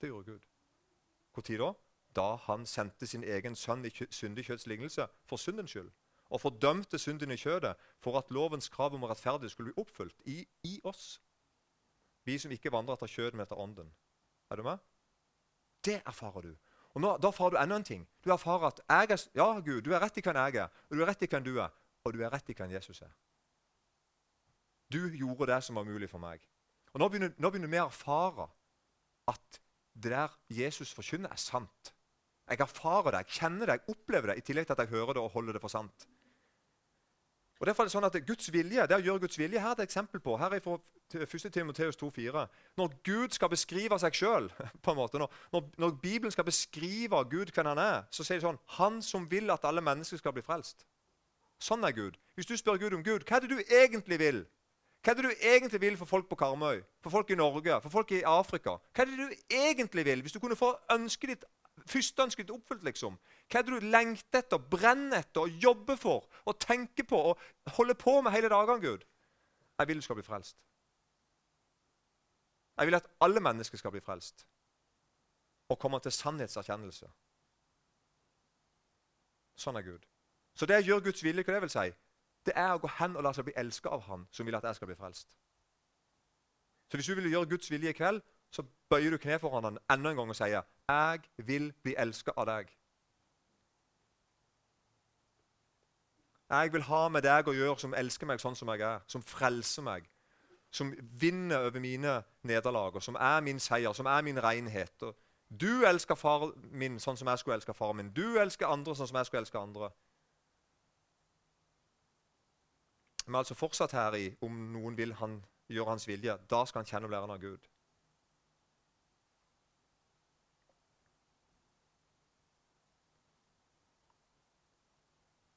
Det 0.00 0.08
gjorde 0.08 0.32
Gud. 0.32 0.40
Når 1.36 1.58
da? 1.58 1.72
Da 2.16 2.36
han 2.36 2.66
sendte 2.66 3.06
sin 3.06 3.24
egen 3.24 3.56
sønn 3.56 3.84
i 3.84 3.90
syndig 4.10 4.44
kjøtts 4.44 4.66
lignelse 4.66 5.06
for 5.24 5.36
syndens 5.36 5.70
skyld. 5.70 5.90
Og 6.30 6.40
fordømte 6.40 6.98
synden 6.98 7.30
i 7.30 7.36
kjødet 7.36 7.76
for 8.00 8.18
at 8.18 8.30
lovens 8.30 8.68
krav 8.68 8.94
om 8.94 9.04
rettferdighet 9.04 9.50
skulle 9.50 9.72
bli 9.72 9.80
oppfylt 9.80 10.22
i, 10.26 10.46
i 10.64 10.80
oss. 10.84 11.20
Vi 12.24 12.38
som 12.38 12.52
ikke 12.52 12.72
vandrer 12.72 12.98
etter 12.98 13.06
kjødet, 13.06 13.34
men 13.34 13.46
etter 13.46 13.56
ånden. 13.56 13.94
Er 14.50 14.56
du 14.56 14.62
med? 14.62 14.78
Det 15.84 16.02
erfarer 16.06 16.40
du. 16.40 16.56
Og 16.96 17.02
nå, 17.04 17.16
Da 17.22 17.28
erfarer 17.28 17.56
du 17.56 17.60
enda 17.60 17.76
en 17.76 17.84
ting. 17.84 18.06
Du 18.24 18.30
erfarer 18.32 18.70
at 18.70 18.80
jeg 18.80 19.10
er, 19.14 19.24
ja, 19.34 19.48
Gud, 19.60 19.82
du 19.82 19.92
er 19.92 20.00
rett 20.00 20.18
i 20.18 20.24
hvem 20.24 20.36
jeg 20.36 20.62
er, 20.64 20.68
og 20.90 20.96
du 20.96 21.02
er 21.02 21.10
rett 21.10 21.22
i 21.22 21.30
hvem 21.30 21.44
du 21.44 21.58
er, 21.60 21.74
og 22.04 22.14
du 22.14 22.22
er 22.22 22.32
rett 22.32 22.50
i 22.50 22.54
hvem 22.54 22.70
Jesus 22.72 23.02
er. 23.02 23.12
Du 24.88 25.00
gjorde 25.12 25.52
det 25.52 25.62
som 25.64 25.76
var 25.76 25.84
mulig 25.84 26.08
for 26.10 26.18
meg. 26.18 26.40
Og 26.94 27.00
Nå 27.00 27.08
begynner, 27.12 27.68
vi 27.68 27.80
å 27.80 27.86
erfare 27.86 28.48
at 29.28 29.60
det 29.94 30.12
der 30.14 30.34
Jesus 30.48 30.92
forkynner, 30.94 31.30
er 31.30 31.40
sant. 31.42 31.92
Jeg 32.48 32.62
erfarer 32.64 33.12
det, 33.12 33.24
jeg 33.26 33.40
kjenner 33.42 33.66
det, 33.66 33.74
jeg 33.76 33.94
opplever 33.94 34.32
det, 34.32 34.38
i 34.38 34.46
tillegg 34.46 34.66
til 34.66 34.76
at 34.76 34.86
jeg 34.86 34.94
hører 34.94 35.18
det 35.18 35.22
og 35.22 35.34
holder 35.34 35.58
det 35.58 35.60
for 35.60 35.72
sant. 35.72 36.06
Og 37.58 37.66
derfor 37.66 37.82
er 37.82 37.88
det 37.88 37.92
sånn 37.92 38.06
at 38.06 38.16
Guds 38.26 38.52
vilje, 38.54 38.84
det 38.86 38.96
å 39.00 39.02
gjøre 39.02 39.24
Guds 39.24 39.38
vilje, 39.38 39.58
her 39.58 39.72
er 39.72 39.80
et 39.80 39.88
eksempel 39.88 40.22
på. 40.22 40.36
Her 40.38 40.54
er 40.54 40.62
fra 40.62 40.76
1. 41.10 41.48
Timoteus 41.54 41.96
2,4. 41.98 42.44
Når 42.78 42.92
Gud 43.06 43.34
skal 43.34 43.50
beskrive 43.50 43.98
seg 43.98 44.14
sjøl, 44.14 44.46
når, 44.86 45.16
når, 45.52 45.64
når, 45.76 45.96
Bibelen 46.02 46.34
skal 46.34 46.46
beskrive 46.46 47.24
Gud 47.30 47.50
hvem 47.50 47.72
han 47.72 47.82
er, 47.82 48.06
så 48.14 48.22
sier 48.22 48.38
det 48.38 48.46
sånn 48.46 48.60
Han 48.78 49.02
som 49.02 49.26
vil 49.30 49.50
at 49.50 49.66
alle 49.66 49.82
mennesker 49.82 50.22
skal 50.22 50.36
bli 50.36 50.44
frelst. 50.46 50.86
Sånn 51.58 51.82
er 51.82 51.96
Gud. 51.96 52.14
Hvis 52.38 52.46
du 52.46 52.54
spør 52.56 52.78
Gud 52.78 52.94
om 52.94 53.02
Gud, 53.02 53.26
hva 53.26 53.40
er 53.40 53.46
det 53.46 53.56
du 53.56 53.58
egentlig 53.58 54.20
vil? 54.22 54.44
Hva 55.02 55.12
er 55.12 55.18
det 55.18 55.26
du 55.26 55.46
egentlig 55.46 55.80
vil 55.82 55.96
for 55.98 56.10
folk 56.10 56.28
på 56.30 56.38
Karmøy, 56.38 56.82
for 57.02 57.10
folk 57.10 57.30
i 57.30 57.38
Norge, 57.38 57.80
for 57.82 57.90
folk 57.90 58.14
i 58.14 58.22
Afrika? 58.26 58.76
Hva 58.94 59.02
er 59.02 59.10
det 59.10 59.18
du 59.18 59.54
egentlig 59.56 60.04
vil? 60.06 60.22
Hvis 60.22 60.34
du 60.34 60.40
kunne 60.42 60.58
få 60.58 60.72
ønsket 60.94 61.34
ditt, 61.34 61.46
førsteønsket 61.86 62.46
ditt 62.46 62.54
oppfylt, 62.54 62.82
liksom. 62.86 63.18
Hva 63.48 63.60
er 63.60 63.66
det 63.66 63.76
du 63.76 63.86
lengter 63.92 64.42
etter, 64.42 64.58
brenner 64.58 65.22
etter, 65.22 65.44
og 65.46 65.62
jobber 65.62 65.96
for 65.96 66.26
og 66.44 66.58
tenker 66.60 67.06
på 67.08 67.20
og 67.30 67.46
holder 67.76 67.98
på 67.98 68.20
med 68.22 68.34
hele 68.34 68.50
dagene, 68.52 68.80
Gud? 68.82 69.06
Jeg 69.78 69.88
vil 69.88 70.00
du 70.00 70.06
skal 70.06 70.18
bli 70.18 70.26
frelst. 70.26 70.58
Jeg 72.78 72.86
vil 72.86 72.98
at 72.98 73.08
alle 73.20 73.40
mennesker 73.40 73.78
skal 73.78 73.94
bli 73.94 74.00
frelst 74.00 74.46
og 75.68 75.78
komme 75.78 76.00
til 76.00 76.14
sannhetserkjennelse. 76.14 77.08
Sånn 79.58 79.76
er 79.76 79.84
Gud. 79.84 80.04
Så 80.54 80.66
det 80.66 80.84
gjør 80.86 81.02
Guds 81.08 81.22
vilje, 81.22 81.44
hva 81.44 81.58
det 81.58 81.64
vil 81.66 81.74
si? 81.74 81.88
det 82.48 82.54
er 82.56 82.74
å 82.74 82.80
gå 82.80 82.88
hen 82.98 83.16
og 83.18 83.24
la 83.26 83.34
seg 83.36 83.48
bli 83.48 83.56
elska 83.60 83.92
av 83.92 84.06
Han 84.08 84.24
som 84.32 84.48
vil 84.48 84.56
at 84.56 84.64
jeg 84.64 84.78
skal 84.78 84.90
bli 84.90 84.96
frelst. 84.98 85.28
Så 86.88 86.96
hvis 86.96 87.10
du 87.10 87.18
vil 87.18 87.30
gjøre 87.30 87.50
Guds 87.50 87.70
vilje 87.70 87.92
i 87.92 87.96
kveld, 87.96 88.22
så 88.50 88.64
bøyer 88.90 89.10
du 89.10 89.18
kne 89.18 89.38
foran 89.38 89.64
Han 89.64 89.78
enda 89.90 90.10
en 90.10 90.16
gang 90.16 90.28
og 90.30 90.36
sier 90.36 90.62
'Jeg 90.88 91.20
vil 91.36 91.72
bli 91.82 91.94
elska 91.98 92.32
av 92.36 92.46
deg'. 92.46 92.78
Jeg 96.50 96.72
vil 96.72 96.82
ha 96.82 97.08
med 97.08 97.22
deg 97.22 97.48
å 97.48 97.52
gjøre 97.52 97.78
som 97.78 97.94
elsker 97.94 98.26
meg 98.26 98.40
sånn 98.40 98.56
som 98.56 98.68
jeg 98.68 98.80
er, 98.80 99.00
som 99.06 99.22
frelser 99.22 99.82
meg, 99.82 100.08
som 100.70 100.94
vinner 101.20 101.66
over 101.68 101.80
mine 101.80 102.22
nederlag, 102.42 103.02
som 103.02 103.16
er 103.20 103.40
min 103.40 103.60
seier, 103.60 103.92
som 103.92 104.06
er 104.06 104.22
min 104.22 104.42
renhet. 104.42 105.02
Og 105.02 105.16
du 105.60 105.84
elsker 105.84 106.14
far 106.14 106.52
min 106.70 106.98
sånn 107.00 107.16
som 107.16 107.28
jeg 107.28 107.38
skulle 107.38 107.54
elske 107.54 107.74
far 107.74 107.92
min. 107.92 108.12
Du 108.16 108.38
elsker 108.40 108.66
andre 108.66 108.96
sånn 108.96 109.08
som 109.10 109.16
jeg 109.16 109.26
skulle 109.26 109.40
elske 109.44 109.58
andre. 109.58 109.90
Vi 113.26 113.34
er 113.34 113.38
altså 113.38 113.54
fortsatt 113.54 113.92
her 113.92 114.16
i 114.16 114.28
om 114.40 114.52
noen 114.72 114.96
vil 114.96 115.12
han 115.20 115.42
gjøre 115.68 115.88
hans 115.92 116.08
vilje. 116.08 116.38
Da 116.48 116.64
skal 116.64 116.80
han 116.80 116.88
kjenne 116.88 117.10
og 117.10 117.12
lære 117.12 117.32
av 117.34 117.40
Gud. 117.40 117.68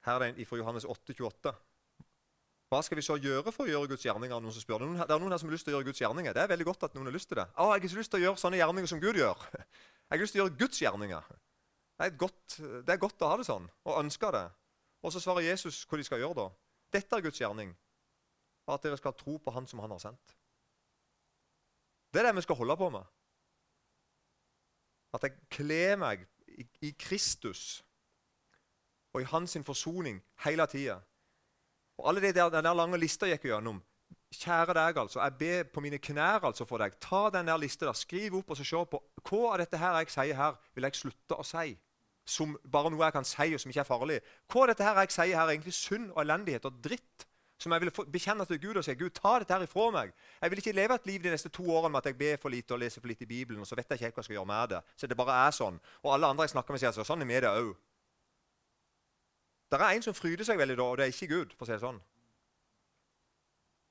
Her 0.05 0.17
er 0.17 0.23
det 0.23 0.31
en 0.31 0.47
fra 0.49 0.57
Johannes 0.57 0.87
8, 0.89 1.13
28. 1.13 1.53
Hva 2.71 2.79
skal 2.87 2.97
vi 2.97 3.03
så 3.03 3.17
gjøre 3.19 3.51
for 3.51 3.67
å 3.67 3.71
gjøre 3.71 3.91
Guds 3.91 4.05
gjerninger? 4.05 4.39
Noen 4.39 4.55
som 4.55 4.63
spør. 4.63 4.85
Det 4.87 5.03
er 5.03 5.19
noen 5.19 5.33
her 5.33 5.41
som 5.41 5.49
har 5.49 5.57
lyst 5.57 5.67
til 5.67 5.73
å 5.73 5.79
gjøre 5.79 5.89
Guds 5.89 6.01
gjerninger. 6.01 6.33
Det 6.35 6.41
er 6.41 6.51
veldig 6.53 6.67
godt 6.69 6.85
at 6.87 6.93
noen 6.95 7.09
har 7.09 7.15
lyst 7.17 7.27
til 7.27 7.41
det. 7.41 7.45
Å, 7.51 7.65
jeg 7.67 7.73
har 7.73 7.81
ikke 7.81 7.99
lyst 7.99 8.13
til 8.13 8.21
å 8.21 8.23
gjøre 8.23 8.39
sånne 8.39 8.61
gjerninger 8.61 8.91
som 8.91 9.01
Gud 9.03 9.19
gjør. 9.19 9.43
Jeg 10.11 10.17
har 10.17 10.21
lyst 10.25 10.33
til 10.35 10.41
å 10.41 10.43
gjøre 10.43 10.59
Guds 10.59 10.79
gjerninger. 10.81 11.27
Det 12.01 12.07
er, 12.07 12.15
godt, 12.19 12.55
det 12.57 12.91
er 12.91 12.97
godt 12.99 13.23
å 13.23 13.27
ha 13.31 13.35
det 13.39 13.45
sånn 13.47 13.67
og 13.87 13.99
ønske 14.01 14.31
det. 14.35 14.41
Og 15.05 15.13
så 15.13 15.21
svarer 15.23 15.45
Jesus 15.45 15.85
hva 15.87 15.99
de 15.99 16.03
skal 16.03 16.19
gjøre 16.19 16.35
da. 16.35 16.47
Dette 16.91 17.15
er 17.15 17.23
Guds 17.23 17.39
gjerning. 17.39 17.71
At 18.67 18.83
dere 18.83 18.99
skal 18.99 19.15
tro 19.15 19.37
på 19.39 19.53
Han 19.55 19.67
som 19.67 19.79
Han 19.83 19.93
har 19.95 20.01
sendt. 20.03 20.35
Det 22.11 22.19
er 22.19 22.27
det 22.27 22.35
vi 22.41 22.43
skal 22.43 22.59
holde 22.59 22.75
på 22.79 22.89
med. 22.91 23.07
At 25.15 25.27
jeg 25.27 25.39
kler 25.51 25.95
meg 25.99 26.25
i, 26.51 26.67
i 26.87 26.91
Kristus 26.99 27.81
og 29.13 29.21
i 29.21 29.29
hans 29.31 29.57
forsoning 29.65 30.21
hele 30.45 30.67
tida. 30.67 30.99
Og 31.97 32.09
alle 32.09 32.21
de 32.21 32.33
der, 32.33 32.49
Den 32.49 32.63
der 32.63 32.73
lange 32.73 32.97
lista 32.97 33.25
gikk 33.25 33.43
gjennom. 33.43 33.81
Kjære 34.31 34.73
deg, 34.73 34.97
altså. 34.97 35.19
Jeg 35.19 35.37
ber 35.37 35.63
på 35.73 35.81
mine 35.81 35.97
knær 35.97 36.45
altså 36.47 36.65
for 36.65 36.77
deg. 36.77 36.95
Ta 36.99 37.29
den 37.29 37.47
der 37.47 37.57
lista 37.57 37.85
der, 37.85 37.93
skriv 37.93 38.35
opp 38.35 38.51
og 38.51 38.57
så 38.57 38.63
se 38.63 38.85
på 38.91 39.01
hva 39.29 39.53
av 39.53 39.57
dette 39.59 39.77
her 39.77 39.97
jeg 39.99 40.09
sier 40.09 40.35
her, 40.35 40.55
vil 40.73 40.87
jeg 40.87 40.95
slutte 40.95 41.35
å 41.35 41.43
si 41.43 41.77
som 42.25 42.53
bare 42.63 42.91
noe 42.91 43.03
jeg 43.03 43.15
kan 43.15 43.27
si, 43.27 43.49
og 43.53 43.59
som 43.59 43.71
ikke 43.71 43.83
er 43.83 43.89
farlig. 43.89 44.21
Hva 44.51 44.63
av 44.63 44.71
dette 44.71 44.85
her 44.85 44.99
jeg 45.03 45.13
sier 45.15 45.35
her, 45.35 45.43
er 45.45 45.55
egentlig 45.55 45.75
synd 45.75 46.11
og 46.13 46.23
elendighet 46.23 46.65
og 46.69 46.79
dritt? 46.83 47.27
Som 47.61 47.75
jeg 47.75 47.83
vil 47.83 47.91
bekjenne 48.09 48.45
til 48.49 48.57
Gud 48.61 48.79
og 48.79 48.85
si 48.85 48.95
Gud, 48.97 49.11
ta 49.13 49.35
dette 49.41 49.53
her 49.53 49.67
ifra 49.67 49.91
meg. 49.93 50.13
Jeg 50.41 50.49
vil 50.49 50.61
ikke 50.63 50.73
leve 50.73 50.95
et 50.97 51.05
liv 51.05 51.21
de 51.21 51.33
neste 51.33 51.51
to 51.53 51.67
årene 51.69 51.91
med 51.93 52.01
at 52.01 52.09
jeg 52.09 52.17
ber 52.17 52.39
for 52.41 52.49
lite 52.49 52.73
og 52.73 52.81
leser 52.81 53.03
for 53.03 53.11
lite 53.11 53.27
i 53.27 53.29
Bibelen, 53.29 53.61
og 53.61 53.69
så 53.69 53.77
vet 53.77 53.85
jeg 53.85 53.99
ikke 53.99 54.07
helt 54.07 54.15
hva 54.15 54.23
jeg 54.23 54.29
skal 54.29 54.37
gjøre 54.39 54.49
med 54.49 54.73
det. 54.73 54.79
Så 54.97 55.09
det 55.11 55.17
bare 55.19 55.35
er 55.45 55.53
sånn. 55.53 55.77
Og 56.01 56.13
alle 56.15 56.31
andre 56.33 56.47
jeg 56.47 56.55
snakker 56.55 56.73
med, 56.73 56.81
sier 56.81 56.95
så, 56.95 57.05
sånn 57.05 57.21
er 57.21 57.29
vi 57.29 57.43
det 57.45 57.51
òg. 57.51 57.75
Det 59.71 59.79
er 59.79 59.95
en 59.95 60.03
som 60.03 60.15
fryder 60.15 60.47
seg 60.47 60.59
veldig 60.59 60.75
da, 60.75 60.87
og 60.87 60.97
det 60.99 61.05
er 61.05 61.13
ikke 61.13 61.31
Gud. 61.31 61.53
for 61.55 61.65
å 61.65 61.69
si 61.69 61.77
det 61.77 61.83
sånn. 61.83 62.01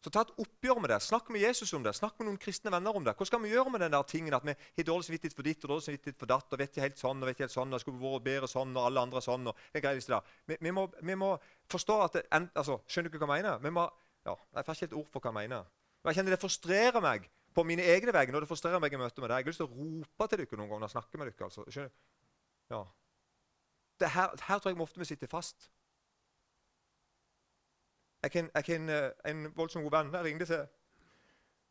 Så 0.00 0.08
ta 0.08 0.22
et 0.24 0.32
oppgjør 0.40 0.78
med 0.80 0.88
det. 0.94 0.96
Snakk 1.04 1.28
med 1.32 1.42
Jesus 1.42 1.72
om 1.76 1.82
det. 1.84 1.92
Snakk 1.96 2.14
med 2.18 2.30
noen 2.30 2.38
kristne 2.40 2.72
venner 2.72 2.96
om 2.96 3.04
det. 3.04 3.12
Hva 3.18 3.26
skal 3.28 3.42
vi 3.42 3.50
gjøre 3.52 3.72
med 3.72 3.82
den 3.84 3.92
der 3.92 4.04
tingen 4.08 4.32
at 4.32 4.46
vi 4.46 4.54
har 4.56 4.86
dårlig 4.88 5.04
samvittighet 5.04 5.36
for 5.36 5.44
ditt 5.44 5.66
og 5.66 5.74
dårlig 5.74 5.84
samvittighet 5.84 6.20
for 6.22 6.30
datt, 6.30 6.46
og 6.48 6.60
vet 6.60 6.72
ikke 6.72 6.86
helt 6.86 7.00
sånn 7.00 7.20
og 7.20 7.28
vet 7.28 7.36
ikke 7.36 7.44
helt 7.44 7.56
sånn, 7.56 7.74
og 7.76 7.82
skulle 7.82 8.00
vært 8.00 8.24
bedre 8.24 8.48
sånn, 8.48 8.72
og 8.76 8.86
alle 8.88 9.02
andre 9.04 9.20
sånn. 9.24 9.50
og 9.52 9.66
det 9.74 9.82
greier 9.84 10.06
der. 10.14 10.30
Vi, 10.48 10.56
vi, 10.60 10.72
må, 10.72 10.86
vi, 11.02 11.16
må, 11.20 11.34
forstå 11.68 11.98
at 12.06 12.16
det, 12.16 12.24
altså, 12.54 12.78
Skjønner 12.88 13.12
du 13.12 13.18
ikke 13.18 13.28
hva 13.28 13.36
jeg 13.36 13.44
mener? 13.44 13.60
Vi 13.60 13.74
må, 13.76 13.84
ja, 14.24 14.36
jeg 14.56 14.68
får 14.68 14.78
ikke 14.78 14.86
helt 14.86 14.96
ord 15.02 15.10
på 15.12 15.20
hva 15.20 15.34
jeg 15.34 15.38
mener. 15.42 15.68
Men 16.00 16.12
jeg 16.12 16.20
kjenner 16.20 16.36
det 16.36 16.40
frustrerer 16.46 17.04
meg 17.04 17.28
på 17.52 17.66
mine 17.68 17.84
egne 17.92 18.16
vegne, 18.16 18.38
og 18.38 18.46
det 18.46 18.48
frustrerer 18.48 18.80
meg 18.80 18.96
i 18.96 19.02
møte 19.02 19.20
med 19.20 19.28
deg. 19.28 19.42
Jeg 19.42 19.50
har 19.50 19.52
lyst 19.52 19.60
til 19.60 19.68
å 19.68 19.84
rope 19.84 20.30
til 20.30 20.40
dere 20.40 20.62
noen 20.62 20.72
ganger 20.72 20.88
og 20.88 20.94
snakke 20.96 21.20
med 21.20 21.28
dere. 21.28 21.50
altså. 21.50 21.66
Skjønner? 21.68 21.92
Ja. 22.72 22.82
Her, 24.00 24.34
her 24.46 24.58
tror 24.58 24.70
jeg 24.70 24.76
vi 24.76 24.82
ofte 24.82 24.98
vi 24.98 25.04
sitter 25.04 25.26
fast. 25.26 25.70
Jeg 28.22 28.30
kan, 28.30 28.50
jeg 28.54 28.80
eh, 28.90 29.30
en 29.30 29.56
voldsom 29.56 29.82
god 29.82 29.90
venn 29.90 30.14
jeg 30.14 30.24
ringte 30.24 30.46
til 30.46 30.66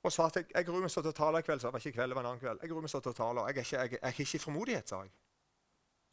og 0.04 0.12
sa 0.12 0.30
at 0.30 0.36
jeg, 0.36 0.46
jeg 0.56 0.66
gruer 0.66 0.82
meg 0.82 0.92
til 0.92 1.10
å 1.10 1.16
tale 1.16 1.42
i 1.42 1.44
kveld. 1.44 1.60
Det 1.60 1.72
var 1.74 1.82
ikke 1.82 1.92
i 1.92 1.98
kveld, 1.98 2.12
det 2.12 2.16
var 2.16 2.24
en 2.24 2.30
annen 2.30 2.40
kveld. 2.40 2.62
Jeg 2.64 2.72
gruer 2.72 2.86
meg 2.86 2.92
til 2.94 3.12
å 3.12 3.18
tale. 3.18 3.44
Jeg 3.50 3.66
er 3.76 3.90
ikke, 3.90 4.12
ikke 4.24 4.40
frimodighet, 4.46 4.92
sa 4.92 5.02
jeg. 5.04 5.12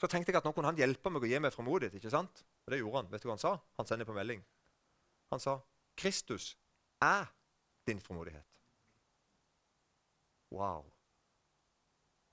Så 0.01 0.11
tenkte 0.11 0.33
jeg 0.33 0.41
at 0.41 0.49
nå 0.49 0.53
kunne 0.53 0.73
han 0.73 0.81
hjelpe 0.81 1.13
meg 1.13 1.23
å 1.23 1.31
gi 1.31 1.39
meg 1.41 1.55
frimodighet. 1.55 1.95
ikke 1.95 2.11
sant? 2.11 2.43
Og 2.67 2.75
det 2.75 2.81
gjorde 2.81 2.99
han. 2.99 3.13
Vet 3.13 3.23
du 3.23 3.29
hva 3.31 3.37
han 3.37 3.45
sa? 3.45 3.55
Han 3.79 3.89
sender 3.89 4.09
på 4.09 4.17
melding. 4.17 4.43
Han 5.31 5.41
sa, 5.41 5.61
'Kristus 5.97 6.57
er 7.01 7.31
din 7.87 8.03
frimodighet'. 8.03 8.51
Wow. 10.51 10.85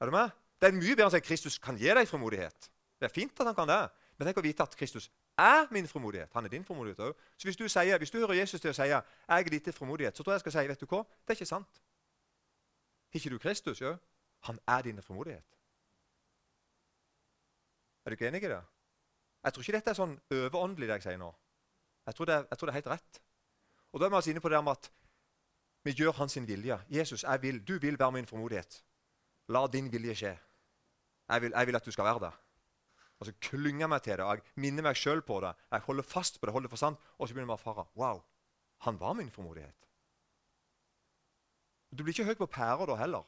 Er 0.02 0.06
du 0.06 0.12
med? 0.12 0.34
Det 0.60 0.68
er 0.68 0.76
mye 0.76 0.96
bedre 0.96 1.06
enn 1.06 1.12
å 1.12 1.14
si 1.14 1.22
at 1.22 1.30
Kristus 1.30 1.58
kan 1.62 1.78
gi 1.78 1.94
deg 1.94 2.10
frimodighet. 2.10 2.73
Det 3.04 3.10
er 3.10 3.14
fint 3.14 3.40
at 3.40 3.46
han 3.46 3.56
kan 3.56 3.68
det. 3.68 3.82
Men 4.16 4.30
tenk 4.30 4.38
å 4.40 4.44
vite 4.46 4.64
at 4.64 4.76
Kristus 4.80 5.10
er 5.36 5.66
min 5.76 5.88
frimodighet. 5.92 6.30
Han 6.38 6.46
er 6.48 6.52
din 6.54 6.64
frimodighet 6.64 7.02
òg. 7.04 7.18
Så 7.36 7.50
hvis 7.50 7.58
du, 7.60 7.66
sier, 7.68 7.98
hvis 8.00 8.12
du 8.14 8.22
hører 8.22 8.38
Jesus 8.38 8.62
til 8.62 8.72
å 8.72 8.74
si 8.74 8.82
'jeg 8.88 9.04
er 9.28 9.60
til 9.60 9.74
frimodighet', 9.74 10.16
så 10.16 10.24
tror 10.24 10.32
jeg 10.32 10.40
jeg 10.40 10.40
skal 10.40 10.52
si 10.52 10.68
vet 10.68 10.80
du 10.80 10.86
hva? 10.86 11.04
Det 11.04 11.30
er 11.30 11.36
ikke 11.36 11.46
sant. 11.46 11.82
Ikke 13.14 13.30
du 13.30 13.38
Kristus? 13.38 13.82
Jo? 13.82 13.98
Han 14.40 14.60
er 14.68 14.82
din 14.82 15.02
frimodighet. 15.02 15.44
Er 18.06 18.10
du 18.10 18.14
ikke 18.14 18.28
enig 18.28 18.44
i 18.44 18.48
det? 18.48 18.64
Jeg 19.44 19.54
tror 19.54 19.62
ikke 19.62 19.78
dette 19.78 19.90
er 19.90 20.00
sånn 20.00 20.20
overåndelig, 20.32 20.88
det 20.88 20.94
jeg 20.94 21.04
sier 21.04 21.18
nå. 21.18 21.34
Jeg 22.06 22.16
tror, 22.16 22.26
det, 22.26 22.34
jeg 22.50 22.58
tror, 22.58 22.68
det 22.68 22.72
er, 22.72 22.80
helt 22.80 22.88
rett. 22.88 23.22
Og 23.92 24.00
Da 24.00 24.06
er 24.06 24.10
vi 24.10 24.16
altså 24.16 24.30
inne 24.30 24.42
på 24.42 24.50
det 24.50 24.64
med 24.64 24.72
at 24.72 24.92
vi 25.84 25.92
gjør 25.92 26.12
hans 26.12 26.38
vilje. 26.38 26.80
Jesus, 26.90 27.24
jeg 27.24 27.42
vil, 27.42 27.68
du 27.68 27.80
vil 27.80 28.00
være 28.00 28.12
min 28.12 28.26
frimodighet. 28.26 28.84
La 29.48 29.68
din 29.68 29.92
vilje 29.92 30.16
skje. 30.16 30.40
Jeg 31.30 31.42
vil, 31.42 31.52
jeg 31.56 31.68
vil 31.68 31.76
at 31.76 31.86
du 31.86 31.92
skal 31.92 32.06
være 32.06 32.20
der. 32.20 32.43
Og 33.20 33.28
så 33.28 33.34
klynger 33.40 33.86
jeg 33.86 33.92
meg 33.94 34.04
til 34.04 34.18
det, 34.20 34.26
og 34.26 34.40
jeg 34.40 34.64
minner 34.64 34.86
meg 34.86 35.00
sjøl 35.00 35.22
på 35.26 35.40
det. 35.44 35.54
Jeg 35.72 35.86
holder 35.86 36.08
fast 36.08 36.40
på 36.40 36.48
det, 36.48 36.54
holder 36.56 36.72
for 36.72 36.82
sant, 36.82 37.00
og 37.18 37.28
så 37.28 37.36
begynner 37.36 37.54
jeg 37.54 37.60
å 37.60 37.62
erfare 37.62 37.86
wow, 38.00 38.24
han 38.88 39.00
var 39.00 39.14
min 39.16 39.32
formodighet. 39.32 39.88
Du 41.94 42.04
blir 42.04 42.14
ikke 42.14 42.26
høy 42.26 42.36
på 42.42 42.50
pærer 42.50 42.90
da 42.90 42.98
heller. 42.98 43.24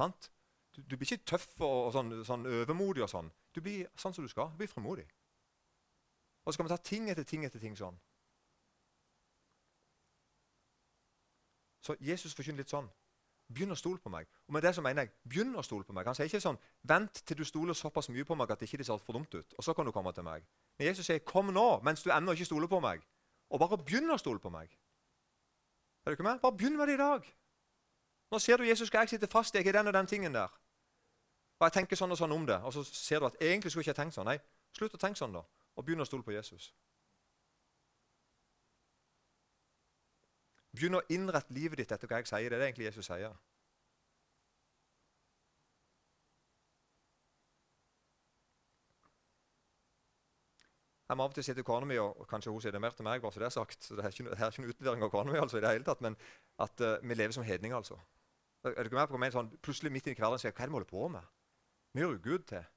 Sant? 0.00 0.30
Du, 0.74 0.80
du, 0.82 0.96
blir 0.96 1.06
ikke 1.06 1.26
tøff 1.28 1.48
og, 1.60 1.88
og 1.88 1.92
sånn, 1.92 2.12
sånn, 2.24 2.46
overmodig. 2.60 3.02
og 3.04 3.10
sånn. 3.12 3.30
Du 3.52 3.60
blir 3.60 3.88
sånn 3.98 4.14
som 4.16 4.24
du 4.24 4.30
skal. 4.32 4.52
Du 4.54 4.62
blir 4.62 4.70
fremodig. 4.70 5.04
Og 6.44 6.52
så 6.52 6.56
skal 6.56 6.68
vi 6.68 6.72
ta 6.72 6.80
ting 6.80 7.10
etter 7.12 7.26
ting 7.28 7.44
etter 7.44 7.60
ting 7.60 7.76
sånn. 7.76 7.98
Så 11.84 11.96
Jesus 12.04 12.34
forkynner 12.36 12.64
litt 12.64 12.72
sånn. 12.72 12.88
Begynn 13.48 13.72
å 13.72 13.76
stole 13.80 14.00
på 14.02 14.10
meg. 14.12 14.28
Og 14.46 14.52
med 14.52 14.62
det 14.62 14.74
så 14.76 14.82
mener 14.84 15.06
jeg, 15.06 15.12
begynn 15.24 15.54
å 15.56 15.62
stole 15.64 15.86
på 15.88 15.94
meg. 15.96 16.06
Han 16.06 16.16
sier 16.16 16.28
ikke 16.28 16.42
sånn 16.44 16.58
Vent 16.88 17.22
til 17.24 17.38
du 17.38 17.46
stoler 17.48 17.76
såpass 17.76 18.10
mye 18.12 18.26
på 18.28 18.36
meg 18.36 18.50
at 18.52 18.60
det 18.60 18.68
ikke 18.68 18.84
ser 18.84 19.00
for 19.00 19.16
dumt 19.16 19.32
ut. 19.34 19.54
Og 19.56 19.64
så 19.64 19.74
kan 19.74 19.88
du 19.88 19.92
komme 19.92 20.12
til 20.12 20.26
meg. 20.26 20.44
Men 20.76 20.90
Jesus 20.90 21.08
sier, 21.08 21.22
kom 21.24 21.48
nå, 21.54 21.68
mens 21.86 22.04
du 22.04 22.12
ennå 22.12 22.36
ikke 22.36 22.48
stoler 22.50 22.68
på 22.68 22.80
meg. 22.84 23.00
Og 23.48 23.62
bare 23.62 23.80
begynn 23.80 24.12
å 24.12 24.18
stole 24.20 24.42
på 24.42 24.52
meg. 24.52 24.68
Er 26.04 26.12
du 26.12 26.18
ikke 26.18 26.28
med? 26.28 26.40
Bare 26.44 26.56
begynn 26.56 26.76
med 26.76 26.88
det 26.88 26.98
i 26.98 27.00
dag. 27.00 27.24
Nå 28.30 28.38
ser 28.44 28.60
du 28.60 28.68
Jesus 28.68 28.88
skal 28.88 29.06
jeg 29.06 29.16
sitte 29.16 29.30
fast 29.32 29.56
i 29.56 29.62
ikke 29.62 29.72
den 29.72 29.88
og 29.88 29.96
den 29.96 30.06
tingen 30.06 30.36
der. 30.36 30.52
Og 31.58 31.66
jeg 31.66 31.74
tenker 31.74 31.98
sånn 31.98 32.12
og 32.12 32.20
sånn 32.20 32.32
om 32.36 32.44
det. 32.46 32.60
Og 32.68 32.72
så 32.76 32.84
ser 32.84 33.20
du 33.20 33.30
at 33.30 33.40
egentlig 33.40 33.72
skulle 33.72 33.86
jeg 33.86 33.94
ikke 33.94 34.02
tenkt 34.02 34.18
sånn. 34.18 34.28
Nei, 34.28 34.36
slutt 34.76 34.94
å 34.94 35.00
tenke 35.00 35.18
sånn, 35.18 35.34
da. 35.34 35.42
Og 35.76 35.86
begynn 35.86 36.04
å 36.04 36.06
stole 36.06 36.26
på 36.26 36.36
Jesus. 36.36 36.68
Begynn 40.76 40.98
å 40.98 41.04
innrette 41.12 41.54
livet 41.54 41.80
ditt 41.80 41.92
etter 41.94 42.10
hva 42.10 42.20
jeg 42.20 42.28
sier. 42.30 42.48
Det 42.48 42.58
er 42.58 42.60
det 42.60 42.68
egentlig 42.70 42.90
Jesus 42.90 43.08
sier. 43.08 43.36
Jeg 51.08 51.16
må 51.16 51.24
av 51.24 51.32
og 51.32 51.38
til 51.38 51.44
si 51.46 51.54
til 51.56 51.64
kona 51.64 51.86
mi, 51.88 51.96
og 51.96 52.26
kanskje 52.28 52.52
hun 52.52 52.60
sier 52.60 52.74
det 52.74 52.82
mer 52.84 52.92
til 52.92 53.06
meg, 53.06 53.22
bare 53.24 53.32
så 53.32 53.40
det 53.40 53.46
er 53.46 53.54
sagt, 53.54 53.84
så 53.84 53.96
det 53.96 54.04
er 54.04 54.12
ikke, 54.12 54.24
det 54.28 54.44
er 54.44 54.50
ikke 54.52 54.64
noe 54.64 54.72
utlevering 54.74 55.04
av 55.06 55.12
kona 55.14 55.32
mi, 55.32 55.38
altså, 55.40 55.56
i 55.56 55.62
det 55.64 55.70
hele 55.72 55.86
tatt, 55.86 56.02
men 56.04 56.18
at 56.60 56.82
uh, 56.84 56.98
vi 57.00 57.16
lever 57.16 57.32
som 57.32 57.46
hedninger. 57.48 57.76
altså. 57.76 57.96
Er 58.68 58.76
du 58.76 58.90
ikke 58.90 58.98
med 58.98 59.08
på 59.08 59.20
hva 59.22 59.30
sånn, 59.32 59.48
Plutselig 59.64 59.92
midt 59.94 60.10
i 60.10 60.14
hverdagen 60.18 60.42
sier 60.42 60.50
jeg, 60.50 60.56
hva 60.58 60.66
er 60.66 60.68
det 60.68 60.74
vi 60.74 60.76
holder 60.76 60.90
på 60.90 61.08
med? 61.14 61.30
Vi 61.94 62.02
gjør 62.02 62.12
jo 62.12 62.20
Gud 62.26 62.44
til. 62.50 62.68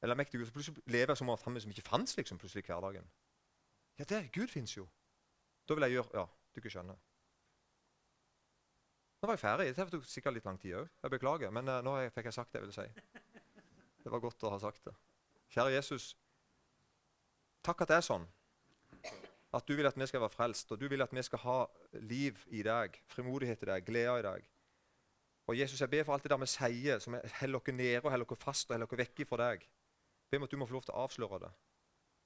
Eller 0.00 0.16
mektig 0.16 0.40
Gud, 0.40 0.46
så 0.48 0.56
Plutselig 0.56 0.86
lever 0.96 1.12
jeg 1.12 1.20
som 1.20 1.34
om 1.34 1.44
han 1.44 1.60
som 1.66 1.76
ikke 1.76 1.88
fantes 1.90 2.16
liksom, 2.16 2.40
plutselig 2.40 2.64
i 2.64 2.70
hverdagen. 2.70 3.12
Ja, 4.00 4.08
det, 4.08 4.22
Gud 4.32 4.48
fins 4.48 4.76
jo. 4.78 4.88
Da 5.68 5.76
vil 5.76 5.86
jeg 5.86 5.96
gjøre 5.98 6.20
Ja, 6.20 6.24
du 6.26 6.60
ikke 6.60 6.72
skjønner. 6.72 7.00
Nå 9.20 9.28
var 9.30 9.38
jeg 9.38 9.40
ferdig. 9.40 9.70
Det 9.72 9.88
tok 9.88 10.08
sikkert 10.08 10.36
litt 10.36 10.44
lang 10.44 10.58
tid 10.60 10.76
òg. 10.82 10.88
Jeg 11.02 11.12
beklager. 11.14 11.52
Men 11.54 11.70
uh, 11.72 11.80
nå 11.84 11.96
fikk 12.12 12.28
jeg 12.28 12.36
sagt 12.36 12.52
det 12.52 12.60
jeg 12.60 12.66
ville 12.66 12.76
si. 12.76 13.22
Det 14.04 14.12
var 14.12 14.20
godt 14.20 14.44
å 14.44 14.50
ha 14.52 14.58
sagt 14.60 14.84
det. 14.84 14.92
Kjære 15.54 15.78
Jesus. 15.78 16.10
Takk 17.64 17.80
at 17.80 17.88
det 17.88 17.96
er 17.96 18.04
sånn. 18.04 18.26
At 19.56 19.64
du 19.64 19.72
vil 19.78 19.88
at 19.88 19.96
vi 19.96 20.08
skal 20.10 20.20
være 20.20 20.34
frelst, 20.34 20.74
og 20.74 20.80
du 20.82 20.84
vil 20.92 21.00
at 21.00 21.12
vi 21.14 21.22
skal 21.24 21.40
ha 21.44 21.56
liv 22.02 22.42
i 22.52 22.60
deg, 22.66 22.98
frimodighet 23.08 23.64
i 23.64 23.70
deg, 23.70 23.86
glede 23.86 24.18
i 24.18 24.26
deg. 24.26 24.50
Og 25.48 25.56
Jesus, 25.56 25.80
jeg 25.80 25.92
ber 25.92 26.04
for 26.04 26.16
alt 26.16 26.26
det 26.26 26.32
der 26.34 26.42
vi 26.42 26.50
sier, 26.50 27.00
som 27.00 27.16
holder 27.38 27.60
oss 27.60 27.72
nede 27.72 28.02
og 28.02 28.10
holder 28.12 28.36
oss 28.36 28.44
fast 28.44 28.68
og 28.68 28.76
holder 28.76 28.92
oss 28.92 29.00
vekk 29.00 29.24
fra 29.30 29.40
deg. 29.40 29.64
Jeg 29.64 30.34
ber 30.34 30.42
om 30.42 30.46
at 30.48 30.52
du 30.52 30.60
må 30.60 30.68
få 30.68 30.76
lov 30.76 30.84
til 30.84 30.96
å 30.96 31.06
avsløre 31.06 31.40
det. 31.46 31.52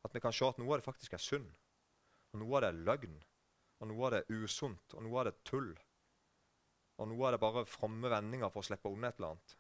At 0.07 0.15
vi 0.15 0.23
kan 0.25 0.35
se 0.35 0.51
at 0.51 0.59
noe 0.59 0.75
av 0.75 0.81
det 0.81 0.87
faktisk 0.89 1.15
er 1.15 1.23
synd. 1.23 1.47
Og 2.33 2.43
noe 2.43 2.59
av 2.59 2.65
det 2.65 2.73
er 2.73 2.81
løgn. 2.89 3.19
Og 3.79 3.91
noe 3.91 4.09
av 4.09 4.15
det 4.15 4.21
er 4.25 4.43
usunt. 4.43 4.97
Og 4.97 5.07
noe 5.07 5.21
av 5.21 5.29
det 5.29 5.35
er 5.37 5.47
tull. 5.51 5.71
Og 6.99 7.09
noe 7.09 7.27
av 7.27 7.33
det 7.33 7.39
er 7.39 7.45
bare 7.47 7.65
fromme 7.71 8.11
vendinger 8.13 8.53
for 8.53 8.65
å 8.65 8.69
slippe 8.69 8.91
unna 8.91 9.13
et 9.13 9.21
eller 9.21 9.37
annet. 9.37 9.57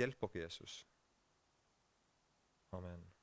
Hjelp 0.00 0.26
oss, 0.26 0.34
Jesus. 0.34 0.78
Amen. 2.74 3.13